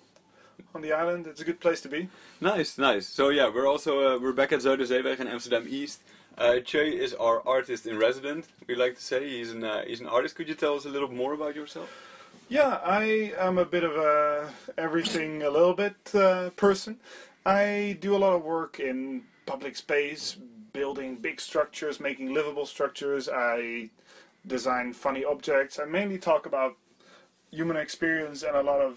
on 0.75 0.83
the 0.83 0.93
island. 0.93 1.27
It's 1.27 1.41
a 1.41 1.45
good 1.45 1.61
place 1.61 1.81
to 1.83 1.89
be. 1.89 2.09
Nice, 2.41 2.79
nice. 2.79 3.07
So 3.07 3.29
yeah, 3.31 3.49
we're 3.55 3.67
also 3.67 4.17
uh, 4.17 4.19
we're 4.19 4.33
back 4.33 4.53
at 4.53 4.61
Zuiderzeeweg 4.61 5.21
in 5.21 5.27
Amsterdam 5.29 5.67
East. 5.69 6.01
Uh, 6.39 6.61
Che 6.61 6.91
is 6.91 7.14
our 7.14 7.47
artist 7.47 7.87
in 7.87 7.99
resident. 7.99 8.47
We 8.67 8.75
like 8.75 8.95
to 8.97 9.03
say 9.03 9.29
he's 9.29 9.53
an 9.53 9.64
uh, 9.64 9.85
he's 9.87 10.01
an 10.01 10.07
artist. 10.07 10.37
Could 10.37 10.49
you 10.49 10.55
tell 10.55 10.75
us 10.77 10.85
a 10.85 10.89
little 10.89 11.11
more 11.11 11.33
about 11.35 11.55
yourself? 11.57 11.91
Yeah, 12.49 12.79
I 12.85 13.33
am 13.39 13.59
a 13.59 13.64
bit 13.64 13.85
of 13.85 13.97
a 13.97 14.51
everything 14.79 15.43
a 15.43 15.51
little 15.51 15.75
bit 15.75 15.97
uh, 16.14 16.51
person. 16.51 16.99
I 17.45 17.97
do 18.01 18.14
a 18.14 18.19
lot 18.19 18.35
of 18.35 18.43
work 18.43 18.79
in 18.81 19.23
public 19.47 19.77
space, 19.77 20.37
building 20.73 21.17
big 21.17 21.41
structures, 21.41 22.01
making 22.01 22.35
livable 22.35 22.67
structures. 22.67 23.29
I 23.33 23.91
design 24.47 24.93
funny 24.93 25.25
objects. 25.25 25.79
I 25.79 25.85
mainly 25.87 26.19
talk 26.19 26.47
about 26.47 26.77
human 27.57 27.77
experience 27.77 28.43
and 28.43 28.55
a 28.57 28.63
lot 28.63 28.81
of 28.81 28.93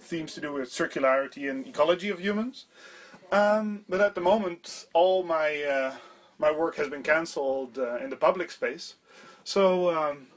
themes 0.00 0.34
to 0.34 0.40
do 0.40 0.52
with 0.52 0.68
circularity 0.70 1.50
and 1.50 1.66
ecology 1.66 2.10
of 2.10 2.18
humans. 2.18 2.66
Um, 3.30 3.84
but 3.88 4.00
at 4.00 4.14
the 4.14 4.20
moment, 4.20 4.86
all 4.92 5.22
my 5.22 5.48
uh, 5.76 5.92
my 6.38 6.50
work 6.62 6.76
has 6.76 6.88
been 6.88 7.02
cancelled 7.02 7.78
uh, 7.78 8.04
in 8.04 8.08
the 8.10 8.16
public 8.16 8.50
space. 8.50 8.94
So 9.44 9.62
um, 9.96 10.28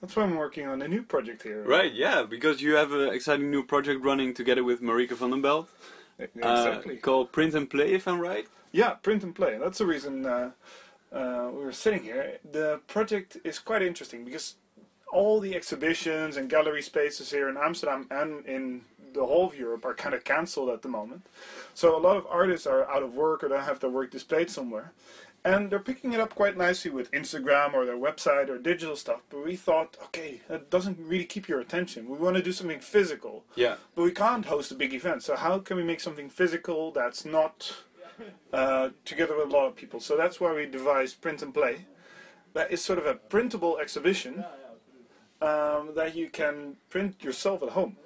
that's 0.00 0.16
why 0.16 0.22
I'm 0.24 0.36
working 0.36 0.66
on 0.66 0.82
a 0.82 0.88
new 0.88 1.02
project 1.02 1.42
here. 1.42 1.62
Right, 1.64 1.92
yeah, 1.92 2.22
because 2.22 2.62
you 2.62 2.76
have 2.76 2.92
an 2.92 3.08
exciting 3.12 3.50
new 3.50 3.64
project 3.64 3.98
running 4.04 4.34
together 4.34 4.64
with 4.64 4.80
Marika 4.80 5.16
van 5.16 5.30
den 5.30 5.42
Belt. 5.42 5.68
Exactly. 6.18 6.96
Uh, 6.96 7.00
called 7.00 7.32
Print 7.32 7.54
and 7.54 7.68
Play, 7.68 7.92
if 7.94 8.06
I'm 8.06 8.20
right. 8.20 8.46
Yeah, 8.72 8.90
print 8.90 9.22
and 9.24 9.34
play. 9.34 9.58
That's 9.58 9.78
the 9.78 9.86
reason 9.86 10.26
uh, 10.26 10.50
uh, 11.12 11.48
we're 11.52 11.72
sitting 11.72 12.02
here. 12.02 12.38
The 12.52 12.80
project 12.86 13.38
is 13.42 13.58
quite 13.58 13.82
interesting 13.82 14.24
because 14.24 14.56
all 15.12 15.40
the 15.40 15.54
exhibitions 15.54 16.36
and 16.36 16.48
gallery 16.48 16.82
spaces 16.82 17.30
here 17.30 17.48
in 17.48 17.56
Amsterdam 17.56 18.06
and 18.10 18.44
in 18.46 18.82
the 19.12 19.26
whole 19.26 19.46
of 19.46 19.56
Europe 19.56 19.84
are 19.84 19.94
kind 19.94 20.14
of 20.14 20.24
cancelled 20.24 20.68
at 20.70 20.82
the 20.82 20.88
moment. 20.88 21.26
So 21.74 21.96
a 21.96 22.00
lot 22.00 22.16
of 22.16 22.26
artists 22.28 22.66
are 22.66 22.88
out 22.90 23.02
of 23.02 23.14
work 23.14 23.42
or 23.42 23.48
don't 23.48 23.64
have 23.64 23.80
their 23.80 23.90
work 23.90 24.10
displayed 24.10 24.50
somewhere. 24.50 24.92
And 25.42 25.70
they're 25.70 25.78
picking 25.78 26.12
it 26.12 26.20
up 26.20 26.34
quite 26.34 26.58
nicely 26.58 26.90
with 26.90 27.10
Instagram 27.12 27.72
or 27.72 27.86
their 27.86 27.96
website 27.96 28.50
or 28.50 28.58
digital 28.58 28.94
stuff. 28.94 29.22
But 29.30 29.44
we 29.44 29.56
thought, 29.56 29.96
okay, 30.04 30.42
that 30.48 30.68
doesn't 30.68 30.98
really 31.00 31.24
keep 31.24 31.48
your 31.48 31.60
attention. 31.60 32.10
We 32.10 32.18
want 32.18 32.36
to 32.36 32.42
do 32.42 32.52
something 32.52 32.80
physical. 32.80 33.44
Yeah. 33.54 33.76
But 33.94 34.02
we 34.04 34.12
can't 34.12 34.44
host 34.44 34.70
a 34.70 34.74
big 34.74 34.92
event. 34.92 35.22
So 35.22 35.36
how 35.36 35.58
can 35.58 35.78
we 35.78 35.82
make 35.82 36.00
something 36.00 36.28
physical 36.28 36.92
that's 36.92 37.24
not 37.24 37.74
uh, 38.52 38.90
together 39.06 39.34
with 39.34 39.48
a 39.48 39.50
lot 39.50 39.66
of 39.66 39.76
people? 39.76 39.98
So 39.98 40.14
that's 40.14 40.40
why 40.40 40.54
we 40.54 40.66
devised 40.66 41.22
Print 41.22 41.40
and 41.40 41.54
Play. 41.54 41.86
That 42.52 42.70
is 42.70 42.84
sort 42.84 42.98
of 42.98 43.06
a 43.06 43.14
printable 43.14 43.78
exhibition 43.78 44.44
um, 45.40 45.94
that 45.94 46.14
you 46.14 46.28
can 46.28 46.76
print 46.88 47.22
yourself 47.22 47.62
at 47.62 47.70
home. 47.70 47.96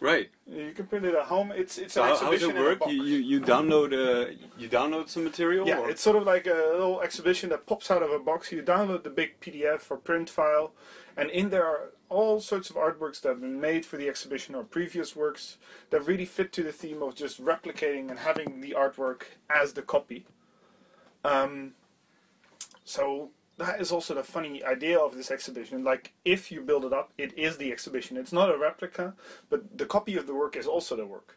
Right. 0.00 0.30
You 0.46 0.72
can 0.72 0.86
print 0.86 1.04
it 1.04 1.14
at 1.14 1.24
home. 1.24 1.52
It's 1.52 1.76
it's 1.76 1.92
So 1.94 2.02
an 2.02 2.08
how, 2.08 2.16
how 2.16 2.30
does 2.30 2.42
it 2.42 2.54
work? 2.54 2.80
You, 2.86 3.02
you 3.02 3.18
you 3.18 3.40
download 3.40 3.92
uh, 3.92 4.32
you 4.56 4.68
download 4.68 5.10
some 5.10 5.24
material. 5.24 5.68
Yeah, 5.68 5.80
or? 5.80 5.90
it's 5.90 6.00
sort 6.00 6.16
of 6.16 6.24
like 6.24 6.46
a 6.46 6.54
little 6.72 7.02
exhibition 7.02 7.50
that 7.50 7.66
pops 7.66 7.90
out 7.90 8.02
of 8.02 8.10
a 8.10 8.18
box. 8.18 8.50
You 8.50 8.62
download 8.62 9.02
the 9.02 9.10
big 9.10 9.38
PDF 9.40 9.90
or 9.90 9.98
print 9.98 10.30
file, 10.30 10.72
and 11.18 11.28
in 11.30 11.50
there 11.50 11.66
are 11.66 11.90
all 12.08 12.40
sorts 12.40 12.70
of 12.70 12.76
artworks 12.76 13.20
that 13.20 13.28
have 13.28 13.40
been 13.42 13.60
made 13.60 13.84
for 13.84 13.98
the 13.98 14.08
exhibition 14.08 14.54
or 14.54 14.64
previous 14.64 15.14
works 15.14 15.58
that 15.90 16.06
really 16.06 16.24
fit 16.24 16.50
to 16.52 16.62
the 16.62 16.72
theme 16.72 17.02
of 17.02 17.14
just 17.14 17.42
replicating 17.42 18.08
and 18.10 18.20
having 18.20 18.62
the 18.62 18.74
artwork 18.76 19.22
as 19.50 19.74
the 19.74 19.82
copy. 19.82 20.26
Um, 21.24 21.72
so 22.84 23.30
that 23.62 23.80
is 23.80 23.90
also 23.92 24.12
the 24.14 24.24
funny 24.36 24.56
idea 24.74 24.98
of 25.06 25.10
this 25.18 25.30
exhibition. 25.30 25.84
Like, 25.92 26.04
if 26.24 26.40
you 26.52 26.60
build 26.70 26.84
it 26.88 26.92
up, 27.00 27.06
it 27.24 27.30
is 27.46 27.52
the 27.62 27.70
exhibition. 27.76 28.16
It's 28.22 28.32
not 28.40 28.48
a 28.54 28.58
replica, 28.68 29.14
but 29.50 29.60
the 29.78 29.86
copy 29.96 30.14
of 30.20 30.24
the 30.26 30.34
work 30.42 30.54
is 30.56 30.66
also 30.74 30.92
the 30.96 31.06
work. 31.16 31.28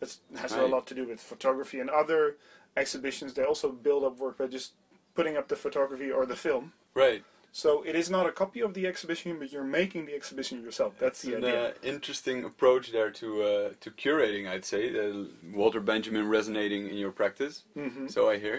It's, 0.00 0.14
it 0.32 0.38
has 0.38 0.52
a 0.52 0.66
lot 0.66 0.84
to 0.90 0.94
do 0.94 1.04
with 1.10 1.20
photography 1.20 1.78
and 1.82 1.88
other 2.02 2.36
exhibitions. 2.76 3.34
They 3.34 3.44
also 3.44 3.68
build 3.86 4.02
up 4.04 4.18
work 4.18 4.38
by 4.38 4.46
just 4.58 4.72
putting 5.14 5.36
up 5.36 5.46
the 5.48 5.56
photography 5.56 6.10
or 6.10 6.24
the 6.26 6.36
film. 6.36 6.72
right. 6.94 7.22
So 7.54 7.70
it 7.90 7.94
is 8.02 8.08
not 8.08 8.24
a 8.26 8.32
copy 8.32 8.60
of 8.62 8.72
the 8.72 8.86
exhibition, 8.86 9.38
but 9.38 9.52
you're 9.52 9.62
making 9.82 10.06
the 10.06 10.14
exhibition 10.14 10.62
yourself. 10.66 10.94
That's 10.98 11.20
the 11.20 11.34
An 11.36 11.44
idea. 11.44 11.62
uh, 11.68 11.72
interesting 11.94 12.44
approach 12.50 12.92
there 12.96 13.10
to 13.20 13.28
uh, 13.50 13.68
to 13.84 13.90
curating, 13.90 14.48
I'd 14.52 14.64
say. 14.64 14.82
Uh, 14.88 15.24
Walter 15.60 15.80
Benjamin 15.80 16.24
resonating 16.38 16.82
in 16.92 16.96
your 17.04 17.12
practice, 17.12 17.54
Mhm. 17.76 18.10
so 18.10 18.20
I 18.32 18.38
hear. 18.38 18.58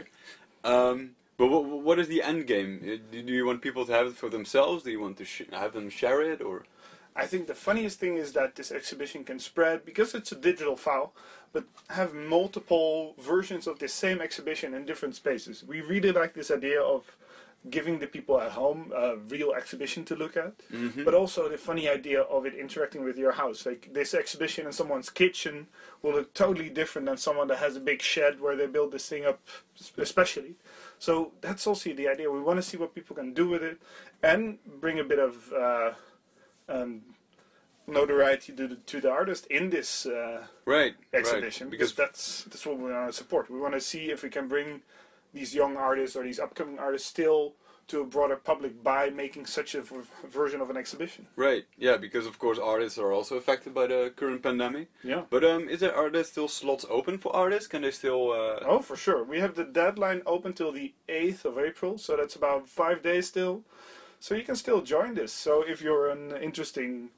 Um, 0.63 1.15
but 1.47 1.63
what, 1.63 1.81
what 1.87 1.99
is 1.99 2.07
the 2.07 2.21
end 2.21 2.47
game? 2.47 2.71
Uh, 2.83 2.97
Do 3.11 3.33
you 3.33 3.45
want 3.45 3.61
people 3.61 3.85
to 3.85 3.91
have 3.93 4.07
it 4.07 4.15
for 4.15 4.29
themselves? 4.29 4.83
Do 4.83 4.91
you 4.91 4.99
want 4.99 5.17
to 5.17 5.25
sh- 5.25 5.49
have 5.51 5.73
them 5.73 5.89
share 5.89 6.21
it, 6.21 6.41
or 6.41 6.63
I 7.15 7.25
think 7.27 7.47
the 7.47 7.55
funniest 7.55 7.99
thing 7.99 8.17
is 8.17 8.33
that 8.33 8.55
this 8.55 8.71
exhibition 8.71 9.23
can 9.23 9.39
spread 9.39 9.85
because 9.85 10.15
it's 10.15 10.31
a 10.31 10.35
digital 10.49 10.75
file, 10.75 11.13
but 11.51 11.65
have 11.89 12.13
multiple 12.13 13.15
versions 13.19 13.67
of 13.67 13.77
this 13.79 13.93
same 13.93 14.19
exhibition 14.21 14.73
in 14.73 14.85
different 14.85 15.15
spaces. 15.15 15.63
We 15.63 15.81
really 15.81 16.11
like 16.11 16.33
this 16.33 16.49
idea 16.49 16.81
of 16.81 17.03
giving 17.69 17.99
the 17.99 18.07
people 18.07 18.41
at 18.41 18.51
home 18.51 18.91
a 18.93 19.15
real 19.15 19.53
exhibition 19.53 20.03
to 20.03 20.15
look 20.15 20.35
at, 20.35 20.53
Mhm. 20.69 21.05
but 21.05 21.13
also 21.13 21.47
the 21.47 21.57
funny 21.57 21.87
idea 21.87 22.21
of 22.35 22.45
it 22.45 22.53
interacting 22.55 23.03
with 23.05 23.17
your 23.17 23.31
house. 23.33 23.65
Like 23.65 23.93
this 23.93 24.13
exhibition 24.13 24.65
in 24.65 24.73
someone's 24.73 25.09
kitchen 25.09 25.67
will 26.01 26.13
look 26.17 26.33
totally 26.33 26.69
different 26.69 27.05
than 27.07 27.15
someone 27.17 27.47
that 27.49 27.59
has 27.59 27.75
a 27.77 27.79
big 27.79 28.01
shed 28.01 28.41
where 28.41 28.57
they 28.57 28.67
build 28.67 28.91
this 28.91 29.07
thing 29.07 29.23
up, 29.25 29.39
especially. 29.97 30.55
So 31.03 31.33
that's 31.41 31.67
also 31.67 31.91
the 31.91 32.07
idea. 32.07 32.31
We 32.31 32.39
want 32.39 32.59
to 32.59 32.63
see 32.63 32.77
what 32.77 32.95
people 32.95 33.13
can 33.13 33.33
do 33.33 33.45
with 33.49 33.61
it, 33.61 33.77
and 34.31 34.57
bring 34.79 34.99
a 34.99 35.03
bit 35.03 35.19
of. 35.19 35.33
Uh, 35.51 35.91
um, 36.69 37.01
notoriety 37.85 38.53
to 38.53 38.65
the, 38.65 38.75
to 38.77 39.01
the 39.01 39.11
artist 39.11 39.45
in 39.47 39.69
this 39.69 40.05
uh, 40.05 40.45
right? 40.63 40.95
exhibition 41.13 41.67
right. 41.67 41.71
because 41.71 41.91
because 41.91 42.11
that's 42.11 42.43
that's 42.45 42.65
what 42.65 42.77
we 42.77 42.89
want 42.89 43.11
to 43.11 43.11
support. 43.11 43.49
We 43.49 43.59
want 43.59 43.73
to 43.73 43.81
see 43.81 44.11
if 44.11 44.23
we 44.23 44.29
can 44.29 44.47
bring 44.47 44.81
these 45.33 45.53
young 45.53 45.75
artists 45.75 46.15
or 46.15 46.23
these 46.23 46.39
upcoming 46.39 46.79
artists 46.79 47.09
still 47.09 47.55
to 47.93 48.01
a 48.01 48.05
broader 48.05 48.35
public 48.35 48.83
by 48.83 49.11
making 49.11 49.45
such 49.45 49.75
a 49.75 49.83
version 50.27 50.61
of 50.61 50.69
an 50.71 50.77
exhibition. 50.77 51.27
right, 51.35 51.65
yeah, 51.77 51.95
because 51.95 52.25
of 52.25 52.39
course 52.39 52.57
artists 52.57 52.97
are 52.97 53.11
also 53.11 53.37
affected 53.37 53.71
by 53.73 53.85
the 53.85 54.11
current 54.15 54.41
pandemic. 54.41 54.87
Yeah. 55.03 55.21
But 55.29 55.43
um, 55.43 55.69
is 55.69 55.79
there 55.81 55.95
are 55.95 56.09
there 56.09 56.23
still 56.23 56.47
slots 56.47 56.85
open 56.89 57.19
for 57.19 57.35
artists? 57.35 57.67
Can 57.67 57.83
they 57.83 57.91
still? 57.91 58.31
Uh, 58.31 58.59
Oh, 58.73 58.79
for 58.79 58.95
sure. 58.95 59.23
We 59.23 59.39
have 59.39 59.53
the 59.53 59.63
deadline 59.63 60.21
open 60.25 60.53
till 60.53 60.71
the 60.71 60.93
8th 61.07 61.45
of 61.45 61.59
April, 61.59 61.97
so 61.99 62.17
that's 62.17 62.35
about 62.35 62.67
five 62.67 63.03
days 63.03 63.27
still. 63.27 63.63
So 64.19 64.33
you 64.33 64.43
can 64.43 64.55
still 64.55 64.81
join 64.81 65.13
this. 65.13 65.31
So 65.31 65.63
if 65.73 65.81
you're 65.81 66.09
an 66.09 66.31
interesting 66.41 67.09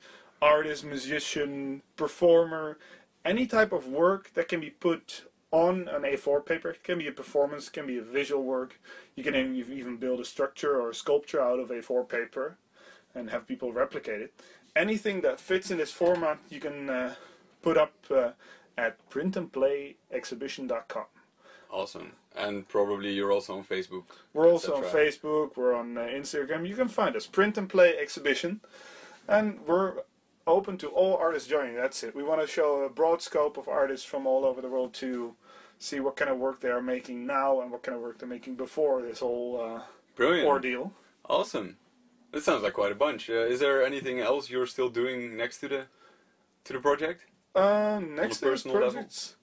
artist, 0.42 0.84
musician, 0.84 1.84
performer, 1.96 2.78
any 3.24 3.46
type 3.48 3.72
of 3.72 3.88
work 3.88 4.34
that 4.34 4.48
can 4.50 4.60
be 4.60 4.72
put 4.72 5.24
on 5.56 5.88
an 5.88 6.02
A4 6.02 6.46
paper, 6.46 6.72
it 6.72 6.84
can 6.84 6.98
be 6.98 7.08
a 7.08 7.14
performance, 7.14 7.68
it 7.68 7.74
can 7.74 7.88
be 7.88 7.98
a 7.98 8.02
visual 8.02 8.44
work. 8.44 8.82
You 9.16 9.24
can 9.24 9.36
even 9.36 9.72
even 9.72 9.96
build 9.96 10.20
a 10.20 10.26
structure 10.26 10.82
or 10.82 10.90
a 10.90 10.94
sculpture 10.94 11.42
out 11.42 11.60
of 11.60 11.70
A4 11.70 12.10
paper 12.10 12.58
and 13.16 13.30
have 13.30 13.48
people 13.48 13.72
replicate 13.72 14.22
it. 14.22 14.34
Anything 14.76 15.22
that 15.22 15.40
fits 15.40 15.72
in 15.72 15.78
this 15.78 15.94
format, 15.94 16.40
you 16.50 16.60
can 16.60 16.90
uh, 16.90 17.16
put 17.62 17.78
up 17.78 17.94
uh, 18.12 18.32
at 18.78 18.98
printandplayexhibition.com. 19.10 21.06
Awesome. 21.72 22.12
And 22.36 22.68
probably 22.68 23.14
you're 23.14 23.32
also 23.32 23.58
on 23.58 23.64
Facebook. 23.64 24.04
We're 24.34 24.52
also 24.52 24.76
on. 24.76 24.84
Facebook, 24.84 25.56
we're 25.56 25.74
on 25.74 25.98
uh, 25.98 26.02
Instagram. 26.02 26.68
You 26.68 26.76
can 26.76 26.90
find 26.90 27.16
us, 27.16 27.28
Print 27.28 27.58
and 27.58 27.70
Play 27.70 27.98
Exhibition. 27.98 28.60
And 29.26 29.62
we're 29.66 29.94
open 30.48 30.78
to 30.78 30.88
all 30.88 31.16
artists 31.16 31.48
joining. 31.48 31.76
That's 31.76 32.04
it. 32.04 32.16
We 32.16 32.24
want 32.24 32.42
to 32.42 32.48
show 32.48 32.82
a 32.84 32.90
broad 32.90 33.22
scope 33.22 33.58
of 33.58 33.68
artists 33.68 34.06
from 34.06 34.28
all 34.28 34.46
over 34.46 34.62
the 34.62 34.68
world 34.68 34.94
to 34.96 35.36
see 35.80 36.00
what 36.00 36.16
kind 36.16 36.32
of 36.32 36.38
work 36.38 36.62
they 36.62 36.70
are 36.70 36.82
making 36.82 37.26
now 37.26 37.62
and 37.62 37.72
what 37.72 37.84
kind 37.84 37.96
of 37.96 38.02
work 38.02 38.20
they're 38.20 38.28
making 38.28 38.56
before 38.56 39.02
this 39.02 39.20
whole 39.20 39.62
uh, 39.62 39.82
Brilliant. 40.16 40.48
ordeal. 40.48 40.94
Awesome. 41.30 41.78
That 42.32 42.44
sounds 42.44 42.64
like 42.64 42.74
quite 42.74 42.92
a 42.92 42.96
bunch. 42.96 43.30
Uh, 43.30 43.34
is 43.34 43.60
there 43.60 43.84
anything 43.86 44.20
else 44.20 44.50
you're 44.50 44.68
still 44.68 44.90
doing 44.90 45.38
next 45.38 45.60
to 45.60 45.68
the 45.68 45.86
to 46.66 46.74
the 46.74 46.80
project? 46.80 47.22
Uh, 47.54 48.02
next 48.02 48.40
to 48.40 48.48
personal 48.48 48.76
level? 48.76 48.92
projects, 48.92 49.36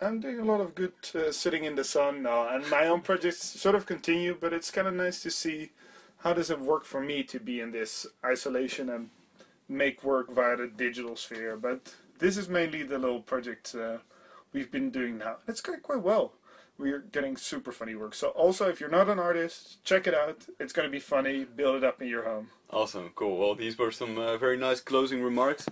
I'm 0.00 0.18
doing 0.20 0.40
a 0.40 0.44
lot 0.44 0.60
of 0.60 0.74
good 0.74 0.94
uh, 1.14 1.30
sitting 1.30 1.64
in 1.64 1.74
the 1.74 1.84
sun 1.84 2.22
now, 2.22 2.48
and 2.48 2.68
my 2.70 2.86
own 2.86 3.02
projects 3.02 3.42
sort 3.60 3.74
of 3.74 3.84
continue. 3.86 4.36
But 4.40 4.52
it's 4.52 4.70
kind 4.70 4.88
of 4.88 4.94
nice 4.94 5.22
to 5.22 5.30
see 5.30 5.72
how 6.18 6.32
does 6.32 6.50
it 6.50 6.60
work 6.60 6.84
for 6.84 7.00
me 7.00 7.22
to 7.24 7.38
be 7.38 7.60
in 7.60 7.72
this 7.72 8.06
isolation 8.24 8.88
and 8.88 9.10
make 9.68 10.02
work 10.02 10.30
via 10.30 10.56
the 10.56 10.68
digital 10.68 11.16
sphere. 11.16 11.56
But 11.56 11.94
this 12.18 12.36
is 12.36 12.48
mainly 12.48 12.82
the 12.82 12.98
little 12.98 13.20
project 13.20 13.74
uh, 13.74 13.98
we've 14.52 14.70
been 14.70 14.90
doing 14.90 15.18
now. 15.18 15.36
It's 15.48 15.60
going 15.60 15.80
quite 15.80 16.02
well. 16.02 16.34
We're 16.78 17.00
getting 17.00 17.36
super 17.36 17.70
funny 17.70 17.94
work. 17.94 18.14
So 18.14 18.28
also, 18.28 18.68
if 18.68 18.80
you're 18.80 18.88
not 18.88 19.08
an 19.08 19.18
artist, 19.18 19.84
check 19.84 20.06
it 20.06 20.14
out. 20.14 20.46
It's 20.58 20.72
going 20.72 20.88
to 20.88 20.92
be 20.92 20.98
funny. 20.98 21.44
Build 21.44 21.76
it 21.76 21.84
up 21.84 22.00
in 22.00 22.08
your 22.08 22.24
home. 22.24 22.48
Awesome, 22.70 23.10
cool. 23.14 23.36
Well, 23.38 23.54
these 23.54 23.78
were 23.78 23.92
some 23.92 24.18
uh, 24.18 24.36
very 24.36 24.56
nice 24.56 24.80
closing 24.80 25.22
remarks 25.22 25.66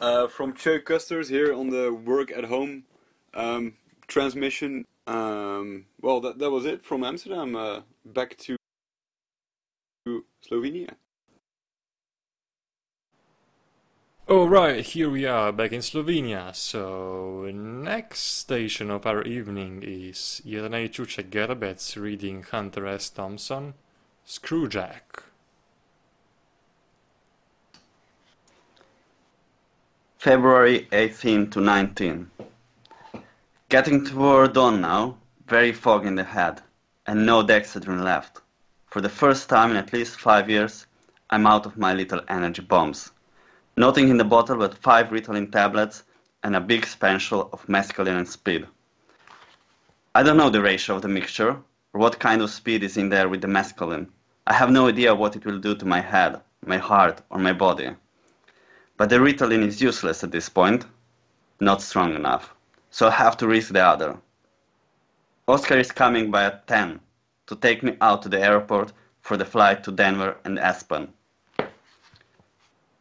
uh, 0.00 0.28
from 0.28 0.52
Che 0.54 0.80
Custers 0.80 1.28
here 1.28 1.52
on 1.54 1.70
the 1.70 1.92
Work 1.92 2.30
at 2.30 2.44
Home 2.44 2.84
um, 3.32 3.74
transmission. 4.06 4.84
Um, 5.06 5.86
well, 6.00 6.20
that, 6.20 6.38
that 6.38 6.50
was 6.50 6.66
it 6.66 6.84
from 6.84 7.04
Amsterdam. 7.04 7.56
Uh, 7.56 7.80
back 8.04 8.36
to 8.38 8.56
Slovenia. 10.48 10.90
Oh, 14.26 14.44
Alright, 14.44 14.86
here 14.86 15.10
we 15.10 15.26
are 15.26 15.52
back 15.52 15.72
in 15.72 15.80
Slovenia. 15.80 16.56
So, 16.56 17.50
next 17.52 18.20
station 18.20 18.90
of 18.90 19.04
our 19.04 19.22
evening 19.22 19.82
is 19.82 20.40
Jernej 20.46 20.88
Čuček 20.88 21.28
Gerbec 21.28 22.00
reading 22.00 22.42
Hunter 22.42 22.86
S. 22.86 23.10
Thompson, 23.10 23.74
Screwjack. 24.26 25.24
February 30.16 30.88
18 30.90 31.50
to 31.50 31.60
19. 31.60 32.30
Getting 33.68 34.06
toward 34.06 34.54
dawn 34.54 34.80
now, 34.80 35.18
very 35.46 35.72
foggy 35.72 36.08
in 36.08 36.14
the 36.14 36.24
head, 36.24 36.62
and 37.06 37.26
no 37.26 37.42
Dexedrine 37.42 38.02
left. 38.02 38.40
For 38.86 39.02
the 39.02 39.10
first 39.10 39.50
time 39.50 39.72
in 39.72 39.76
at 39.76 39.92
least 39.92 40.18
five 40.18 40.48
years, 40.48 40.86
I'm 41.28 41.46
out 41.46 41.66
of 41.66 41.76
my 41.76 41.92
little 41.92 42.22
energy 42.26 42.62
bombs. 42.62 43.10
Nothing 43.76 44.08
in 44.08 44.18
the 44.18 44.24
bottle 44.24 44.56
but 44.56 44.78
five 44.78 45.08
Ritalin 45.08 45.50
tablets 45.50 46.04
and 46.44 46.54
a 46.54 46.60
big 46.60 46.86
spansule 46.86 47.52
of 47.52 47.66
mescaline 47.66 48.18
and 48.18 48.28
speed. 48.28 48.68
I 50.14 50.22
don't 50.22 50.36
know 50.36 50.50
the 50.50 50.62
ratio 50.62 50.94
of 50.94 51.02
the 51.02 51.08
mixture, 51.08 51.56
or 51.92 52.00
what 52.00 52.20
kind 52.20 52.40
of 52.40 52.50
speed 52.50 52.84
is 52.84 52.96
in 52.96 53.08
there 53.08 53.28
with 53.28 53.40
the 53.40 53.48
mescaline. 53.48 54.10
I 54.46 54.52
have 54.52 54.70
no 54.70 54.86
idea 54.86 55.12
what 55.12 55.34
it 55.34 55.44
will 55.44 55.58
do 55.58 55.74
to 55.74 55.84
my 55.84 56.00
head, 56.00 56.40
my 56.64 56.78
heart, 56.78 57.22
or 57.30 57.38
my 57.40 57.52
body. 57.52 57.90
But 58.96 59.10
the 59.10 59.16
Ritalin 59.16 59.66
is 59.66 59.82
useless 59.82 60.22
at 60.22 60.30
this 60.30 60.48
point, 60.48 60.86
not 61.58 61.82
strong 61.82 62.14
enough, 62.14 62.54
so 62.90 63.08
I 63.08 63.10
have 63.10 63.36
to 63.38 63.48
risk 63.48 63.72
the 63.72 63.84
other. 63.84 64.18
Oscar 65.48 65.78
is 65.78 65.90
coming 65.90 66.30
by 66.30 66.44
at 66.44 66.68
10 66.68 67.00
to 67.48 67.56
take 67.56 67.82
me 67.82 67.96
out 68.00 68.22
to 68.22 68.28
the 68.28 68.40
airport 68.40 68.92
for 69.20 69.36
the 69.36 69.44
flight 69.44 69.82
to 69.82 69.90
Denver 69.90 70.36
and 70.44 70.60
Aspen. 70.60 71.12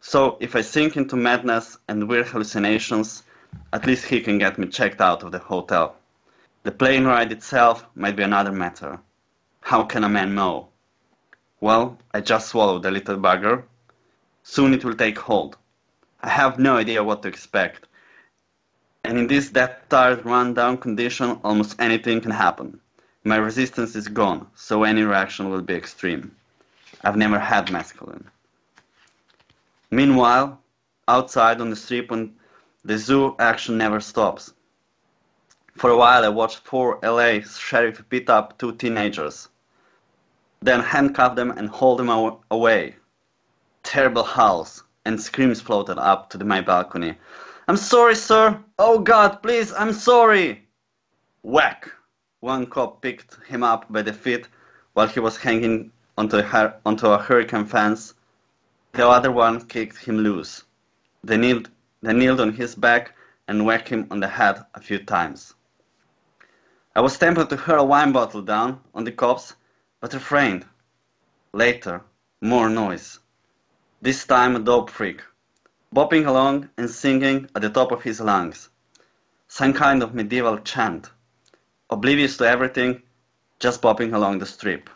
So 0.06 0.36
if 0.42 0.54
I 0.54 0.60
sink 0.60 0.98
into 0.98 1.16
madness 1.16 1.78
and 1.88 2.10
weird 2.10 2.28
hallucinations, 2.28 3.24
at 3.72 3.86
least 3.86 4.04
he 4.04 4.20
can 4.20 4.38
get 4.38 4.58
me 4.58 4.68
checked 4.68 5.00
out 5.00 5.24
of 5.24 5.32
the 5.32 5.40
hotel. 5.40 5.96
The 6.64 6.74
plane 6.74 7.06
ride 7.06 7.32
itself 7.32 7.86
might 7.96 8.18
be 8.18 8.24
another 8.24 8.52
matter. 8.52 9.00
How 9.62 9.84
can 9.86 10.04
a 10.04 10.10
man 10.10 10.36
know? 10.36 10.68
Well, 11.62 11.98
I 12.14 12.20
just 12.20 12.50
swallowed 12.50 12.84
the 12.84 12.92
little 12.92 13.16
bugger. 13.16 13.64
Soon 14.44 14.74
it 14.74 14.84
will 14.84 14.94
take 14.94 15.18
hold. 15.18 15.56
I 16.22 16.28
have 16.28 16.60
no 16.60 16.76
idea 16.76 17.02
what 17.02 17.22
to 17.22 17.30
expect. 17.30 17.88
And 19.06 19.18
in 19.18 19.28
this 19.28 19.52
that 19.52 19.90
tired, 19.90 20.26
run-down 20.26 20.80
condition, 20.80 21.40
almost 21.46 21.80
anything 21.80 22.20
can 22.20 22.32
happen. 22.32 22.82
My 23.24 23.38
resistance 23.38 23.96
is 23.96 24.10
gone, 24.10 24.48
so 24.54 24.84
any 24.84 25.04
reaction 25.04 25.50
will 25.50 25.62
be 25.62 25.76
extreme. 25.76 26.36
I've 27.06 27.16
never 27.16 27.40
had 27.40 27.68
mescaline. 27.68 28.26
Meanwhile, 29.94 30.60
outside 31.08 31.62
on 31.62 31.70
the 31.70 31.76
strip 31.76 32.10
the 32.84 32.98
zoo 32.98 33.36
action 33.38 33.78
never 33.78 34.00
stops. 34.00 34.52
For 35.76 35.92
a 35.92 35.98
while 35.98 36.26
I 36.26 36.30
watched 36.30 36.66
four 36.66 36.98
LA 37.04 37.42
sheriff 37.42 38.04
beat 38.10 38.28
up 38.28 38.58
two 38.58 38.72
teenagers, 38.72 39.50
then 40.64 40.80
handcuff 40.80 41.36
them 41.36 41.52
and 41.52 41.70
hold 41.70 42.00
them 42.00 42.10
aw- 42.10 42.40
away. 42.50 42.96
Terrible 43.84 44.24
howls 44.24 44.84
and 45.06 45.22
screams 45.22 45.62
floated 45.62 46.00
up 46.00 46.32
to 46.32 46.40
the, 46.40 46.46
my 46.46 46.60
balcony. 46.60 47.16
I'm 47.68 47.78
sorry, 47.78 48.16
sir. 48.16 48.60
Oh 48.80 48.98
God, 48.98 49.44
please, 49.44 49.72
I'm 49.74 49.94
sorry. 49.94 50.68
Whack! 51.44 51.92
One 52.40 52.66
cop 52.66 53.04
picked 53.04 53.38
him 53.44 53.62
up 53.62 53.86
by 53.94 54.02
the 54.02 54.14
feet 54.14 54.48
while 54.94 55.08
he 55.08 55.20
was 55.20 55.38
hanging 55.38 55.92
onto 56.18 56.38
a, 56.38 56.74
onto 56.84 57.06
a 57.06 57.20
hurricane 57.20 57.66
fence. 57.66 58.16
The 58.94 59.08
other 59.08 59.32
one 59.32 59.66
kicked 59.66 59.98
him 59.98 60.20
loose. 60.20 60.66
They 61.24 61.38
kneeled, 61.38 61.72
they 62.04 62.14
kneeled 62.14 62.40
on 62.40 62.54
his 62.54 62.76
back 62.76 63.16
and 63.48 63.66
whacked 63.66 63.90
him 63.90 64.08
on 64.12 64.20
the 64.20 64.28
head 64.28 64.64
a 64.76 64.80
few 64.80 65.00
times. 65.00 65.56
I 66.96 67.02
was 67.02 67.18
tempted 67.18 67.50
to 67.50 67.58
hurl 67.58 67.82
a 67.82 67.86
wine 67.86 68.12
bottle 68.12 68.44
down 68.44 68.82
on 68.94 69.04
the 69.04 69.12
cops, 69.12 69.56
but 70.00 70.14
refrained. 70.14 70.66
Later, 71.54 72.04
more 72.40 72.70
noise. 72.70 73.18
This 74.00 74.26
time 74.26 74.56
a 74.56 74.60
dope 74.60 74.92
freak, 74.92 75.24
bopping 75.96 76.28
along 76.28 76.70
and 76.78 76.88
singing 76.88 77.50
at 77.56 77.64
the 77.64 77.72
top 77.72 77.92
of 77.92 78.04
his 78.04 78.22
lungs. 78.22 78.70
Some 79.48 79.74
kind 79.74 80.04
of 80.04 80.14
medieval 80.14 80.60
chant, 80.60 81.10
oblivious 81.90 82.38
to 82.38 82.48
everything, 82.48 83.02
just 83.60 83.82
bopping 83.82 84.14
along 84.14 84.38
the 84.38 84.46
strip. 84.46 84.88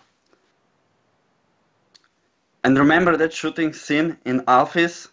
And 2.64 2.78
remember 2.78 3.16
that 3.18 3.34
shooting 3.34 3.74
scene 3.74 4.18
in 4.26 4.42
Alphys? 4.42 5.10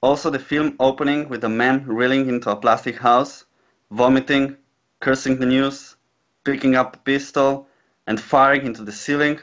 Also 0.00 0.30
the 0.30 0.38
film 0.38 0.76
opening 0.80 1.28
with 1.28 1.44
a 1.44 1.48
man 1.48 1.86
reeling 1.86 2.28
into 2.28 2.50
a 2.50 2.56
plastic 2.56 2.98
house, 2.98 3.44
vomiting, 3.90 4.56
cursing 5.00 5.38
the 5.38 5.46
news, 5.46 5.96
picking 6.44 6.74
up 6.74 6.96
a 6.96 6.98
pistol, 7.00 7.68
and 8.06 8.20
firing 8.20 8.66
into 8.66 8.82
the 8.82 8.92
ceiling, 8.92 9.38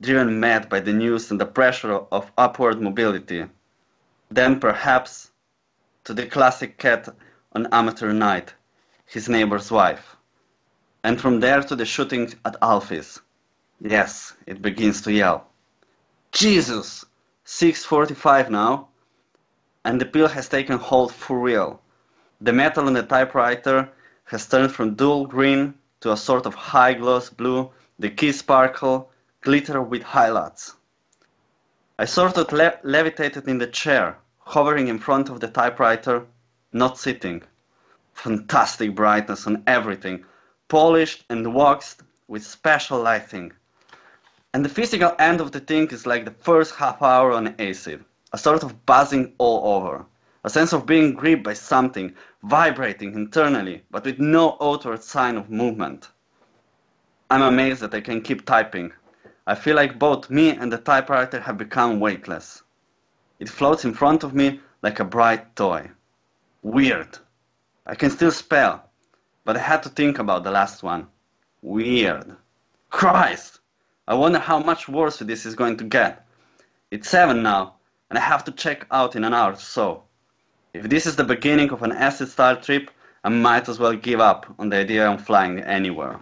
driven 0.00 0.40
mad 0.40 0.68
by 0.68 0.80
the 0.80 0.92
news 0.92 1.30
and 1.30 1.40
the 1.40 1.46
pressure 1.46 1.92
of 1.92 2.30
upward 2.36 2.80
mobility. 2.80 3.46
Then 4.30 4.60
perhaps 4.60 5.30
to 6.04 6.14
the 6.14 6.26
classic 6.26 6.78
cat 6.78 7.08
on 7.52 7.68
amateur 7.72 8.12
night, 8.12 8.54
his 9.06 9.28
neighbor's 9.28 9.70
wife. 9.70 10.16
And 11.04 11.20
from 11.20 11.40
there 11.40 11.62
to 11.62 11.76
the 11.76 11.84
shooting 11.84 12.32
at 12.44 12.60
Alphys. 12.60 13.20
Yes, 13.80 14.34
it 14.46 14.62
begins 14.62 15.02
to 15.02 15.12
yell. 15.12 15.51
Jesus! 16.32 17.04
6.45 17.44 18.48
now, 18.48 18.88
and 19.84 20.00
the 20.00 20.06
pill 20.06 20.28
has 20.28 20.48
taken 20.48 20.78
hold 20.78 21.12
for 21.12 21.38
real. 21.38 21.82
The 22.40 22.54
metal 22.54 22.86
on 22.86 22.94
the 22.94 23.02
typewriter 23.02 23.90
has 24.24 24.48
turned 24.48 24.72
from 24.72 24.94
dull 24.94 25.26
green 25.26 25.74
to 26.00 26.10
a 26.10 26.16
sort 26.16 26.46
of 26.46 26.54
high 26.54 26.94
gloss 26.94 27.28
blue, 27.28 27.70
the 27.98 28.08
keys 28.08 28.38
sparkle, 28.38 29.10
glitter 29.42 29.82
with 29.82 30.02
highlights. 30.02 30.74
I 31.98 32.06
sort 32.06 32.38
of 32.38 32.50
le- 32.50 32.80
levitated 32.82 33.46
in 33.46 33.58
the 33.58 33.66
chair, 33.66 34.16
hovering 34.38 34.88
in 34.88 34.98
front 34.98 35.28
of 35.28 35.40
the 35.40 35.48
typewriter, 35.48 36.24
not 36.72 36.96
sitting. 36.96 37.42
Fantastic 38.14 38.94
brightness 38.94 39.46
on 39.46 39.62
everything, 39.66 40.24
polished 40.68 41.26
and 41.28 41.54
waxed 41.54 42.02
with 42.26 42.42
special 42.42 43.02
lighting. 43.02 43.52
And 44.54 44.62
the 44.62 44.68
physical 44.68 45.14
end 45.18 45.40
of 45.40 45.52
the 45.52 45.60
thing 45.60 45.88
is 45.88 46.06
like 46.06 46.26
the 46.26 46.30
first 46.30 46.74
half 46.74 47.00
hour 47.00 47.32
on 47.32 47.54
acid, 47.58 48.04
a 48.34 48.38
sort 48.38 48.62
of 48.62 48.84
buzzing 48.84 49.32
all 49.38 49.76
over, 49.76 50.04
a 50.44 50.50
sense 50.50 50.74
of 50.74 50.84
being 50.84 51.14
gripped 51.14 51.42
by 51.42 51.54
something, 51.54 52.14
vibrating 52.42 53.14
internally, 53.14 53.82
but 53.90 54.04
with 54.04 54.18
no 54.18 54.58
outward 54.60 55.02
sign 55.02 55.38
of 55.38 55.48
movement. 55.48 56.10
I'm 57.30 57.40
amazed 57.40 57.80
that 57.80 57.94
I 57.94 58.02
can 58.02 58.20
keep 58.20 58.44
typing. 58.44 58.92
I 59.46 59.54
feel 59.54 59.74
like 59.74 59.98
both 59.98 60.28
me 60.28 60.50
and 60.50 60.70
the 60.70 60.76
typewriter 60.76 61.40
have 61.40 61.56
become 61.56 61.98
weightless. 61.98 62.62
It 63.40 63.48
floats 63.48 63.86
in 63.86 63.94
front 63.94 64.22
of 64.22 64.34
me 64.34 64.60
like 64.82 65.00
a 65.00 65.04
bright 65.04 65.56
toy. 65.56 65.90
Weird. 66.62 67.18
I 67.86 67.94
can 67.94 68.10
still 68.10 68.30
spell, 68.30 68.90
but 69.46 69.56
I 69.56 69.60
had 69.60 69.82
to 69.84 69.88
think 69.88 70.18
about 70.18 70.44
the 70.44 70.50
last 70.50 70.82
one. 70.82 71.06
Weird. 71.62 72.36
Christ! 72.90 73.60
I 74.08 74.14
wonder 74.14 74.40
how 74.40 74.58
much 74.58 74.88
worse 74.88 75.18
this 75.18 75.46
is 75.46 75.54
going 75.54 75.76
to 75.76 75.84
get. 75.84 76.26
It's 76.90 77.08
seven 77.08 77.42
now, 77.42 77.74
and 78.10 78.18
I 78.18 78.22
have 78.22 78.44
to 78.44 78.52
check 78.52 78.84
out 78.90 79.14
in 79.14 79.22
an 79.22 79.32
hour 79.32 79.52
or 79.52 79.56
so. 79.56 80.02
If 80.74 80.88
this 80.88 81.06
is 81.06 81.14
the 81.14 81.24
beginning 81.24 81.70
of 81.70 81.82
an 81.82 81.92
acid 81.92 82.28
style 82.28 82.56
trip, 82.56 82.90
I 83.22 83.28
might 83.28 83.68
as 83.68 83.78
well 83.78 83.94
give 83.94 84.18
up 84.18 84.52
on 84.58 84.70
the 84.70 84.78
idea 84.78 85.08
of 85.08 85.24
flying 85.24 85.60
anywhere. 85.60 86.18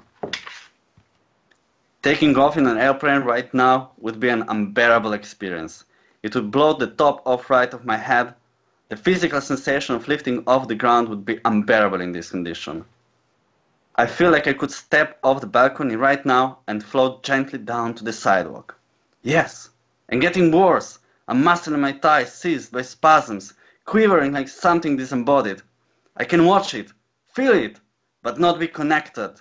Taking 2.02 2.36
off 2.36 2.59
in 2.59 2.66
an 2.66 2.77
airplane 2.77 3.23
right 3.23 3.52
now 3.55 3.93
would 3.98 4.20
be 4.20 4.28
an 4.28 4.44
unbearable 4.48 5.15
experience. 5.15 5.85
It 6.23 6.35
would 6.35 6.51
blow 6.51 6.74
the 6.74 6.86
top 6.86 7.27
off 7.27 7.48
right 7.48 7.73
of 7.73 7.86
my 7.86 7.97
head. 7.97 8.35
The 8.90 8.97
physical 8.97 9.40
sensation 9.40 9.94
of 9.94 10.07
lifting 10.07 10.44
off 10.47 10.69
the 10.69 10.74
ground 10.74 11.09
would 11.09 11.24
be 11.24 11.40
unbearable 11.47 12.02
in 12.02 12.12
this 12.12 12.31
condition. 12.31 12.85
I 14.01 14.06
feel 14.06 14.31
like 14.31 14.47
I 14.47 14.55
could 14.55 14.70
step 14.70 15.18
off 15.22 15.43
the 15.43 15.47
balcony 15.47 15.94
right 15.94 16.24
now 16.24 16.60
and 16.66 16.82
float 16.82 17.22
gently 17.22 17.59
down 17.59 17.93
to 17.97 18.02
the 18.02 18.14
sidewalk. 18.14 18.74
Yes, 19.20 19.68
and 20.09 20.22
getting 20.22 20.51
worse, 20.51 21.01
a 21.28 21.35
muscle 21.35 21.74
in 21.74 21.82
my 21.82 21.93
thigh 21.93 22.24
seized 22.24 22.72
by 22.72 22.81
spasms, 22.81 23.52
quivering 23.85 24.32
like 24.32 24.48
something 24.48 24.97
disembodied. 24.97 25.60
I 26.16 26.24
can 26.24 26.47
watch 26.47 26.72
it, 26.72 26.94
feel 27.27 27.52
it, 27.52 27.78
but 28.22 28.40
not 28.40 28.59
be 28.59 28.68
connected. 28.68 29.35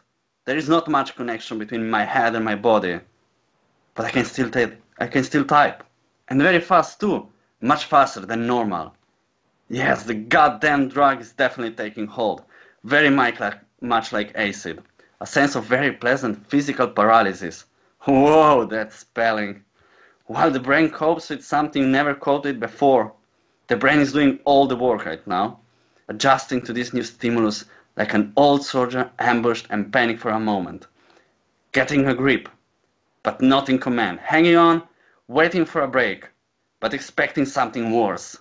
There 0.43 0.57
is 0.57 0.67
not 0.67 0.89
much 0.89 1.15
connection 1.15 1.57
between 1.57 1.89
my 1.89 2.03
head 2.03 2.35
and 2.35 2.43
my 2.43 2.55
body. 2.55 2.99
But 3.95 4.07
I 4.07 4.11
can 4.11 4.25
still 4.25 4.49
ta- 4.49 4.75
I 4.99 5.07
can 5.07 5.23
still 5.23 5.45
type. 5.45 5.85
And 6.27 6.41
very 6.41 6.59
fast 6.59 6.99
too, 6.99 7.29
much 7.61 7.85
faster 7.85 8.25
than 8.25 8.45
normal. 8.45 8.93
Yes, 9.69 10.03
the 10.03 10.15
goddamn 10.15 10.89
drug 10.89 11.21
is 11.21 11.31
definitely 11.31 11.75
taking 11.77 12.07
hold. 12.07 12.43
Very 12.83 13.09
much 13.09 13.39
like, 13.39 13.59
much 13.81 14.11
like 14.11 14.31
acid. 14.35 14.81
A 15.21 15.25
sense 15.25 15.55
of 15.55 15.65
very 15.65 15.91
pleasant 15.91 16.49
physical 16.49 16.87
paralysis. 16.87 17.65
Whoa, 18.01 18.65
that 18.65 18.93
spelling. 18.93 19.63
While 20.25 20.51
the 20.51 20.59
brain 20.59 20.89
copes 20.89 21.29
with 21.29 21.43
something 21.43 21.91
never 21.91 22.13
coped 22.13 22.59
before. 22.59 23.13
The 23.67 23.77
brain 23.77 23.99
is 23.99 24.13
doing 24.13 24.39
all 24.45 24.65
the 24.67 24.75
work 24.75 25.05
right 25.05 25.25
now, 25.27 25.59
adjusting 26.07 26.61
to 26.63 26.73
this 26.73 26.93
new 26.93 27.03
stimulus 27.03 27.65
like 27.97 28.13
an 28.13 28.33
old 28.35 28.65
soldier 28.65 29.11
ambushed 29.19 29.67
and 29.69 29.91
panicked 29.91 30.21
for 30.21 30.31
a 30.31 30.39
moment. 30.39 30.87
Getting 31.71 32.07
a 32.07 32.15
grip, 32.15 32.49
but 33.23 33.41
not 33.41 33.69
in 33.69 33.77
command. 33.77 34.19
Hanging 34.19 34.55
on, 34.55 34.83
waiting 35.27 35.65
for 35.65 35.81
a 35.81 35.87
break, 35.87 36.27
but 36.79 36.93
expecting 36.93 37.45
something 37.45 37.91
worse. 37.91 38.37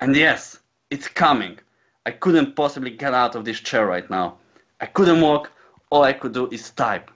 And 0.00 0.16
yes, 0.16 0.58
it's 0.90 1.08
coming. 1.08 1.58
I 2.06 2.12
couldn't 2.12 2.56
possibly 2.56 2.90
get 2.90 3.12
out 3.12 3.34
of 3.34 3.44
this 3.44 3.60
chair 3.60 3.86
right 3.86 4.08
now. 4.08 4.38
I 4.80 4.86
couldn't 4.86 5.20
walk, 5.20 5.50
all 5.90 6.02
I 6.02 6.14
could 6.14 6.32
do 6.32 6.48
is 6.50 6.70
type. 6.70 7.10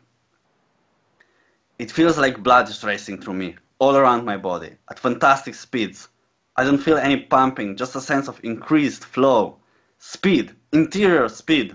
It 1.78 1.90
feels 1.90 2.18
like 2.18 2.42
blood 2.42 2.68
is 2.68 2.84
racing 2.84 3.20
through 3.20 3.34
me, 3.34 3.56
all 3.78 3.96
around 3.96 4.24
my 4.24 4.36
body, 4.36 4.76
at 4.90 4.98
fantastic 4.98 5.54
speeds. 5.54 6.08
I 6.56 6.64
don't 6.64 6.78
feel 6.78 6.98
any 6.98 7.16
pumping, 7.16 7.76
just 7.76 7.96
a 7.96 8.00
sense 8.00 8.28
of 8.28 8.38
increased 8.44 9.04
flow. 9.04 9.56
Speed, 9.98 10.54
interior 10.72 11.28
speed. 11.28 11.74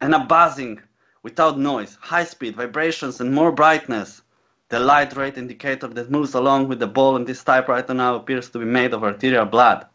And 0.00 0.14
a 0.14 0.20
buzzing, 0.20 0.80
without 1.22 1.58
noise, 1.58 1.98
high 2.00 2.24
speed, 2.24 2.56
vibrations, 2.56 3.20
and 3.20 3.34
more 3.34 3.52
brightness. 3.52 4.22
The 4.68 4.78
light 4.78 5.14
rate 5.16 5.36
indicator 5.36 5.88
that 5.88 6.10
moves 6.10 6.34
along 6.34 6.68
with 6.68 6.78
the 6.78 6.86
ball 6.86 7.16
on 7.16 7.24
this 7.24 7.44
typewriter 7.44 7.94
now 7.94 8.14
appears 8.14 8.48
to 8.50 8.58
be 8.60 8.64
made 8.64 8.94
of 8.94 9.02
arterial 9.04 9.44
blood. 9.44 9.86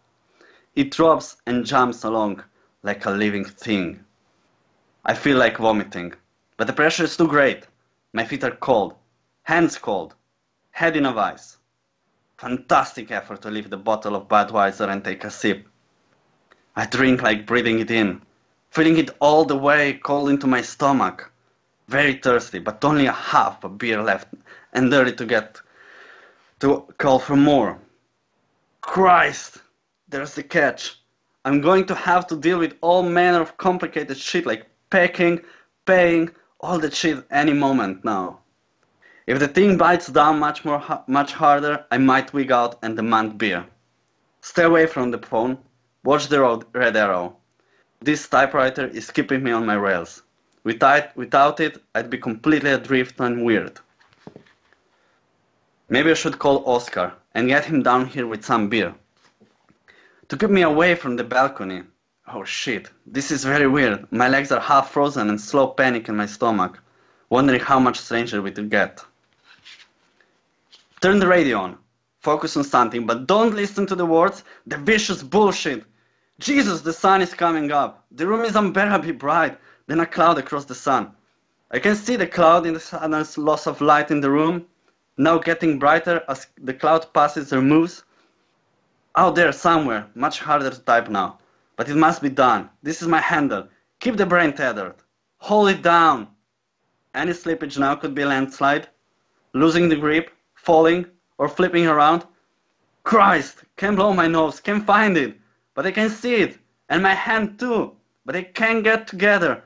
It 0.78 0.92
drops 0.92 1.38
and 1.48 1.66
jumps 1.66 2.04
along 2.04 2.44
like 2.84 3.04
a 3.08 3.10
living 3.10 3.46
thing. 3.46 4.06
I 5.04 5.16
feel 5.16 5.36
like 5.36 5.58
vomiting, 5.58 6.14
but 6.56 6.68
the 6.68 6.74
pressure 6.74 7.06
is 7.06 7.18
too 7.18 7.28
great. 7.28 7.66
My 8.14 8.24
feet 8.24 8.44
are 8.44 8.52
cold, 8.52 8.94
hands 9.42 9.80
cold, 9.80 10.14
head 10.70 10.96
in 10.96 11.08
a 11.08 11.12
vice. 11.12 11.58
Fantastic 12.38 13.10
effort 13.10 13.42
to 13.42 13.50
lift 13.50 13.72
the 13.72 13.78
bottle 13.78 14.16
of 14.16 14.28
Budweiser 14.28 14.88
and 14.88 15.04
take 15.04 15.24
a 15.24 15.32
sip. 15.32 15.68
I 16.76 16.86
drink 16.86 17.24
like 17.24 17.48
breathing 17.48 17.80
it 17.80 17.90
in, 17.90 18.22
feeling 18.70 18.98
it 18.98 19.10
all 19.20 19.46
the 19.46 19.58
way 19.58 19.94
cold 19.94 20.30
into 20.30 20.46
my 20.46 20.62
stomach. 20.62 21.32
Very 21.88 22.20
thirsty, 22.20 22.60
but 22.60 22.86
only 22.86 23.08
a 23.08 23.14
half 23.14 23.64
a 23.64 23.70
beer 23.70 24.04
left 24.04 24.28
and 24.74 24.92
ready 24.92 25.14
to 25.14 25.26
get 25.26 25.60
to 26.60 26.86
call 27.00 27.18
for 27.18 27.36
more. 27.36 27.80
Christ, 28.82 29.64
there's 30.10 30.36
the 30.36 30.44
catch. 30.44 31.00
I'm 31.46 31.62
going 31.62 31.86
to 31.86 31.96
have 31.96 32.28
to 32.28 32.36
deal 32.36 32.60
with 32.60 32.76
all 32.82 33.04
manner 33.04 33.42
of 33.42 33.58
complicated 33.58 34.18
shit 34.18 34.46
like 34.46 34.68
packing, 34.90 35.42
paying, 35.86 36.30
all 36.60 36.80
that 36.80 36.94
shit 36.94 37.26
any 37.32 37.54
moment 37.54 38.04
now. 38.04 38.40
If 39.28 39.40
the 39.40 39.48
thing 39.48 39.78
bites 39.78 40.08
down 40.08 40.40
much 40.40 40.64
more 40.64 40.82
much 41.08 41.34
harder, 41.34 41.86
I 41.92 41.98
might 41.98 42.34
wig 42.34 42.52
out 42.52 42.80
and 42.82 42.96
demand 42.96 43.38
beer. 43.38 43.66
Stay 44.42 44.64
away 44.64 44.88
from 44.88 45.12
the 45.12 45.18
phone. 45.18 45.58
Watch 46.04 46.28
the 46.28 46.40
road, 46.40 46.66
red 46.74 46.96
arrow. 46.96 47.36
This 48.02 48.28
typewriter 48.30 48.88
is 48.88 49.12
keeping 49.12 49.44
me 49.44 49.52
on 49.52 49.66
my 49.66 49.76
rails. 49.76 50.24
Without, 50.64 51.16
without 51.18 51.60
it, 51.60 51.84
I'd 51.96 52.10
be 52.10 52.18
completely 52.18 52.72
adrift 52.72 53.20
and 53.20 53.44
weird. 53.44 53.80
Maybe 55.90 56.12
I 56.12 56.14
should 56.14 56.40
call 56.40 56.64
Oscar 56.66 57.14
and 57.34 57.48
get 57.48 57.66
him 57.66 57.84
down 57.84 58.06
here 58.06 58.28
with 58.28 58.46
some 58.46 58.70
beer. 58.70 58.94
To 60.30 60.36
keep 60.38 60.50
me 60.50 60.62
away 60.62 60.96
from 60.96 61.16
the 61.16 61.24
balcony. 61.24 61.84
Oh 62.28 62.44
shit, 62.44 62.90
this 63.06 63.32
is 63.32 63.46
very 63.46 63.68
weird. 63.68 64.12
My 64.12 64.28
legs 64.28 64.52
are 64.52 64.60
half 64.60 64.92
frozen 64.92 65.30
and 65.30 65.40
slow 65.40 65.68
panic 65.68 66.10
in 66.10 66.18
my 66.18 66.26
stomach, 66.26 66.84
wondering 67.30 67.62
how 67.62 67.80
much 67.80 67.98
stranger 68.00 68.42
we 68.42 68.52
could 68.52 68.70
get. 68.70 69.02
Turn 71.00 71.20
the 71.20 71.28
radio 71.28 71.60
on. 71.60 71.78
Focus 72.20 72.58
on 72.58 72.66
something, 72.66 73.06
but 73.06 73.26
don't 73.26 73.56
listen 73.56 73.86
to 73.86 73.96
the 73.96 74.06
words, 74.06 74.44
the 74.66 74.78
vicious 74.78 75.24
bullshit. 75.24 75.86
Jesus, 76.40 76.82
the 76.82 76.92
sun 76.92 77.22
is 77.22 77.34
coming 77.34 77.72
up. 77.72 78.04
The 78.12 78.28
room 78.28 78.44
is 78.44 78.58
unbearably 78.58 79.14
bright, 79.14 79.58
then 79.88 80.02
a 80.02 80.06
cloud 80.06 80.38
across 80.38 80.66
the 80.66 80.76
sun. 80.76 81.14
I 81.72 81.80
can 81.80 81.96
see 81.96 82.18
the 82.18 82.28
cloud 82.28 82.66
in 82.66 82.74
the 82.74 82.82
sudden 82.82 83.26
loss 83.38 83.66
of 83.66 83.80
light 83.80 84.12
in 84.12 84.20
the 84.20 84.30
room, 84.30 84.66
now 85.18 85.38
getting 85.38 85.80
brighter 85.80 86.22
as 86.28 86.48
the 86.58 86.74
cloud 86.74 87.14
passes 87.14 87.54
or 87.54 87.62
moves. 87.62 88.04
Out 89.18 89.34
there 89.34 89.52
somewhere, 89.52 90.06
much 90.14 90.40
harder 90.40 90.70
to 90.70 90.80
type 90.80 91.10
now. 91.10 91.40
But 91.76 91.90
it 91.90 91.96
must 91.96 92.22
be 92.22 92.30
done. 92.30 92.70
This 92.84 93.02
is 93.02 93.08
my 93.08 93.20
handle. 93.20 93.68
Keep 94.00 94.16
the 94.16 94.28
brain 94.28 94.54
tethered. 94.54 94.94
Hold 95.40 95.70
it 95.70 95.82
down. 95.82 96.28
Any 97.16 97.32
slippage 97.32 97.80
now 97.80 97.96
could 97.96 98.14
be 98.14 98.22
a 98.22 98.28
landslide. 98.28 98.88
Losing 99.54 99.90
the 99.90 99.96
grip, 99.96 100.30
falling, 100.54 101.08
or 101.40 101.50
flipping 101.50 101.88
around. 101.88 102.26
Christ, 103.04 103.64
can't 103.76 103.96
blow 103.96 104.14
my 104.14 104.28
nose, 104.28 104.60
can't 104.60 104.86
find 104.86 105.18
it. 105.18 105.36
But 105.74 105.88
I 105.88 105.92
can 105.92 106.12
see 106.12 106.36
it. 106.36 106.60
And 106.90 107.02
my 107.02 107.16
hand 107.16 107.58
too. 107.58 107.96
But 108.24 108.36
I 108.36 108.44
can't 108.44 108.84
get 108.84 109.08
together. 109.08 109.64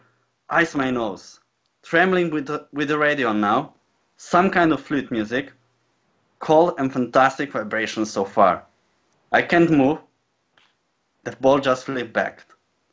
Ice 0.49 0.75
my 0.75 0.91
nose. 0.91 1.41
Trembling 1.83 2.29
with 2.29 2.45
the, 2.45 2.67
with 2.71 2.87
the 2.87 2.97
radio 2.97 3.33
now. 3.33 3.73
Some 4.15 4.49
kind 4.49 4.71
of 4.71 4.79
flute 4.79 5.11
music. 5.11 5.51
Cold 6.39 6.75
and 6.77 6.93
fantastic 6.93 7.51
vibrations 7.51 8.09
so 8.09 8.23
far. 8.23 8.65
I 9.33 9.41
can't 9.41 9.71
move. 9.71 9.99
The 11.23 11.31
ball 11.39 11.59
just 11.59 11.85
flipped 11.85 12.11
back. 12.11 12.45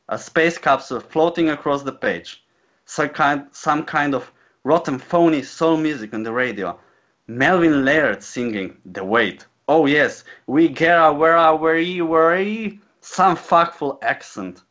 A 0.09 0.17
space 0.17 0.57
capsule 0.57 1.01
floating 1.01 1.49
across 1.51 1.83
the 1.83 1.93
page. 1.93 2.45
Some 2.85 3.09
kind, 3.09 3.47
some 3.51 3.85
kind 3.85 4.15
of 4.15 4.31
rotten 4.63 4.99
phony 4.99 5.43
soul 5.43 5.77
music 5.77 6.15
on 6.15 6.23
the 6.23 6.33
radio. 6.33 6.79
Melvin 7.27 7.85
Laird 7.85 8.23
singing 8.23 8.77
The 8.87 9.05
Wait. 9.05 9.47
Oh 9.67 9.87
yes, 9.87 10.23
we 10.47 10.69
get 10.69 10.97
a 10.97 11.13
where 11.13 11.37
a 11.37 11.57
where 11.57 11.79
ye 11.79 12.03
where. 12.03 12.71
Some 13.01 13.37
fuckful 13.37 13.99
accent. 14.03 14.63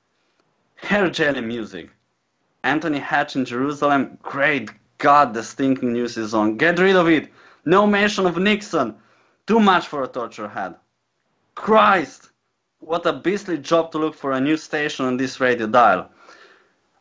Hair 0.75 1.09
jelly 1.09 1.41
music. 1.41 1.89
Anthony 2.63 2.99
Hatch 2.99 3.35
in 3.35 3.43
Jerusalem. 3.43 4.17
Great 4.21 4.71
God, 4.99 5.33
the 5.33 5.43
stinking 5.43 5.91
news 5.91 6.17
is 6.17 6.33
on. 6.33 6.57
Get 6.57 6.79
rid 6.79 6.95
of 6.95 7.09
it. 7.09 7.29
No 7.65 7.85
mention 7.85 8.25
of 8.25 8.37
Nixon. 8.37 8.95
Too 9.45 9.59
much 9.59 9.87
for 9.87 10.03
a 10.03 10.07
torture 10.07 10.47
head. 10.47 10.75
Christ! 11.57 12.29
What 12.79 13.07
a 13.07 13.11
beastly 13.11 13.57
job 13.57 13.91
to 13.91 13.97
look 13.97 14.13
for 14.13 14.31
a 14.31 14.39
new 14.39 14.57
station 14.57 15.05
on 15.05 15.17
this 15.17 15.39
radio 15.41 15.65
dial. 15.65 16.09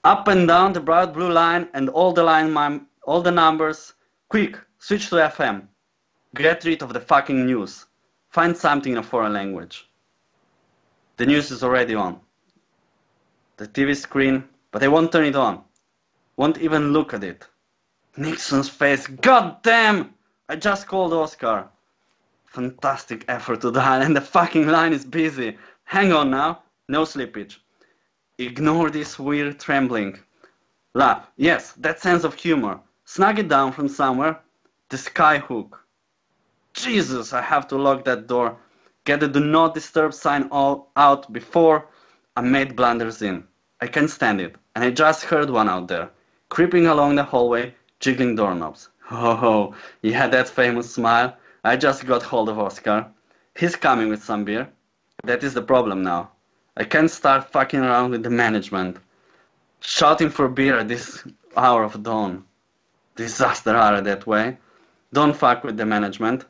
Up 0.03 0.27
and 0.29 0.49
down 0.49 0.73
the 0.73 0.81
bright 0.81 1.13
blue 1.13 1.31
line 1.31 1.69
and 1.75 1.91
all 1.91 2.13
the 2.13 2.25
line 2.25 2.87
all 3.03 3.21
the 3.21 3.31
numbers. 3.31 3.93
Quick, 4.31 4.59
switch 4.79 5.11
to 5.11 5.17
FM. 5.17 5.69
Get 6.35 6.65
rid 6.65 6.83
of 6.83 6.95
the 6.95 7.01
fucking 7.01 7.45
news. 7.45 7.85
Find 8.31 8.57
something 8.57 8.93
in 8.93 8.99
a 8.99 9.03
foreign 9.03 9.35
language. 9.35 9.89
The 11.19 11.27
news 11.27 11.51
is 11.51 11.63
already 11.63 11.95
on. 11.95 12.19
The 13.59 13.69
TV 13.69 13.95
screen, 13.95 14.43
but 14.73 14.83
I 14.83 14.89
won't 14.89 15.13
turn 15.13 15.27
it 15.27 15.37
on. 15.37 15.63
Won't 16.39 16.59
even 16.59 16.95
look 16.95 17.13
at 17.13 17.23
it. 17.23 17.47
Nixon's 18.17 18.71
face. 18.71 19.07
God 19.07 19.63
damn! 19.63 20.15
I 20.49 20.57
just 20.57 20.89
called 20.89 21.13
Oscar. 21.13 21.69
Fantastic 22.57 23.27
effort 23.29 23.61
to 23.61 23.71
dial, 23.71 24.01
and 24.01 24.17
the 24.17 24.21
fucking 24.23 24.67
line 24.67 24.95
is 24.95 25.05
busy. 25.05 25.59
Hang 25.85 26.11
on 26.15 26.31
now. 26.31 26.63
No 26.89 27.03
slippage. 27.03 27.59
Ignore 28.39 28.89
this 28.89 29.19
weird 29.19 29.61
trembling. 29.61 30.19
Laugh. 30.95 31.27
Yes, 31.37 31.73
that 31.73 32.01
sense 32.01 32.25
of 32.25 32.33
humor. 32.33 32.81
Snag 33.05 33.39
it 33.39 33.49
down 33.49 33.73
from 33.73 33.89
somewhere. 33.89 34.41
The 34.89 34.97
skyhook. 34.97 35.73
Jesus, 36.73 37.35
I 37.35 37.43
have 37.43 37.69
to 37.69 37.77
lock 37.77 38.07
that 38.07 38.27
door. 38.27 38.57
Get 39.05 39.21
the 39.21 39.29
do 39.29 39.41
not 39.41 39.75
disturb 39.75 40.15
sign 40.15 40.49
all 40.51 40.91
out 40.97 41.31
before 41.35 41.87
a 42.39 42.43
maid 42.43 42.75
blunders 42.75 43.21
in. 43.21 43.45
I 43.83 43.87
can't 43.87 44.09
stand 44.09 44.41
it, 44.41 44.57
and 44.75 44.83
I 44.83 44.91
just 44.93 45.25
heard 45.25 45.51
one 45.51 45.69
out 45.69 45.89
there, 45.89 46.09
creeping 46.49 46.87
along 46.87 47.17
the 47.17 47.23
hallway, 47.23 47.75
jiggling 48.01 48.35
doorknobs. 48.35 48.89
Oh, 49.11 49.75
yeah, 50.01 50.27
that 50.29 50.49
famous 50.49 50.91
smile. 50.91 51.37
I 51.67 51.75
just 51.77 52.07
got 52.07 52.23
hold 52.23 52.49
of 52.49 52.61
Oscar. 52.61 53.09
He's 53.59 53.75
coming 53.75 54.09
with 54.09 54.23
some 54.23 54.45
beer. 54.45 54.69
That 55.25 55.43
is 55.43 55.55
the 55.55 55.63
problem 55.63 56.05
now. 56.05 56.31
I 56.77 56.85
can't 56.85 57.11
start 57.11 57.51
fucking 57.51 57.81
around 57.81 58.13
with 58.13 58.23
the 58.23 58.31
management. 58.31 58.99
Shouting 59.81 60.31
for 60.31 60.49
beer 60.49 60.79
at 60.79 60.87
this 60.87 61.25
hour 61.57 61.83
of 61.83 62.05
dawn. 62.05 62.45
Disaster 63.17 63.75
hour 63.75 64.01
that 64.01 64.29
way. 64.29 64.59
Don't 65.13 65.35
fuck 65.35 65.65
with 65.65 65.77
the 65.77 65.85
management. 65.85 66.45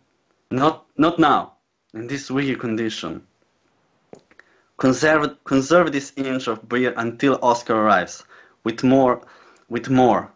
Not, 0.51 0.85
not 0.99 1.19
now. 1.19 1.55
In 1.95 2.09
this 2.09 2.31
weak 2.31 2.61
condition. 2.61 3.27
Conserve, 4.77 5.43
conserve 5.45 5.93
this 5.93 6.13
inch 6.17 6.47
of 6.47 6.69
beer 6.69 6.93
until 6.99 7.39
Oscar 7.41 7.75
arrives. 7.75 8.23
With 8.65 8.85
more, 8.85 9.23
with 9.71 9.89
more. 9.89 10.31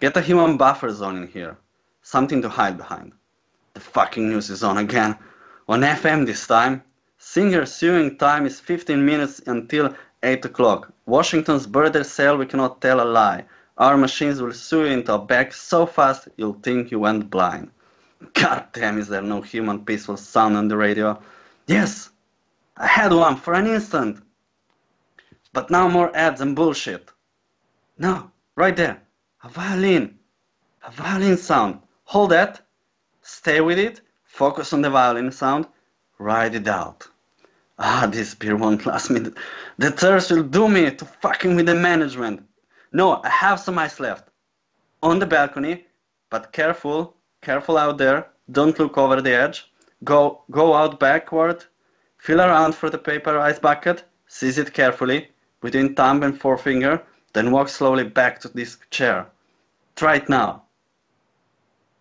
Get 0.00 0.16
a 0.16 0.22
human 0.22 0.56
buffer 0.56 0.90
zone 0.90 1.18
in 1.18 1.28
here. 1.28 1.58
Something 2.00 2.40
to 2.40 2.48
hide 2.48 2.78
behind. 2.78 3.12
The 3.74 3.80
fucking 3.80 4.28
news 4.28 4.50
is 4.50 4.62
on 4.62 4.78
again. 4.78 5.16
On 5.68 5.80
FM 5.80 6.26
this 6.26 6.46
time. 6.46 6.82
Singer 7.18 7.64
suing 7.64 8.18
time 8.18 8.46
is 8.46 8.60
15 8.60 9.04
minutes 9.04 9.40
until 9.46 9.94
8 10.22 10.44
o'clock. 10.44 10.92
Washington's 11.06 11.66
birthday 11.66 12.02
sale, 12.02 12.36
we 12.36 12.46
cannot 12.46 12.80
tell 12.80 13.00
a 13.00 13.04
lie. 13.04 13.44
Our 13.78 13.96
machines 13.96 14.42
will 14.42 14.52
sue 14.52 14.84
you 14.84 14.92
into 14.92 15.14
a 15.14 15.18
bag 15.18 15.52
so 15.54 15.86
fast 15.86 16.28
you'll 16.36 16.60
think 16.62 16.90
you 16.90 16.98
went 16.98 17.30
blind. 17.30 17.70
God 18.34 18.66
damn, 18.72 18.98
is 18.98 19.08
there 19.08 19.22
no 19.22 19.40
human 19.40 19.84
peaceful 19.84 20.16
sound 20.16 20.56
on 20.56 20.68
the 20.68 20.76
radio? 20.76 21.20
Yes, 21.66 22.10
I 22.76 22.86
had 22.86 23.12
one 23.12 23.36
for 23.36 23.54
an 23.54 23.66
instant. 23.66 24.22
But 25.52 25.70
now 25.70 25.88
more 25.88 26.14
ads 26.16 26.40
and 26.40 26.54
bullshit. 26.54 27.10
No, 27.98 28.30
right 28.56 28.76
there. 28.76 29.02
A 29.42 29.48
violin. 29.48 30.18
A 30.86 30.90
violin 30.90 31.36
sound. 31.36 31.80
Hold 32.04 32.30
that. 32.30 32.60
Stay 33.32 33.62
with 33.62 33.78
it. 33.78 34.02
Focus 34.24 34.74
on 34.74 34.82
the 34.82 34.90
violin 34.90 35.32
sound. 35.32 35.66
Ride 36.18 36.54
it 36.54 36.68
out. 36.68 37.08
Ah, 37.78 38.06
this 38.06 38.34
beer 38.34 38.56
won't 38.56 38.84
last 38.84 39.08
me. 39.10 39.20
The 39.78 39.90
thirst 39.90 40.30
will 40.30 40.42
do 40.42 40.68
me 40.68 40.90
to 40.90 41.04
fucking 41.06 41.56
with 41.56 41.64
the 41.64 41.74
management. 41.74 42.46
No, 42.92 43.22
I 43.24 43.30
have 43.30 43.58
some 43.58 43.78
ice 43.78 43.98
left. 43.98 44.28
On 45.02 45.18
the 45.18 45.24
balcony, 45.26 45.86
but 46.28 46.52
careful, 46.52 47.16
careful 47.40 47.78
out 47.78 47.96
there. 47.96 48.28
Don't 48.50 48.78
look 48.78 48.98
over 48.98 49.22
the 49.22 49.34
edge. 49.34 49.72
Go, 50.04 50.42
go 50.50 50.74
out 50.74 51.00
backward. 51.00 51.64
Feel 52.18 52.42
around 52.42 52.74
for 52.74 52.90
the 52.90 52.98
paper 52.98 53.38
ice 53.38 53.58
bucket. 53.58 54.04
Seize 54.26 54.58
it 54.58 54.74
carefully 54.74 55.30
between 55.62 55.94
thumb 55.94 56.22
and 56.22 56.38
forefinger. 56.38 57.02
Then 57.32 57.50
walk 57.50 57.70
slowly 57.70 58.04
back 58.04 58.40
to 58.40 58.48
this 58.48 58.76
chair. 58.90 59.26
Try 59.96 60.16
it 60.16 60.28
now. 60.28 60.64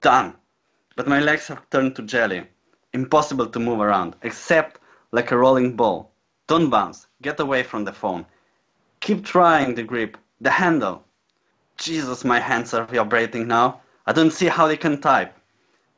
Done. 0.02 0.36
But 0.96 1.08
my 1.08 1.20
legs 1.20 1.48
have 1.48 1.70
turned 1.70 1.96
to 1.96 2.02
jelly. 2.02 2.48
Impossible 2.94 3.48
to 3.48 3.60
move 3.60 3.80
around, 3.80 4.16
except 4.24 4.80
like 5.12 5.32
a 5.32 5.38
rolling 5.38 5.76
ball. 5.76 6.12
Don't 6.48 6.70
bounce. 6.70 7.08
Get 7.22 7.40
away 7.40 7.64
from 7.64 7.86
the 7.86 7.94
phone. 7.94 8.26
Keep 9.00 9.26
trying 9.26 9.76
the 9.76 9.84
grip, 9.84 10.18
the 10.42 10.50
handle. 10.50 11.06
Jesus, 11.78 12.26
my 12.26 12.40
hands 12.40 12.74
are 12.74 12.86
vibrating 12.86 13.48
now. 13.48 13.82
I 14.06 14.12
don't 14.12 14.34
see 14.34 14.48
how 14.48 14.68
they 14.68 14.78
can 14.78 15.00
type. 15.00 15.34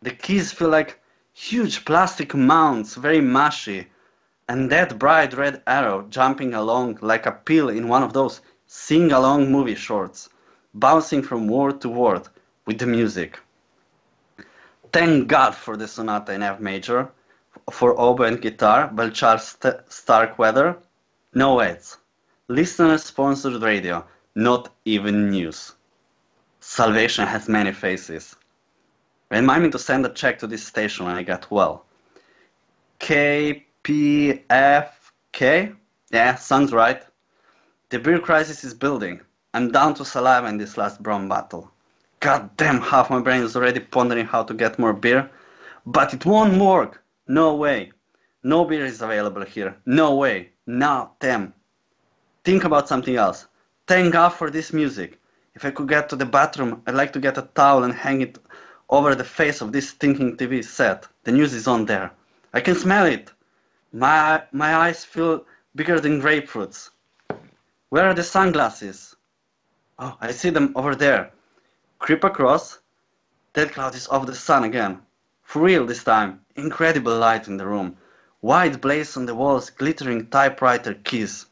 The 0.03 0.11
keys 0.11 0.51
feel 0.51 0.69
like 0.69 1.01
huge 1.33 1.85
plastic 1.85 2.35
mounds, 2.35 2.95
very 2.95 3.21
mushy. 3.21 3.87
And 4.47 4.69
that 4.71 4.99
bright 4.99 5.33
red 5.33 5.63
arrow 5.65 6.05
jumping 6.09 6.53
along 6.53 6.99
like 7.01 7.25
a 7.25 7.31
pill 7.31 7.69
in 7.69 7.87
one 7.87 8.03
of 8.03 8.13
those 8.13 8.41
sing 8.67 9.11
along 9.11 9.51
movie 9.51 9.75
shorts, 9.75 10.29
bouncing 10.73 11.23
from 11.23 11.47
word 11.47 11.81
to 11.81 11.89
word 11.89 12.27
with 12.65 12.77
the 12.79 12.85
music. 12.85 13.39
Thank 14.93 15.27
God 15.27 15.55
for 15.55 15.75
the 15.75 15.87
sonata 15.87 16.33
in 16.33 16.43
F 16.43 16.59
major, 16.59 17.09
for 17.71 17.99
oboe 17.99 18.25
and 18.25 18.39
guitar 18.39 18.89
by 18.93 19.09
Charles 19.09 19.57
St- 19.59 19.81
Starkweather. 19.89 20.77
No 21.33 21.61
ads. 21.61 21.97
Listener 22.47 22.99
sponsored 22.99 23.59
radio, 23.63 24.05
not 24.35 24.69
even 24.85 25.31
news. 25.31 25.73
Salvation 26.59 27.25
has 27.25 27.49
many 27.49 27.71
faces. 27.71 28.35
Remind 29.31 29.63
me 29.63 29.71
to 29.71 29.79
send 29.79 30.05
a 30.05 30.09
check 30.09 30.37
to 30.39 30.47
this 30.47 30.63
station 30.63 31.07
when 31.07 31.15
I 31.15 31.23
get 31.23 31.49
well. 31.49 31.85
KPFK? 32.99 33.65
Yeah, 36.11 36.35
sounds 36.35 36.71
right. 36.71 37.01
The 37.89 37.97
beer 37.97 38.19
crisis 38.19 38.63
is 38.63 38.75
building. 38.75 39.21
I'm 39.55 39.71
down 39.71 39.95
to 39.95 40.05
saliva 40.05 40.47
in 40.47 40.57
this 40.57 40.77
last 40.77 41.01
brown 41.01 41.27
battle. 41.27 41.72
God 42.23 42.55
damn, 42.55 42.79
half 42.79 43.09
my 43.09 43.19
brain 43.19 43.43
is 43.43 43.53
already 43.53 43.81
pondering 43.81 44.25
how 44.25 44.43
to 44.43 44.53
get 44.53 44.79
more 44.79 44.93
beer. 44.93 45.29
But 45.85 46.13
it 46.13 46.25
won't 46.25 46.57
work. 46.57 47.03
No 47.27 47.53
way. 47.53 47.91
No 48.43 48.63
beer 48.63 48.85
is 48.85 49.01
available 49.01 49.43
here. 49.43 49.75
No 49.85 50.15
way. 50.15 50.51
Now, 50.65 51.11
damn. 51.19 51.53
Think 52.45 52.63
about 52.63 52.87
something 52.87 53.17
else. 53.17 53.47
Thank 53.87 54.13
God 54.13 54.29
for 54.29 54.49
this 54.49 54.71
music. 54.71 55.19
If 55.53 55.65
I 55.65 55.71
could 55.71 55.89
get 55.89 56.07
to 56.09 56.15
the 56.15 56.25
bathroom, 56.25 56.81
I'd 56.87 56.95
like 56.95 57.11
to 57.11 57.19
get 57.19 57.37
a 57.37 57.49
towel 57.55 57.83
and 57.83 57.93
hang 57.93 58.21
it 58.21 58.39
over 58.89 59.15
the 59.15 59.25
face 59.25 59.59
of 59.59 59.73
this 59.73 59.89
stinking 59.89 60.37
TV 60.37 60.63
set. 60.63 61.05
The 61.25 61.33
news 61.33 61.53
is 61.53 61.67
on 61.67 61.85
there. 61.85 62.09
I 62.53 62.61
can 62.61 62.75
smell 62.75 63.05
it. 63.05 63.33
My, 63.91 64.43
my 64.53 64.73
eyes 64.75 65.03
feel 65.03 65.45
bigger 65.75 65.99
than 65.99 66.21
grapefruits. 66.21 66.89
Where 67.89 68.05
are 68.05 68.13
the 68.13 68.23
sunglasses? 68.23 69.13
Oh, 69.99 70.15
I 70.21 70.31
see 70.31 70.51
them 70.51 70.71
over 70.77 70.95
there. 70.95 71.33
Creep 72.03 72.25
across. 72.25 72.79
That 73.53 73.71
cloud 73.71 73.95
is 73.95 74.09
off 74.09 74.25
the 74.25 74.35
sun 74.35 74.65
again. 74.65 74.99
For 75.43 75.61
real 75.61 75.85
this 75.85 76.03
time. 76.03 76.41
Incredible 76.57 77.17
light 77.17 77.47
in 77.47 77.55
the 77.55 77.65
room. 77.65 77.95
White 78.41 78.81
blaze 78.81 79.15
on 79.15 79.25
the 79.25 79.33
walls, 79.33 79.69
glittering 79.69 80.27
typewriter 80.27 80.95
keys. 80.95 81.45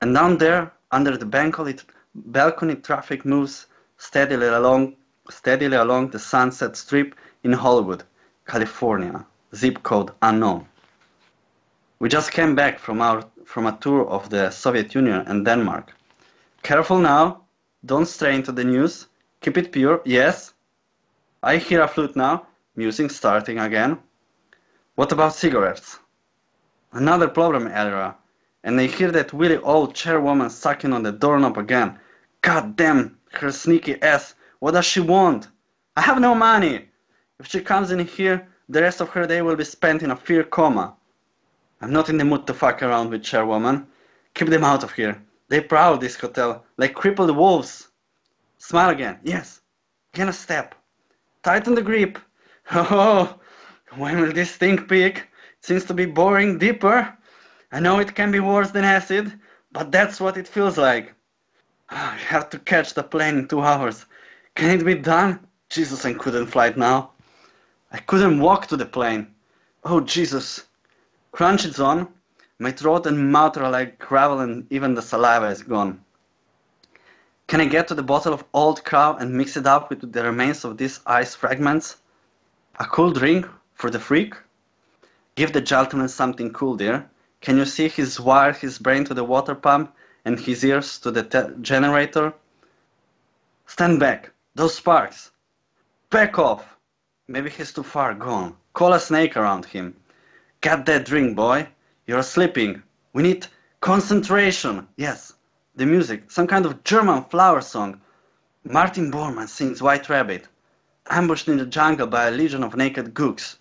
And 0.00 0.12
down 0.12 0.38
there, 0.38 0.72
under 0.90 1.16
the 1.16 1.24
balcony, 1.24 1.76
balcony 2.16 2.74
traffic 2.74 3.24
moves 3.24 3.66
steadily 3.96 4.48
along, 4.48 4.96
steadily 5.30 5.76
along 5.76 6.10
the 6.10 6.18
Sunset 6.18 6.76
Strip 6.76 7.14
in 7.44 7.52
Hollywood, 7.52 8.02
California. 8.44 9.24
Zip 9.54 9.84
code 9.84 10.10
unknown. 10.20 10.66
We 12.00 12.08
just 12.08 12.32
came 12.32 12.56
back 12.56 12.80
from 12.80 13.00
our 13.00 13.22
from 13.44 13.66
a 13.66 13.78
tour 13.80 14.04
of 14.08 14.30
the 14.30 14.50
Soviet 14.50 14.96
Union 14.96 15.22
and 15.28 15.44
Denmark. 15.44 15.94
Careful 16.64 16.98
now, 16.98 17.42
don't 17.84 18.06
stray 18.06 18.34
into 18.34 18.50
the 18.50 18.64
news. 18.64 19.06
Keep 19.46 19.58
it 19.58 19.70
pure, 19.70 20.02
yes. 20.04 20.54
I 21.40 21.58
hear 21.58 21.80
a 21.80 21.86
flute 21.86 22.16
now, 22.16 22.48
music 22.74 23.12
starting 23.12 23.60
again. 23.60 23.96
What 24.96 25.12
about 25.12 25.36
cigarettes? 25.36 26.00
Another 26.90 27.28
problem 27.28 27.68
area. 27.68 28.16
And 28.64 28.80
I 28.80 28.86
hear 28.86 29.12
that 29.12 29.32
willy 29.32 29.58
old 29.58 29.94
chairwoman 29.94 30.50
sucking 30.50 30.92
on 30.92 31.04
the 31.04 31.12
doorknob 31.12 31.58
again. 31.58 31.96
God 32.42 32.74
damn 32.74 33.18
her 33.34 33.52
sneaky 33.52 34.02
ass. 34.02 34.34
What 34.58 34.72
does 34.72 34.84
she 34.84 34.98
want? 34.98 35.46
I 35.96 36.00
have 36.00 36.20
no 36.20 36.34
money. 36.34 36.88
If 37.38 37.46
she 37.46 37.60
comes 37.60 37.92
in 37.92 38.00
here, 38.00 38.48
the 38.68 38.82
rest 38.82 39.00
of 39.00 39.10
her 39.10 39.28
day 39.28 39.42
will 39.42 39.54
be 39.54 39.62
spent 39.62 40.02
in 40.02 40.10
a 40.10 40.16
fear 40.16 40.42
coma. 40.42 40.96
I'm 41.80 41.92
not 41.92 42.08
in 42.08 42.18
the 42.18 42.24
mood 42.24 42.48
to 42.48 42.52
fuck 42.52 42.82
around 42.82 43.10
with 43.10 43.22
chairwoman. 43.22 43.86
Keep 44.34 44.48
them 44.48 44.64
out 44.64 44.82
of 44.82 44.90
here. 44.90 45.22
They 45.46 45.60
prowl 45.60 45.98
this 45.98 46.16
hotel 46.16 46.64
like 46.78 46.94
crippled 46.94 47.36
wolves. 47.36 47.86
Smile 48.58 48.90
again. 48.90 49.18
Yes. 49.22 49.60
Again 50.14 50.28
a 50.28 50.32
step. 50.32 50.74
Tighten 51.42 51.74
the 51.74 51.82
grip. 51.82 52.18
Oh, 52.72 53.38
when 53.94 54.20
will 54.20 54.32
this 54.32 54.56
thing 54.56 54.76
peak? 54.86 55.18
It 55.18 55.64
seems 55.64 55.84
to 55.84 55.94
be 55.94 56.04
boring 56.04 56.58
deeper. 56.58 57.16
I 57.70 57.80
know 57.80 58.00
it 58.00 58.14
can 58.14 58.32
be 58.32 58.40
worse 58.40 58.72
than 58.72 58.84
acid, 58.84 59.32
but 59.70 59.92
that's 59.92 60.20
what 60.20 60.36
it 60.36 60.48
feels 60.48 60.76
like. 60.76 61.14
I 61.90 62.16
have 62.16 62.50
to 62.50 62.58
catch 62.58 62.94
the 62.94 63.04
plane 63.04 63.38
in 63.38 63.48
two 63.48 63.60
hours. 63.60 64.06
Can 64.56 64.80
it 64.80 64.84
be 64.84 64.94
done? 64.94 65.46
Jesus, 65.68 66.04
I 66.04 66.14
couldn't 66.14 66.46
fly 66.46 66.68
it 66.68 66.76
now. 66.76 67.10
I 67.92 67.98
couldn't 67.98 68.40
walk 68.40 68.66
to 68.68 68.76
the 68.76 68.86
plane. 68.86 69.28
Oh, 69.84 70.00
Jesus. 70.00 70.66
Crunch 71.32 71.64
is 71.64 71.78
on. 71.78 72.08
My 72.58 72.72
throat 72.72 73.06
and 73.06 73.30
mouth 73.30 73.56
are 73.58 73.70
like 73.70 73.98
gravel 73.98 74.40
and 74.40 74.66
even 74.72 74.94
the 74.94 75.02
saliva 75.02 75.46
is 75.46 75.62
gone. 75.62 76.02
Can 77.48 77.60
I 77.60 77.66
get 77.66 77.86
to 77.88 77.94
the 77.94 78.02
bottle 78.02 78.32
of 78.32 78.44
Old 78.52 78.84
Crow 78.84 79.16
and 79.20 79.32
mix 79.32 79.56
it 79.56 79.68
up 79.68 79.88
with 79.88 80.12
the 80.12 80.24
remains 80.24 80.64
of 80.64 80.78
these 80.78 80.98
ice 81.06 81.36
fragments? 81.36 81.96
A 82.80 82.84
cool 82.84 83.12
drink 83.12 83.46
for 83.74 83.88
the 83.88 84.00
freak? 84.00 84.34
Give 85.36 85.52
the 85.52 85.60
gentleman 85.60 86.08
something 86.08 86.52
cool, 86.52 86.76
dear. 86.76 87.08
Can 87.40 87.56
you 87.56 87.64
see 87.64 87.86
he's 87.86 88.18
wired 88.18 88.56
his 88.56 88.78
brain 88.80 89.04
to 89.04 89.14
the 89.14 89.22
water 89.22 89.54
pump 89.54 89.94
and 90.24 90.40
his 90.40 90.64
ears 90.64 90.98
to 90.98 91.12
the 91.12 91.22
te- 91.22 91.54
generator? 91.60 92.34
Stand 93.66 94.00
back. 94.00 94.32
Those 94.56 94.74
sparks. 94.74 95.30
Back 96.10 96.40
off. 96.40 96.76
Maybe 97.28 97.50
he's 97.50 97.72
too 97.72 97.84
far 97.84 98.14
gone. 98.14 98.56
Call 98.72 98.92
a 98.92 98.98
snake 98.98 99.36
around 99.36 99.66
him. 99.66 99.94
Get 100.62 100.84
that 100.86 101.06
drink, 101.06 101.36
boy. 101.36 101.68
You're 102.08 102.24
sleeping. 102.24 102.82
We 103.12 103.22
need 103.22 103.46
concentration. 103.80 104.88
Yes, 104.96 105.32
the 105.76 105.86
music. 105.86 106.30
Some 106.30 106.46
kind 106.46 106.66
of 106.66 106.82
German 106.84 107.22
flower 107.24 107.60
song. 107.60 108.00
Martin 108.64 109.12
Bormann 109.12 109.48
sings 109.48 109.82
White 109.82 110.08
Rabbit. 110.08 110.48
Ambushed 111.10 111.48
in 111.48 111.58
the 111.58 111.66
jungle 111.66 112.06
by 112.06 112.28
a 112.28 112.30
legion 112.30 112.64
of 112.64 112.76
naked 112.76 113.14
gooks. 113.14 113.56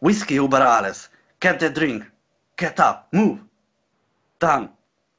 Whiskey 0.00 0.36
über 0.36 0.60
alles. 0.60 1.08
Get 1.38 1.60
that 1.60 1.74
drink. 1.74 2.04
Get 2.56 2.78
up. 2.80 3.08
Move. 3.12 3.40
Done. 4.40 4.70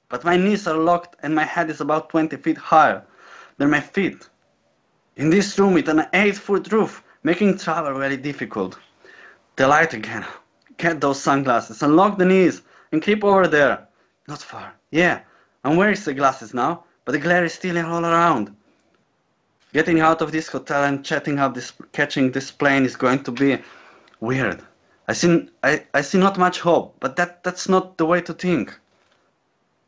But 0.10 0.24
my 0.26 0.36
knees 0.36 0.68
are 0.68 0.78
locked 0.78 1.16
and 1.24 1.34
my 1.34 1.46
head 1.46 1.70
is 1.70 1.82
about 1.82 2.10
20 2.10 2.36
feet 2.38 2.58
higher 2.58 3.04
than 3.58 3.70
my 3.70 3.80
feet. 3.80 4.30
In 5.16 5.30
this 5.30 5.58
room 5.58 5.74
with 5.74 5.88
an 5.88 6.06
8 6.14 6.36
foot 6.36 6.72
roof, 6.72 7.04
making 7.24 7.58
travel 7.58 7.98
very 7.98 8.18
difficult. 8.18 8.78
The 9.56 9.68
light 9.68 9.94
again. 9.94 10.26
Get 10.78 11.00
those 11.00 11.22
sunglasses, 11.22 11.82
unlock 11.82 12.18
the 12.18 12.26
knees, 12.26 12.62
and 12.92 13.02
creep 13.02 13.24
over 13.24 13.48
there. 13.48 13.88
Not 14.28 14.42
far. 14.42 14.74
Yeah, 14.90 15.22
I'm 15.64 15.76
wearing 15.76 15.98
the 16.04 16.14
glasses 16.14 16.54
now, 16.54 16.84
but 17.06 17.12
the 17.12 17.20
glare 17.20 17.46
is 17.46 17.54
still 17.54 17.78
all 17.78 18.06
around. 18.06 18.56
Getting 19.74 20.00
out 20.00 20.22
of 20.22 20.32
this 20.32 20.48
hotel 20.48 20.84
and 20.84 21.06
chatting 21.06 21.40
up 21.40 21.54
this, 21.54 21.72
catching 21.92 22.32
this 22.32 22.52
plane 22.52 22.84
is 22.84 22.96
going 22.96 23.24
to 23.24 23.32
be 23.32 23.60
weird. 24.20 24.62
I 25.08 25.14
see, 25.14 25.50
I, 25.64 25.84
I 25.94 26.02
see 26.02 26.18
not 26.18 26.38
much 26.38 26.60
hope, 26.60 26.96
but 27.00 27.16
that, 27.16 27.44
that's 27.44 27.70
not 27.70 27.98
the 27.98 28.06
way 28.06 28.22
to 28.22 28.34
think. 28.34 28.78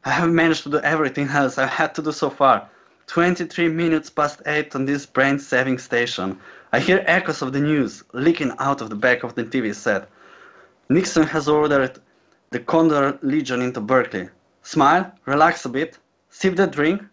I 0.05 0.11
have 0.11 0.29
managed 0.29 0.63
to 0.63 0.69
do 0.69 0.79
everything 0.79 1.27
else 1.29 1.57
I've 1.57 1.69
had 1.69 1.95
to 1.95 2.01
do 2.01 2.11
so 2.11 2.29
far. 2.29 2.69
23 3.07 3.69
minutes 3.69 4.09
past 4.09 4.41
8 4.45 4.75
on 4.75 4.85
this 4.85 5.05
brain 5.05 5.39
saving 5.39 5.77
station. 5.79 6.39
I 6.71 6.79
hear 6.79 7.03
echoes 7.07 7.41
of 7.41 7.53
the 7.53 7.59
news 7.59 8.03
leaking 8.13 8.53
out 8.59 8.81
of 8.81 8.89
the 8.89 8.95
back 8.95 9.23
of 9.23 9.35
the 9.35 9.43
TV 9.43 9.73
set. 9.73 10.07
Nixon 10.89 11.23
has 11.23 11.47
ordered 11.47 11.99
the 12.51 12.59
Condor 12.59 13.17
Legion 13.21 13.61
into 13.61 13.81
Berkeley. 13.81 14.29
Smile, 14.63 15.11
relax 15.25 15.65
a 15.65 15.69
bit, 15.69 15.97
sip 16.29 16.55
the 16.55 16.65
drink, 16.65 17.03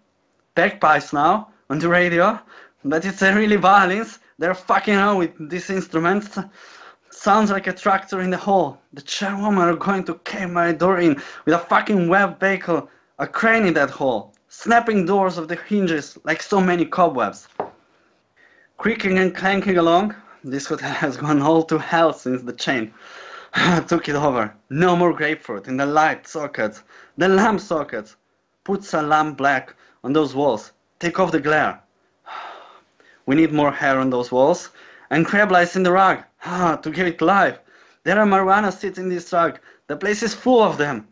bagpipes 0.54 1.12
now 1.12 1.48
on 1.68 1.80
the 1.80 1.88
radio, 1.88 2.38
but 2.84 3.04
it's 3.04 3.22
a 3.22 3.34
really 3.34 3.56
violins. 3.56 4.20
They're 4.38 4.54
fucking 4.54 4.94
around 4.94 5.18
with 5.18 5.50
these 5.50 5.68
instruments. 5.68 6.38
Sounds 7.10 7.50
like 7.50 7.66
a 7.66 7.72
tractor 7.72 8.20
in 8.20 8.30
the 8.30 8.36
hall. 8.36 8.80
The 8.92 9.02
chairwoman 9.02 9.68
are 9.68 9.74
going 9.74 10.04
to 10.04 10.14
cave 10.24 10.50
my 10.50 10.72
door 10.72 11.00
in 11.00 11.20
with 11.44 11.54
a 11.54 11.58
fucking 11.58 12.08
web 12.08 12.38
vehicle, 12.38 12.88
a 13.18 13.26
crane 13.26 13.66
in 13.66 13.74
that 13.74 13.90
hall, 13.90 14.32
snapping 14.48 15.04
doors 15.04 15.36
of 15.36 15.48
the 15.48 15.56
hinges 15.56 16.16
like 16.24 16.42
so 16.42 16.60
many 16.60 16.86
cobwebs. 16.86 17.48
Creaking 18.78 19.18
and 19.18 19.34
clanking 19.34 19.76
along, 19.76 20.14
this 20.44 20.66
hotel 20.66 20.94
has 21.04 21.16
gone 21.16 21.42
all 21.42 21.64
to 21.64 21.78
hell 21.78 22.12
since 22.12 22.42
the 22.42 22.52
chain 22.52 22.94
took 23.88 24.08
it 24.08 24.14
over. 24.14 24.54
No 24.70 24.94
more 24.94 25.12
grapefruit 25.12 25.66
in 25.66 25.76
the 25.76 25.86
light 25.86 26.26
sockets, 26.26 26.82
the 27.18 27.28
lamp 27.28 27.60
sockets. 27.60 28.16
Put 28.64 28.84
some 28.84 29.08
lamp 29.08 29.38
black 29.38 29.74
on 30.04 30.12
those 30.12 30.34
walls. 30.34 30.72
Take 30.98 31.18
off 31.18 31.32
the 31.32 31.40
glare. 31.40 31.80
We 33.26 33.36
need 33.36 33.52
more 33.52 33.72
hair 33.72 33.98
on 33.98 34.10
those 34.10 34.32
walls 34.32 34.70
and 35.10 35.26
crab 35.26 35.50
lice 35.50 35.76
in 35.76 35.82
the 35.82 35.92
rug 35.92 36.22
to 36.82 36.90
give 36.90 37.06
it 37.06 37.20
life. 37.20 37.58
There 38.04 38.18
are 38.18 38.26
marijuana 38.26 38.72
seeds 38.72 38.98
in 38.98 39.08
this 39.08 39.32
rug. 39.32 39.58
The 39.88 39.96
place 39.96 40.22
is 40.22 40.34
full 40.34 40.62
of 40.62 40.78
them. 40.78 41.08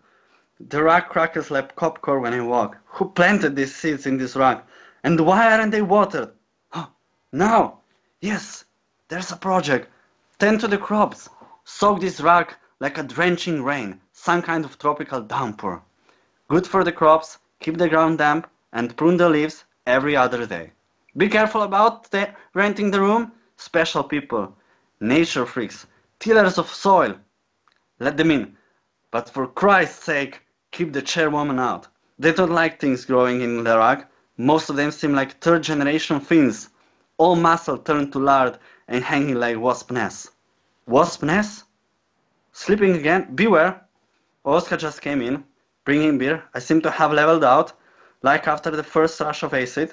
The 0.61 0.83
rug 0.83 1.09
crackers 1.09 1.51
like 1.51 1.77
popcorn 1.77 2.23
when 2.23 2.35
I 2.35 2.41
walk. 2.41 2.77
Who 2.87 3.11
planted 3.11 3.55
these 3.57 3.75
seeds 3.75 4.07
in 4.07 4.17
this 4.17 4.37
rug? 4.37 4.63
And 5.05 5.21
why 5.21 5.53
aren't 5.53 5.73
they 5.73 5.83
watered? 5.83 6.31
Now, 7.33 7.81
yes, 8.21 8.65
there's 9.09 9.33
a 9.33 9.37
project. 9.37 9.89
Tend 10.39 10.61
to 10.61 10.69
the 10.69 10.79
crops. 10.79 11.29
Soak 11.71 12.01
this 12.01 12.23
rug 12.23 12.55
like 12.81 12.97
a 12.97 13.03
drenching 13.03 13.63
rain, 13.63 14.01
some 14.15 14.41
kind 14.41 14.65
of 14.65 14.79
tropical 14.79 15.21
downpour. 15.21 15.83
Good 16.49 16.67
for 16.67 16.83
the 16.83 16.93
crops, 16.93 17.37
keep 17.61 17.77
the 17.77 17.91
ground 17.91 18.17
damp, 18.17 18.49
and 18.73 18.97
prune 18.97 19.19
the 19.19 19.29
leaves 19.29 19.65
every 19.87 20.17
other 20.17 20.47
day. 20.47 20.73
Be 21.15 21.29
careful 21.29 21.61
about 21.63 22.11
the 22.11 22.31
renting 22.55 22.91
the 22.91 23.03
room. 23.03 23.33
Special 23.59 24.03
people, 24.03 24.57
nature 25.01 25.45
freaks, 25.45 25.87
tillers 26.19 26.57
of 26.57 26.73
soil. 26.73 27.17
Let 28.01 28.17
them 28.17 28.31
in. 28.31 28.57
But 29.11 29.29
for 29.29 29.47
Christ's 29.47 30.05
sake, 30.05 30.41
keep 30.71 30.95
the 30.95 31.03
chairwoman 31.03 31.59
out. 31.59 31.87
They 32.19 32.33
don't 32.33 32.51
like 32.51 32.81
things 32.81 33.05
growing 33.05 33.43
in 33.43 33.63
the 33.63 33.77
rug. 33.77 34.07
Most 34.39 34.71
of 34.71 34.77
them 34.77 34.91
seem 34.91 35.13
like 35.13 35.39
third 35.39 35.65
generation 35.65 36.19
Finns, 36.19 36.71
all 37.19 37.37
muscle 37.37 37.77
turned 37.77 38.13
to 38.13 38.19
lard 38.19 38.59
and 38.89 39.05
hanging 39.05 39.35
like 39.35 39.59
wasp 39.59 39.91
nests. 39.91 40.31
Wasp 40.89 41.23
nest, 41.23 41.65
Sleeping 42.53 42.97
again? 42.97 43.35
Beware! 43.35 43.83
Oscar 44.43 44.79
just 44.79 45.03
came 45.03 45.21
in, 45.21 45.45
bringing 45.85 46.17
beer. 46.17 46.43
I 46.55 46.61
seem 46.61 46.81
to 46.81 46.91
have 46.91 47.13
leveled 47.13 47.45
out, 47.45 47.75
like 48.23 48.49
after 48.49 48.71
the 48.71 48.83
first 48.83 49.21
rush 49.21 49.43
of 49.43 49.53
acid. 49.53 49.93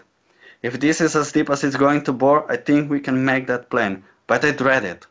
If 0.61 0.79
this 0.79 1.01
is 1.01 1.17
as 1.17 1.33
deep 1.33 1.49
as 1.49 1.65
it's 1.65 1.75
going 1.75 2.05
to 2.05 2.13
bore, 2.13 2.49
I 2.49 2.55
think 2.55 2.89
we 2.89 3.01
can 3.01 3.25
make 3.25 3.45
that 3.47 3.69
plane, 3.69 4.05
but 4.25 4.45
I 4.45 4.51
dread 4.51 4.85
it. 4.85 5.05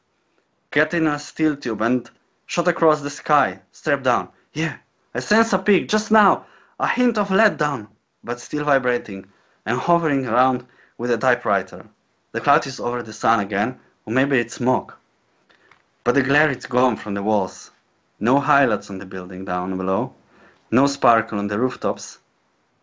Get 0.70 0.94
in 0.94 1.06
a 1.06 1.18
steel 1.18 1.54
tube 1.54 1.82
and 1.82 2.10
shot 2.46 2.66
across 2.66 3.02
the 3.02 3.10
sky, 3.10 3.60
strap 3.72 4.02
down. 4.02 4.30
Yeah, 4.54 4.78
I 5.14 5.20
sense 5.20 5.52
a 5.52 5.58
peak 5.58 5.90
just 5.90 6.10
now, 6.10 6.46
a 6.80 6.88
hint 6.88 7.18
of 7.18 7.28
letdown, 7.28 7.88
but 8.24 8.40
still 8.40 8.64
vibrating 8.64 9.26
and 9.66 9.78
hovering 9.78 10.24
around 10.24 10.64
with 10.96 11.10
a 11.10 11.18
typewriter. 11.18 11.84
The 12.32 12.40
cloud 12.40 12.66
is 12.66 12.80
over 12.80 13.02
the 13.02 13.12
sun 13.12 13.40
again, 13.40 13.78
or 14.06 14.14
maybe 14.14 14.38
it's 14.38 14.54
smoke. 14.54 14.98
But 16.04 16.14
the 16.14 16.22
glare 16.22 16.50
is 16.50 16.66
gone 16.66 16.96
from 16.96 17.14
the 17.14 17.22
walls. 17.22 17.70
No 18.20 18.38
highlights 18.38 18.90
on 18.90 18.98
the 18.98 19.06
building 19.06 19.46
down 19.46 19.76
below, 19.76 20.14
no 20.70 20.86
sparkle 20.86 21.38
on 21.38 21.48
the 21.48 21.58
rooftops, 21.58 22.18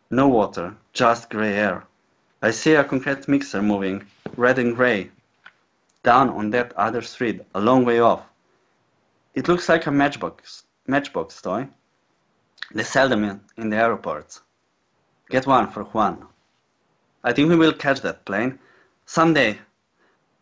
no 0.10 0.28
water, 0.28 0.76
just 0.92 1.30
grey 1.30 1.54
air. 1.54 1.86
I 2.42 2.50
see 2.50 2.74
a 2.74 2.84
concrete 2.84 3.28
mixer 3.28 3.62
moving, 3.62 4.08
red 4.36 4.58
and 4.58 4.76
grey, 4.76 5.12
down 6.04 6.30
on 6.30 6.50
that 6.50 6.74
other 6.74 7.02
street, 7.02 7.42
a 7.54 7.62
long 7.62 7.86
way 7.86 8.00
off. 8.00 8.24
It 9.36 9.48
looks 9.48 9.70
like 9.70 9.86
a 9.86 9.92
matchbox, 9.92 10.64
matchbox 10.88 11.42
toy. 11.42 11.68
They 12.74 12.84
sell 12.84 13.08
them 13.08 13.24
in, 13.24 13.42
in 13.58 13.70
the 13.70 13.78
airports. 13.78 14.42
Get 15.30 15.46
one 15.46 15.70
for 15.70 15.84
Juan. 15.84 16.26
I 17.24 17.34
think 17.34 17.50
we 17.50 17.56
will 17.56 17.74
catch 17.74 18.02
that 18.02 18.26
plane. 18.26 18.60
Someday. 19.06 19.60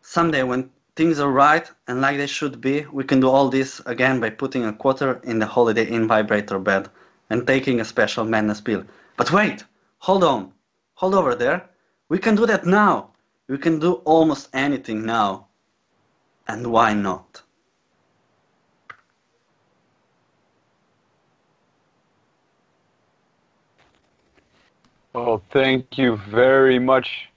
Someday 0.00 0.42
when 0.42 0.70
things 1.00 1.18
are 1.18 1.32
right 1.32 1.70
and 1.88 2.02
like 2.02 2.18
they 2.18 2.26
should 2.26 2.60
be, 2.60 2.84
we 2.92 3.02
can 3.02 3.20
do 3.20 3.30
all 3.30 3.48
this 3.48 3.80
again 3.86 4.20
by 4.20 4.28
putting 4.28 4.66
a 4.66 4.72
quarter 4.74 5.18
in 5.24 5.38
the 5.38 5.46
Holiday 5.46 5.86
Inn 5.86 6.06
vibrator 6.06 6.58
bed 6.58 6.90
and 7.30 7.46
taking 7.46 7.80
a 7.80 7.86
special 7.86 8.26
madness 8.26 8.60
pill. 8.60 8.84
But 9.16 9.32
wait! 9.32 9.64
Hold 10.00 10.22
on! 10.22 10.52
Hold 10.96 11.14
over 11.14 11.34
there! 11.34 11.70
We 12.10 12.18
can 12.18 12.34
do 12.36 12.44
that 12.44 12.66
now. 12.66 13.12
We 13.48 13.56
can 13.56 13.78
do 13.78 13.94
almost 14.04 14.50
anything 14.52 15.06
now. 15.06 15.46
And 16.46 16.66
why 16.66 16.92
not? 16.92 17.40
Well, 25.14 25.42
thank 25.50 25.96
you 25.96 26.18
very 26.28 26.78
much. 26.78 27.29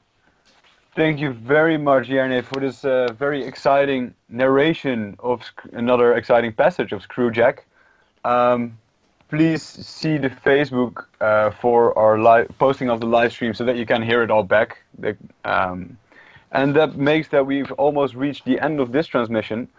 Thank 0.96 1.20
you 1.20 1.34
very 1.34 1.80
much, 1.80 2.08
Jernej, 2.08 2.44
for 2.44 2.60
this 2.60 2.86
uh, 2.86 3.12
very 3.18 3.44
exciting 3.44 4.14
narration 4.30 5.16
of 5.18 5.42
another 5.72 6.14
exciting 6.14 6.54
passage 6.54 6.92
of 6.92 7.02
Screwjack. 7.02 7.62
Um, 8.24 8.78
please 9.28 9.64
see 9.64 10.20
the 10.20 10.30
Facebook 10.30 11.06
uh, 11.20 11.50
for 11.50 11.98
our 11.98 12.20
live 12.20 12.48
posting 12.60 12.92
of 12.92 13.00
the 13.00 13.08
live 13.08 13.32
stream 13.32 13.56
so 13.56 13.66
that 13.66 13.76
you 13.76 13.88
can 13.88 14.04
hear 14.04 14.22
it 14.22 14.30
all 14.30 14.44
back. 14.44 14.84
Um, 15.44 15.98
and 16.52 16.76
that 16.76 16.96
makes 16.96 17.30
that 17.30 17.48
we've 17.48 17.72
almost 17.72 18.14
reached 18.14 18.46
the 18.46 18.60
end 18.60 18.80
of 18.80 18.92
this 18.92 19.08
transmission. 19.08 19.70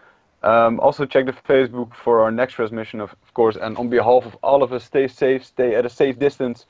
Um, 0.43 0.81
also 0.81 1.05
check 1.05 1.27
the 1.27 1.31
Facebook 1.31 1.95
for 1.95 2.23
our 2.23 2.31
next 2.31 2.55
transmission, 2.55 2.99
of, 2.99 3.15
of 3.23 3.33
course. 3.33 3.55
And 3.55 3.77
on 3.77 3.87
behalf 3.87 4.25
of 4.25 4.35
all 4.43 4.63
of 4.63 4.73
us, 4.73 4.83
stay 4.83 5.07
safe, 5.07 5.45
stay 5.45 5.75
at 5.75 5.85
a 5.85 5.89
safe 5.89 6.19
distance, 6.19 6.65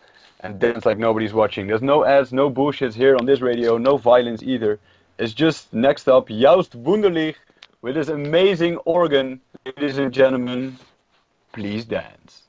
and 0.45 0.59
dance 0.59 0.85
like 0.85 0.99
nobody's 0.99 1.33
watching. 1.33 1.65
There's 1.67 1.81
no 1.81 2.05
ads, 2.05 2.31
no 2.31 2.51
bullshits 2.51 2.93
here 2.93 3.15
on 3.15 3.25
this 3.25 3.41
radio, 3.41 3.77
no 3.77 3.97
violence 3.97 4.43
either. 4.43 4.79
It's 5.17 5.33
just 5.33 5.73
next 5.73 6.07
up, 6.07 6.27
Joost 6.29 6.73
Wunderlich 6.83 7.35
with 7.81 7.95
his 7.95 8.09
amazing 8.09 8.77
organ. 8.77 9.41
Ladies 9.65 9.97
and 9.97 10.13
gentlemen, 10.13 10.77
please 11.51 11.85
dance. 11.85 12.44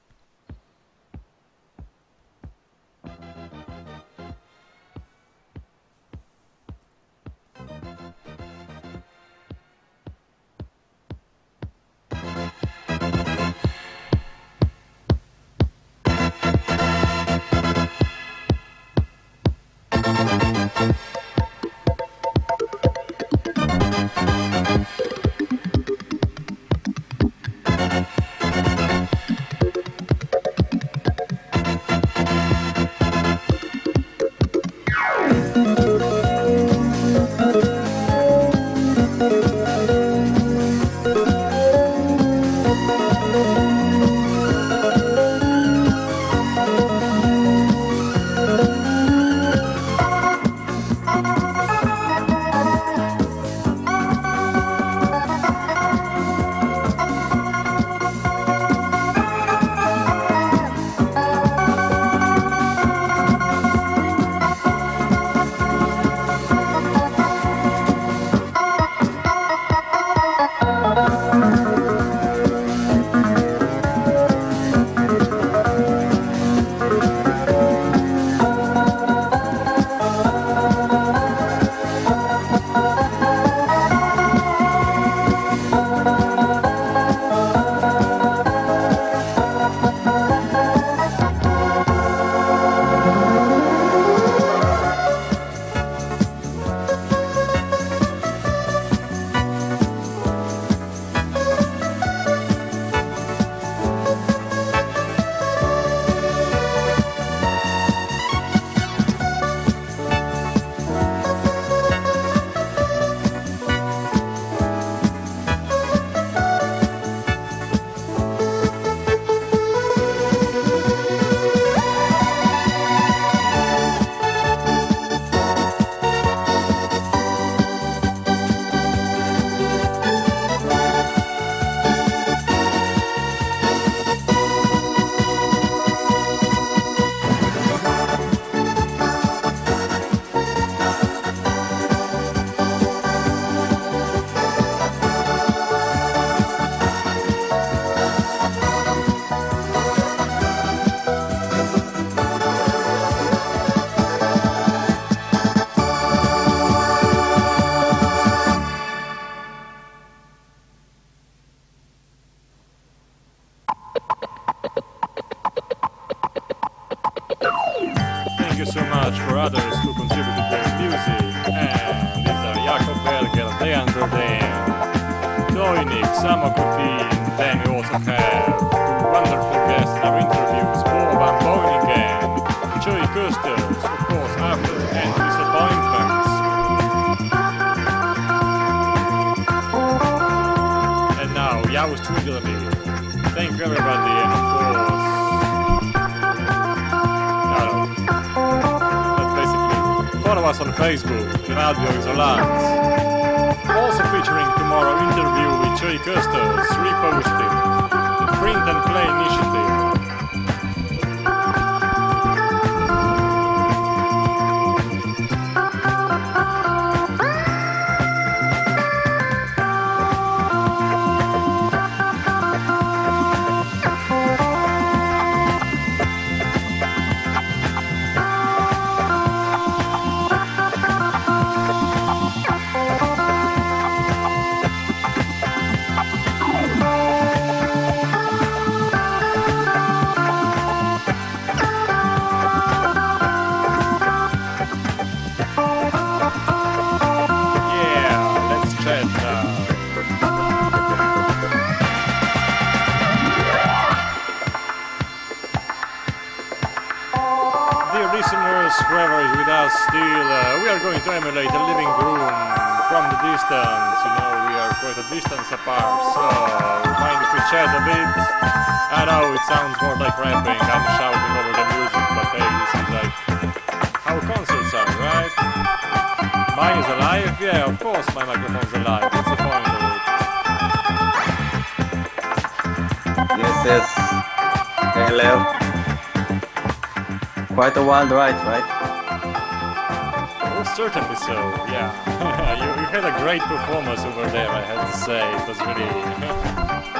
third 290.90 291.02
episode, 291.02 291.68
yeah. 291.68 292.54
you, 292.76 292.80
you, 292.80 292.86
had 292.86 293.04
a 293.04 293.18
great 293.18 293.42
performance 293.42 294.00
over 294.02 294.28
there, 294.30 294.48
I 294.48 294.60
have 294.60 294.90
to 294.90 294.96
say. 294.98 295.34
It 295.34 295.48
was 295.48 295.58
really. 295.60 295.82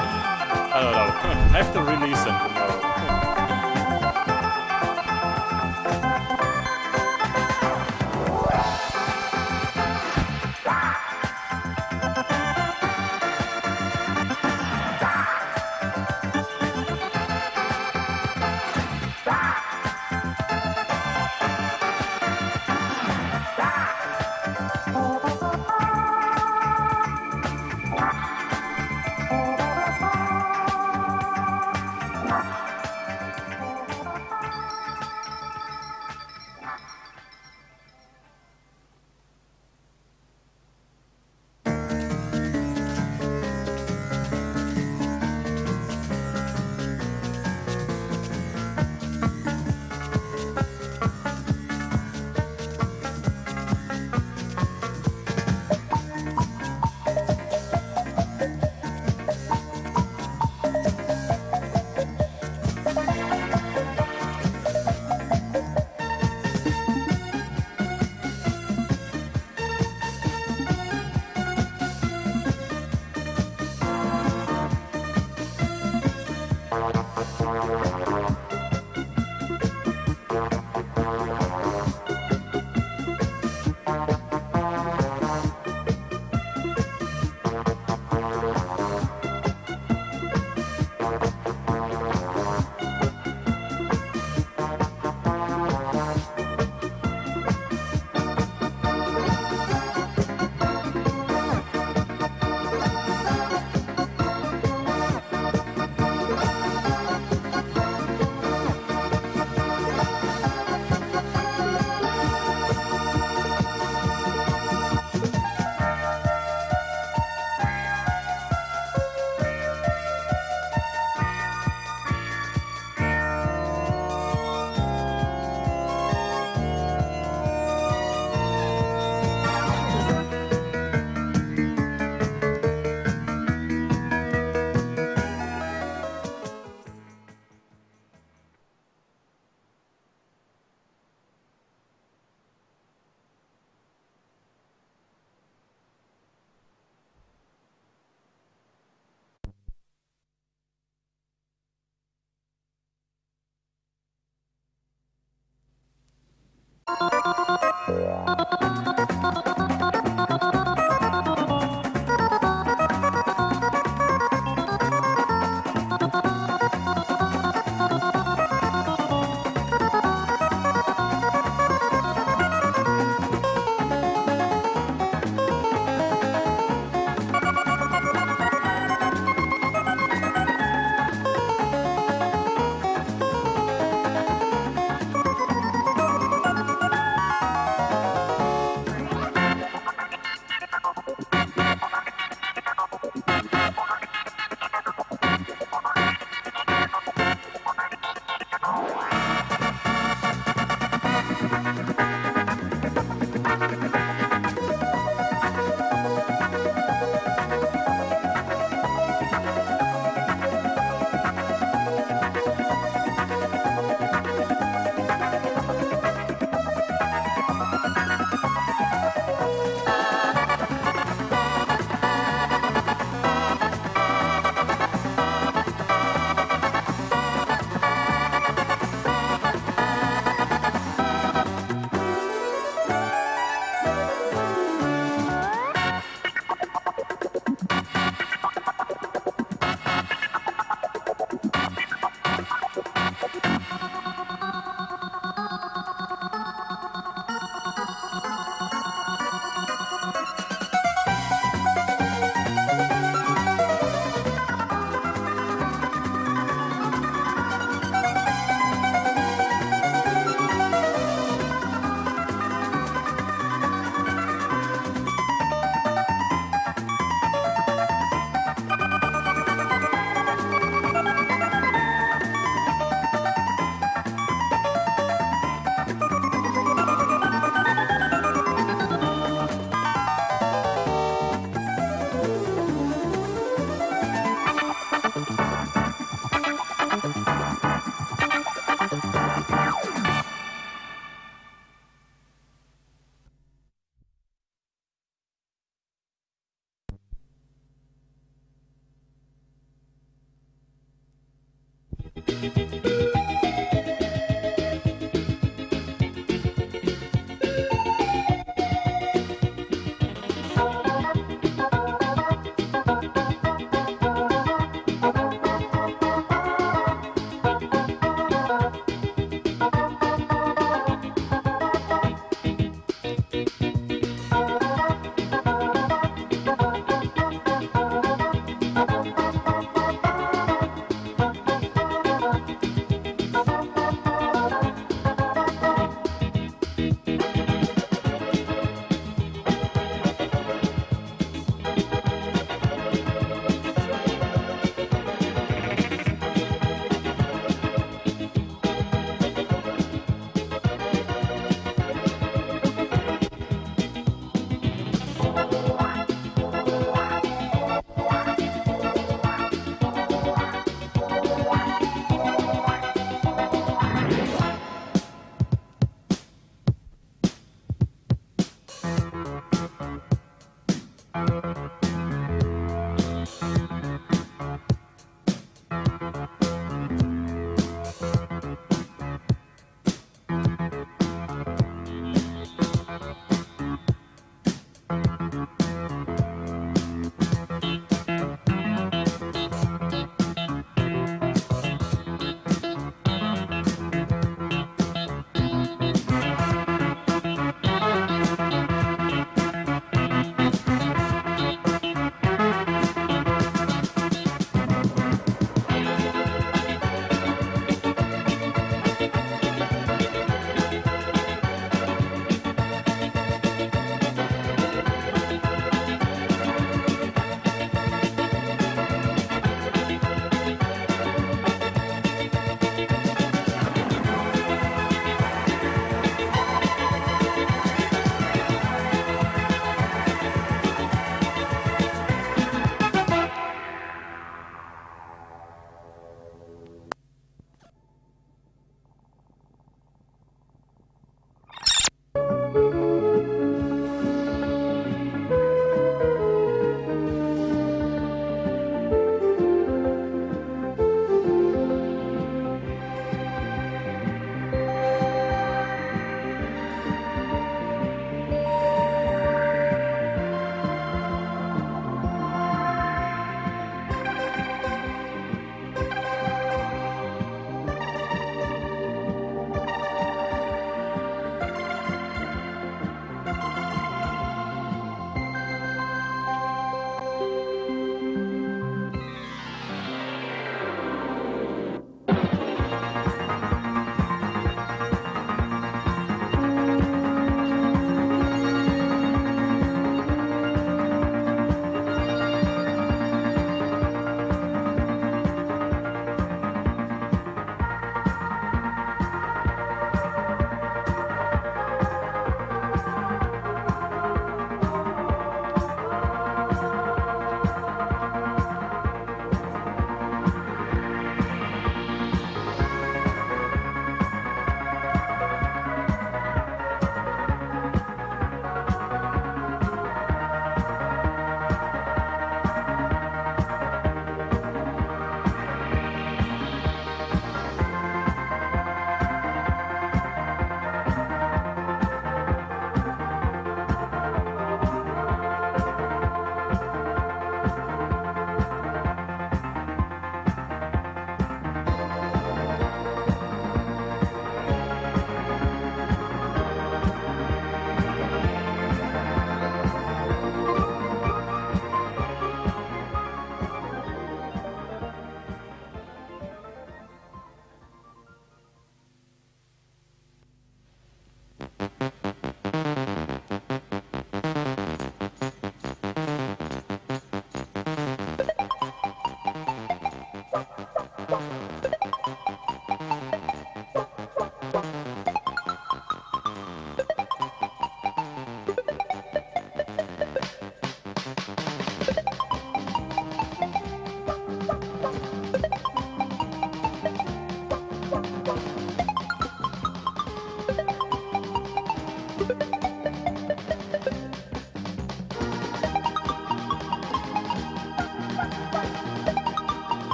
I 0.75 0.81
don't 0.83 0.93
know. 0.93 0.99
I 1.59 1.63
have 1.63 1.73
to 1.73 1.83
release 1.83 2.25
them. 2.25 2.37
tomorrow. 2.49 2.76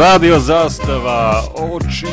Radio 0.00 0.40
Zastava, 0.40 1.44
oči, 1.52 2.06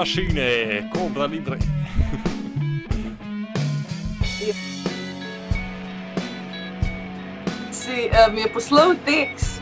Maschine, 0.00 0.90
Cobra 0.92 1.26
Libre. 1.26 1.58
Se, 7.70 8.10
vi 8.34 8.42
är 8.42 8.48
på 8.48 8.60
slow 8.60 8.96
dicks. 9.06 9.60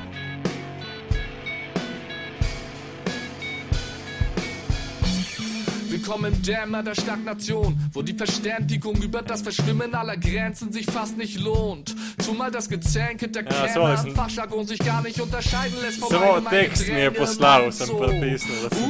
Willkommen 5.90 6.37
im 6.48 6.54
Dämmer 6.54 6.82
der 6.82 6.94
Stagnation, 6.94 7.78
wo 7.92 8.02
die 8.02 8.14
Verständigung 8.14 8.94
über 9.02 9.22
das 9.22 9.42
Verschwimmen 9.42 9.94
aller 9.94 10.16
Grenzen 10.16 10.72
sich 10.72 10.86
fast 10.86 11.16
nicht 11.16 11.38
lohnt. 11.40 11.94
Zumal 12.18 12.50
das 12.50 12.68
Gezänke 12.68 13.28
der 13.28 13.44
Ja, 13.44 13.50
so 13.50 13.80
Krämer 13.80 13.94
ist 13.94 14.06
im 14.06 14.14
Fachjargon 14.14 14.66
sich 14.66 14.78
gar 14.78 15.02
nicht 15.02 15.20
unterscheiden 15.20 15.76
lässt 15.82 15.98
vom 15.98 16.08
So 16.10 16.18
allgemeinen 16.18 16.70
Gedränge 16.70 17.10
da 17.38 17.70
sem- 17.70 17.88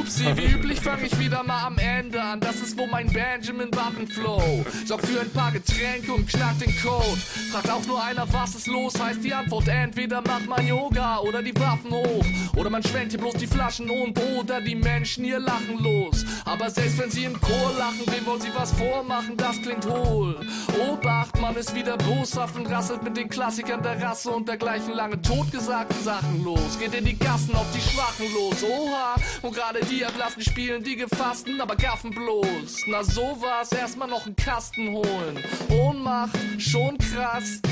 Upsi, 0.00 0.24
wie 0.36 0.44
üblich 0.52 0.80
fange 0.80 1.06
ich 1.06 1.18
wieder 1.18 1.42
mal 1.44 1.64
am 1.66 1.78
Ende 1.78 2.22
an. 2.22 2.40
Das 2.40 2.56
ist 2.56 2.76
wo 2.78 2.86
mein 2.86 3.08
Benjamin 3.08 3.70
Button 3.70 4.06
Flow. 4.06 4.64
Sorgt 4.84 5.06
für 5.06 5.20
ein 5.20 5.30
paar 5.30 5.52
Getränke 5.52 6.12
und 6.12 6.28
knackt 6.28 6.60
den 6.60 6.74
Code. 6.80 7.18
Fragt 7.52 7.70
auch 7.70 7.84
nur 7.86 8.02
einer, 8.02 8.26
was 8.32 8.54
ist 8.54 8.66
los? 8.66 8.94
Heißt 9.00 9.22
die 9.24 9.34
Antwort 9.34 9.68
entweder 9.68 10.20
macht 10.22 10.46
man 10.46 10.66
Yoga 10.66 11.18
oder 11.18 11.42
die 11.42 11.54
Waffen 11.56 11.90
hoch. 11.90 12.24
Oder 12.56 12.70
man 12.70 12.82
schwenkt 12.82 13.12
hier 13.12 13.20
bloß 13.20 13.34
die 13.34 13.46
Flaschen 13.46 13.90
und 13.90 14.18
oder 14.38 14.60
die 14.60 14.74
Menschen 14.74 15.24
hier 15.24 15.38
lachen 15.40 15.78
los. 15.82 16.24
Aber 16.44 16.70
selbst 16.70 16.98
wenn 16.98 17.10
sie 17.10 17.24
im 17.24 17.38
Chor 17.48 17.72
lachen, 17.78 18.02
wem 18.06 18.26
wollen 18.26 18.42
sie 18.42 18.54
was 18.54 18.72
vormachen? 18.72 19.34
Das 19.38 19.56
klingt 19.62 19.86
hohl. 19.86 20.38
Obacht, 20.86 21.40
man 21.40 21.56
ist 21.56 21.74
wieder 21.74 21.96
boshaft 21.96 22.54
und 22.56 22.66
rasselt 22.66 23.02
mit 23.02 23.16
den 23.16 23.30
Klassikern 23.30 23.82
der 23.82 24.02
Rasse 24.02 24.30
und 24.30 24.46
dergleichen 24.46 24.92
lange 24.92 25.20
totgesagten 25.22 26.04
Sachen 26.04 26.44
los. 26.44 26.78
Geht 26.78 26.94
in 26.94 27.06
die 27.06 27.18
Gassen 27.18 27.54
auf 27.54 27.66
die 27.74 27.80
Schwachen 27.80 28.26
los. 28.34 28.62
Oha, 28.62 29.14
und 29.40 29.54
gerade 29.54 29.80
die 29.80 30.02
erblassen 30.02 30.42
spielen 30.42 30.84
die 30.84 30.96
Gefassten, 30.96 31.58
aber 31.58 31.74
gaffen 31.74 32.10
bloß. 32.10 32.82
Na 32.88 33.02
sowas, 33.02 33.72
erstmal 33.72 34.08
noch 34.08 34.26
einen 34.26 34.36
Kasten 34.36 34.90
holen. 34.90 35.42
Ohnmacht, 35.70 36.36
schon 36.58 36.98
krass. 36.98 37.62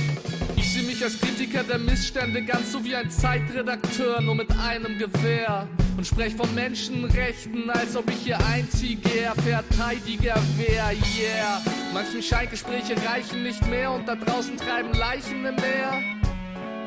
Ich 0.57 0.73
sehe 0.73 0.83
mich 0.83 1.03
als 1.03 1.21
Kritiker 1.21 1.63
der 1.63 1.79
Missstände 1.79 2.43
ganz 2.43 2.73
so 2.73 2.85
wie 2.85 2.95
ein 2.95 3.11
Zeitredakteur, 3.11 4.21
nur 4.21 4.35
mit 4.35 4.51
einem 4.59 4.99
Gewehr. 4.99 5.69
Und 5.97 6.07
sprech 6.07 6.35
von 6.35 6.55
Menschenrechten, 6.55 7.71
als 7.71 7.97
ob 7.97 8.11
ich 8.11 8.19
hier 8.25 8.39
einziger 8.47 9.35
Verteidiger 9.45 10.35
wär, 10.57 10.93
yeah. 11.19 11.63
Manchen 11.95 12.23
Scheingespräche 12.23 12.95
reichen 13.09 13.43
nicht 13.43 13.67
mehr 13.67 13.91
und 13.93 14.07
da 14.07 14.15
draußen 14.17 14.57
treiben 14.57 14.93
Leichen 14.93 15.45
im 15.45 15.55
Meer. 15.57 16.03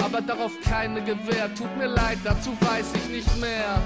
Aber 0.04 0.22
darauf 0.22 0.52
keine 0.62 1.02
Gewähr, 1.02 1.54
tut 1.56 1.76
mir 1.78 1.88
leid, 1.88 2.20
dazu 2.24 2.56
weiß 2.62 2.88
ich 2.96 3.10
nicht 3.10 3.40
mehr. 3.40 3.82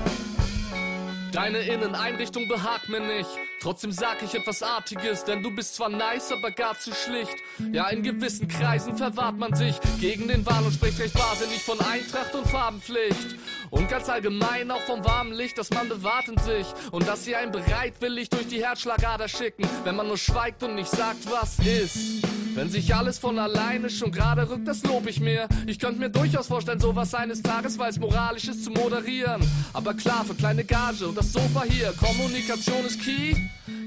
Deine 1.34 1.62
Inneneinrichtung 1.62 2.48
behagt 2.48 2.90
mir 2.90 3.00
nicht. 3.00 3.30
Trotzdem 3.60 3.92
sag 3.92 4.22
ich 4.22 4.36
etwas 4.36 4.62
Artiges, 4.62 5.26
denn 5.26 5.42
du 5.42 5.50
bist 5.50 5.74
zwar 5.74 5.90
nice, 5.90 6.32
aber 6.32 6.52
gar 6.52 6.78
zu 6.78 6.94
schlicht. 6.94 7.36
Ja, 7.72 7.90
in 7.90 8.03
gewissen 8.03 8.48
Kreisen 8.48 8.95
verwahrt 8.98 9.40
man 9.40 9.56
sich 9.56 9.80
gegen 10.00 10.28
den 10.28 10.45
Wahn 10.45 10.64
und 10.64 10.74
spricht 10.74 11.00
recht 11.00 11.16
wahrsinnig 11.16 11.64
von 11.64 11.80
Eintracht 11.80 12.36
und 12.36 12.45
Farbenpflicht. 12.48 13.36
Und 13.74 13.90
ganz 13.90 14.08
allgemein 14.08 14.69
auch 14.69 14.82
vom 14.82 15.03
warmen 15.03 15.34
Licht, 15.34 15.58
das 15.58 15.72
man 15.72 15.90
bewahrt 15.90 16.27
in 16.27 16.38
sich. 16.38 16.68
Und 16.92 17.08
dass 17.08 17.26
sie 17.26 17.35
einen 17.35 17.52
bereitwillig 17.52 18.30
durch 18.30 18.48
die 18.48 18.64
Herzschlagader 18.64 19.27
schicken, 19.27 19.68
wenn 19.84 19.95
man 19.95 20.08
nur 20.08 20.18
schweigt 20.18 20.61
und 20.61 20.76
nicht 20.76 20.92
sagt, 20.92 21.26
was 21.32 21.58
ist. 21.58 22.24
Wenn 22.53 22.69
sich 22.69 22.93
alles 22.93 23.18
von 23.18 23.40
alleine 23.40 23.90
schon 23.90 24.11
gerade 24.11 24.48
rückt, 24.48 24.68
das 24.68 24.84
lob 24.84 25.08
ich 25.08 25.19
mir. 25.19 25.48
Ich 25.66 25.80
könnte 25.80 26.00
mir 26.00 26.11
durchaus 26.11 26.48
vorstellen, 26.48 26.80
sowas 26.80 27.16
eines 27.16 27.42
Tages, 27.42 27.80
weil 27.80 27.90
es 27.90 28.00
moralisch 28.00 28.48
ist, 28.48 28.64
zu 28.64 28.69
moderieren. 28.69 29.42
Aber 29.74 29.95
klar, 29.95 30.24
für 30.24 30.35
kleine 30.35 30.64
Gage 30.64 31.08
und 31.08 31.18
das 31.18 31.34
Sofa 31.34 31.64
hier, 31.64 31.93
Kommunikation 31.93 32.85
ist 32.85 33.02
key. 33.02 33.35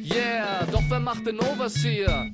Yeah, 0.03 0.67
doch 0.73 0.83
wer 0.89 0.99
macht 0.99 1.29
den 1.29 1.39
Overseer? 1.39 2.33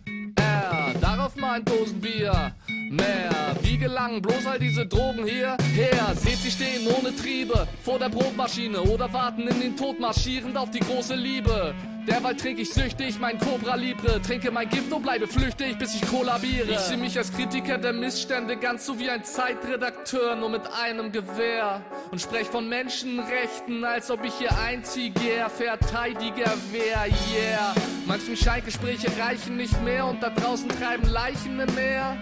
Er, 0.52 0.94
darauf 1.00 1.34
mein 1.36 1.64
Dosenbier. 1.64 2.54
Mehr, 2.90 3.56
wie 3.62 3.78
gelangen 3.78 4.20
bloß 4.20 4.46
all 4.46 4.58
diese 4.58 4.86
Drogen 4.86 5.24
hier 5.24 5.56
her? 5.74 6.14
Seht 6.14 6.38
sie 6.38 6.50
stehen 6.50 6.86
ohne 6.86 7.14
Triebe 7.16 7.66
vor 7.82 7.98
der 7.98 8.10
Brotmaschine 8.10 8.80
oder 8.82 9.10
warten 9.12 9.48
in 9.48 9.60
den 9.60 9.76
Tod 9.76 9.98
marschierend 9.98 10.56
auf 10.56 10.70
die 10.70 10.80
große 10.80 11.14
Liebe. 11.14 11.74
Derweil 12.06 12.34
trinke 12.36 12.62
ich 12.62 12.72
süchtig 12.72 13.20
mein 13.20 13.38
Cobra 13.38 13.76
Libre, 13.76 14.20
trinke 14.20 14.50
mein 14.50 14.68
Gift 14.68 14.92
und 14.92 15.02
bleibe 15.02 15.28
flüchtig, 15.28 15.78
bis 15.78 15.94
ich 15.94 16.02
kollabiere. 16.08 16.68
Ich 16.68 16.78
sehe 16.78 16.96
mich 16.96 17.16
als 17.16 17.32
Kritiker 17.32 17.78
der 17.78 17.92
Missstände 17.92 18.56
ganz 18.56 18.86
so 18.86 18.98
wie 18.98 19.08
ein 19.08 19.22
Zeitredakteur, 19.22 20.34
nur 20.34 20.50
mit 20.50 20.62
einem 20.72 21.12
Gewehr. 21.12 21.80
Und 22.10 22.20
sprech 22.20 22.48
von 22.48 22.68
Menschenrechten, 22.68 23.84
als 23.84 24.10
ob 24.10 24.24
ich 24.24 24.34
hier 24.34 24.50
einziger 24.58 25.48
Verteidiger 25.48 26.52
wär, 26.72 27.06
yeah. 27.32 27.72
Manchen 28.06 28.36
Scheingespräche 28.36 29.08
reichen 29.20 29.56
nicht 29.56 29.80
mehr 29.84 30.04
und 30.06 30.22
da 30.22 30.30
draußen 30.30 30.68
treiben 30.70 31.08
Leichen 31.08 31.60
im 31.60 31.74
Meer. 31.74 32.16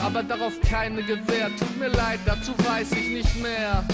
Aber 0.00 0.22
darauf 0.22 0.60
keine 0.60 1.02
Gewähr, 1.02 1.48
tut 1.56 1.76
mir 1.76 1.88
leid, 1.88 2.20
dazu 2.24 2.52
weiß 2.58 2.92
ich 2.92 3.08
nicht 3.08 3.42
mehr. 3.42 3.84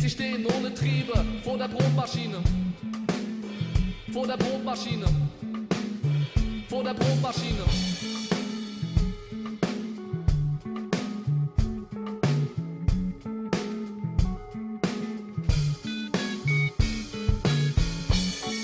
Sie 0.00 0.08
stehen 0.08 0.46
ohne 0.46 0.72
Triebe 0.72 1.12
vor 1.44 1.58
der 1.58 1.68
Brotmaschine. 1.68 2.38
Vor 4.10 4.26
der 4.26 4.38
Brotmaschine. 4.38 5.04
Vor 6.70 6.82
der 6.82 6.94
Brotmaschine. 6.94 7.64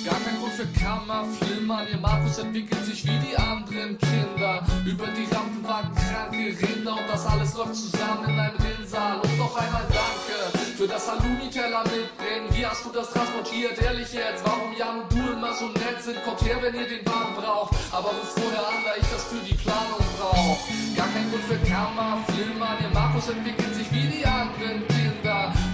Gar 0.06 0.20
kein 0.20 0.38
Grund 0.38 0.52
für 0.54 0.66
Kammer, 0.80 1.26
Flimmern. 1.38 1.86
Ihr 1.92 1.98
Markus 1.98 2.38
entwickelt 2.38 2.82
sich 2.86 3.04
wie 3.04 3.18
die 3.18 3.36
anderen 3.36 3.98
Kinder. 3.98 4.66
Über 4.86 5.08
die 5.08 5.34
Rampen 5.34 5.62
waren 5.64 5.94
kranke 5.94 6.56
Rinder 6.66 6.92
und 6.92 7.08
das 7.12 7.26
alles 7.26 7.54
läuft 7.54 7.74
zusammen 7.74 8.26
in 8.26 8.40
einem 8.40 8.56
Rinnsal. 8.56 9.20
Und 9.20 9.36
noch 9.36 9.54
einmal 9.54 9.82
danke 9.90 10.55
für 10.76 10.86
das 10.86 11.10
Halloumi-Teller 11.10 11.84
mitbringen. 11.84 12.48
Wie 12.50 12.66
hast 12.66 12.84
du 12.84 12.90
das 12.90 13.10
transportiert? 13.10 13.80
Ehrlich 13.80 14.12
jetzt, 14.12 14.44
warum 14.44 14.76
Jan 14.76 15.00
und 15.00 15.12
du 15.12 15.32
immer 15.32 15.54
so 15.54 15.68
nett 15.68 16.02
sind? 16.02 16.22
Kommt 16.22 16.42
her, 16.42 16.58
wenn 16.60 16.74
ihr 16.74 16.86
den 16.86 17.04
Wagen 17.06 17.34
braucht. 17.34 17.74
Aber 17.92 18.08
ruft 18.10 18.38
vorher 18.38 18.60
an, 18.60 18.84
da 18.84 18.92
ich 19.00 19.08
das 19.08 19.24
für 19.24 19.40
die 19.40 19.54
Planung 19.54 20.04
brauch. 20.18 20.58
Gar 20.94 21.08
kein 21.08 21.30
Grund 21.30 21.44
für 21.44 21.58
Kammer, 21.70 22.22
Flimmern. 22.28 22.76
Ihr 22.82 22.90
Markus 22.92 23.28
entwickelt 23.30 23.74
sich 23.74 23.90
wie 23.90 24.18
die 24.18 24.26
anderen 24.26 24.86
Kinder. 24.88 25.15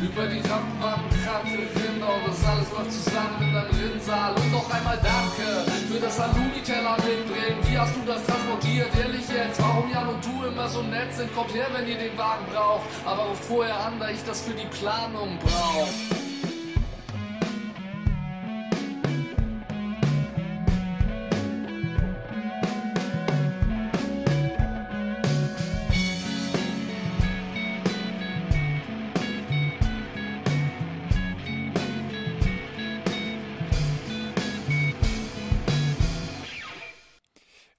Über 0.03 0.27
die 0.27 0.41
Rampen 0.41 0.83
waren 0.83 1.07
kranke 1.23 1.63
Rinder 1.79 2.11
und 2.11 2.27
das 2.27 2.45
alles 2.45 2.69
läuft 2.73 2.91
zusammen 2.91 3.39
in 3.39 3.57
einem 3.57 3.71
Rinnsal. 3.71 4.35
Und 4.35 4.51
noch 4.51 4.69
einmal 4.75 4.99
danke 4.99 5.71
für 5.87 6.01
das 6.01 6.19
Halloumi-Teller 6.19 6.97
mitbringen. 6.97 7.63
Wie 7.63 7.79
hast 7.79 7.95
du 7.95 8.01
das 8.05 8.27
transportiert? 8.27 8.89
Ehrlich 8.99 9.29
jetzt, 9.29 9.63
warum 9.63 9.89
Jan 9.89 10.09
und 10.09 10.25
du 10.25 10.45
immer 10.45 10.69
so 10.69 10.83
nett 10.83 11.15
sind? 11.15 11.33
Kommt 11.37 11.55
her, 11.55 11.69
wenn 11.73 11.87
ihr 11.87 11.99
den 11.99 12.19
Wagen 12.19 12.45
braucht. 12.53 12.83
Aber 13.05 13.31
ruft 13.31 13.45
vorher 13.45 13.79
an, 13.79 14.01
da 14.01 14.11
ich 14.11 14.25
das 14.27 14.41
für 14.43 14.55
die 14.55 14.67
Planung 14.67 15.39
brauch. 15.39 15.89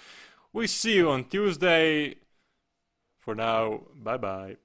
We 0.52 0.66
see 0.66 0.96
you 0.96 1.08
on 1.08 1.24
Tuesday. 1.24 2.16
For 3.20 3.34
now, 3.34 3.84
bye 3.94 4.18
bye. 4.18 4.58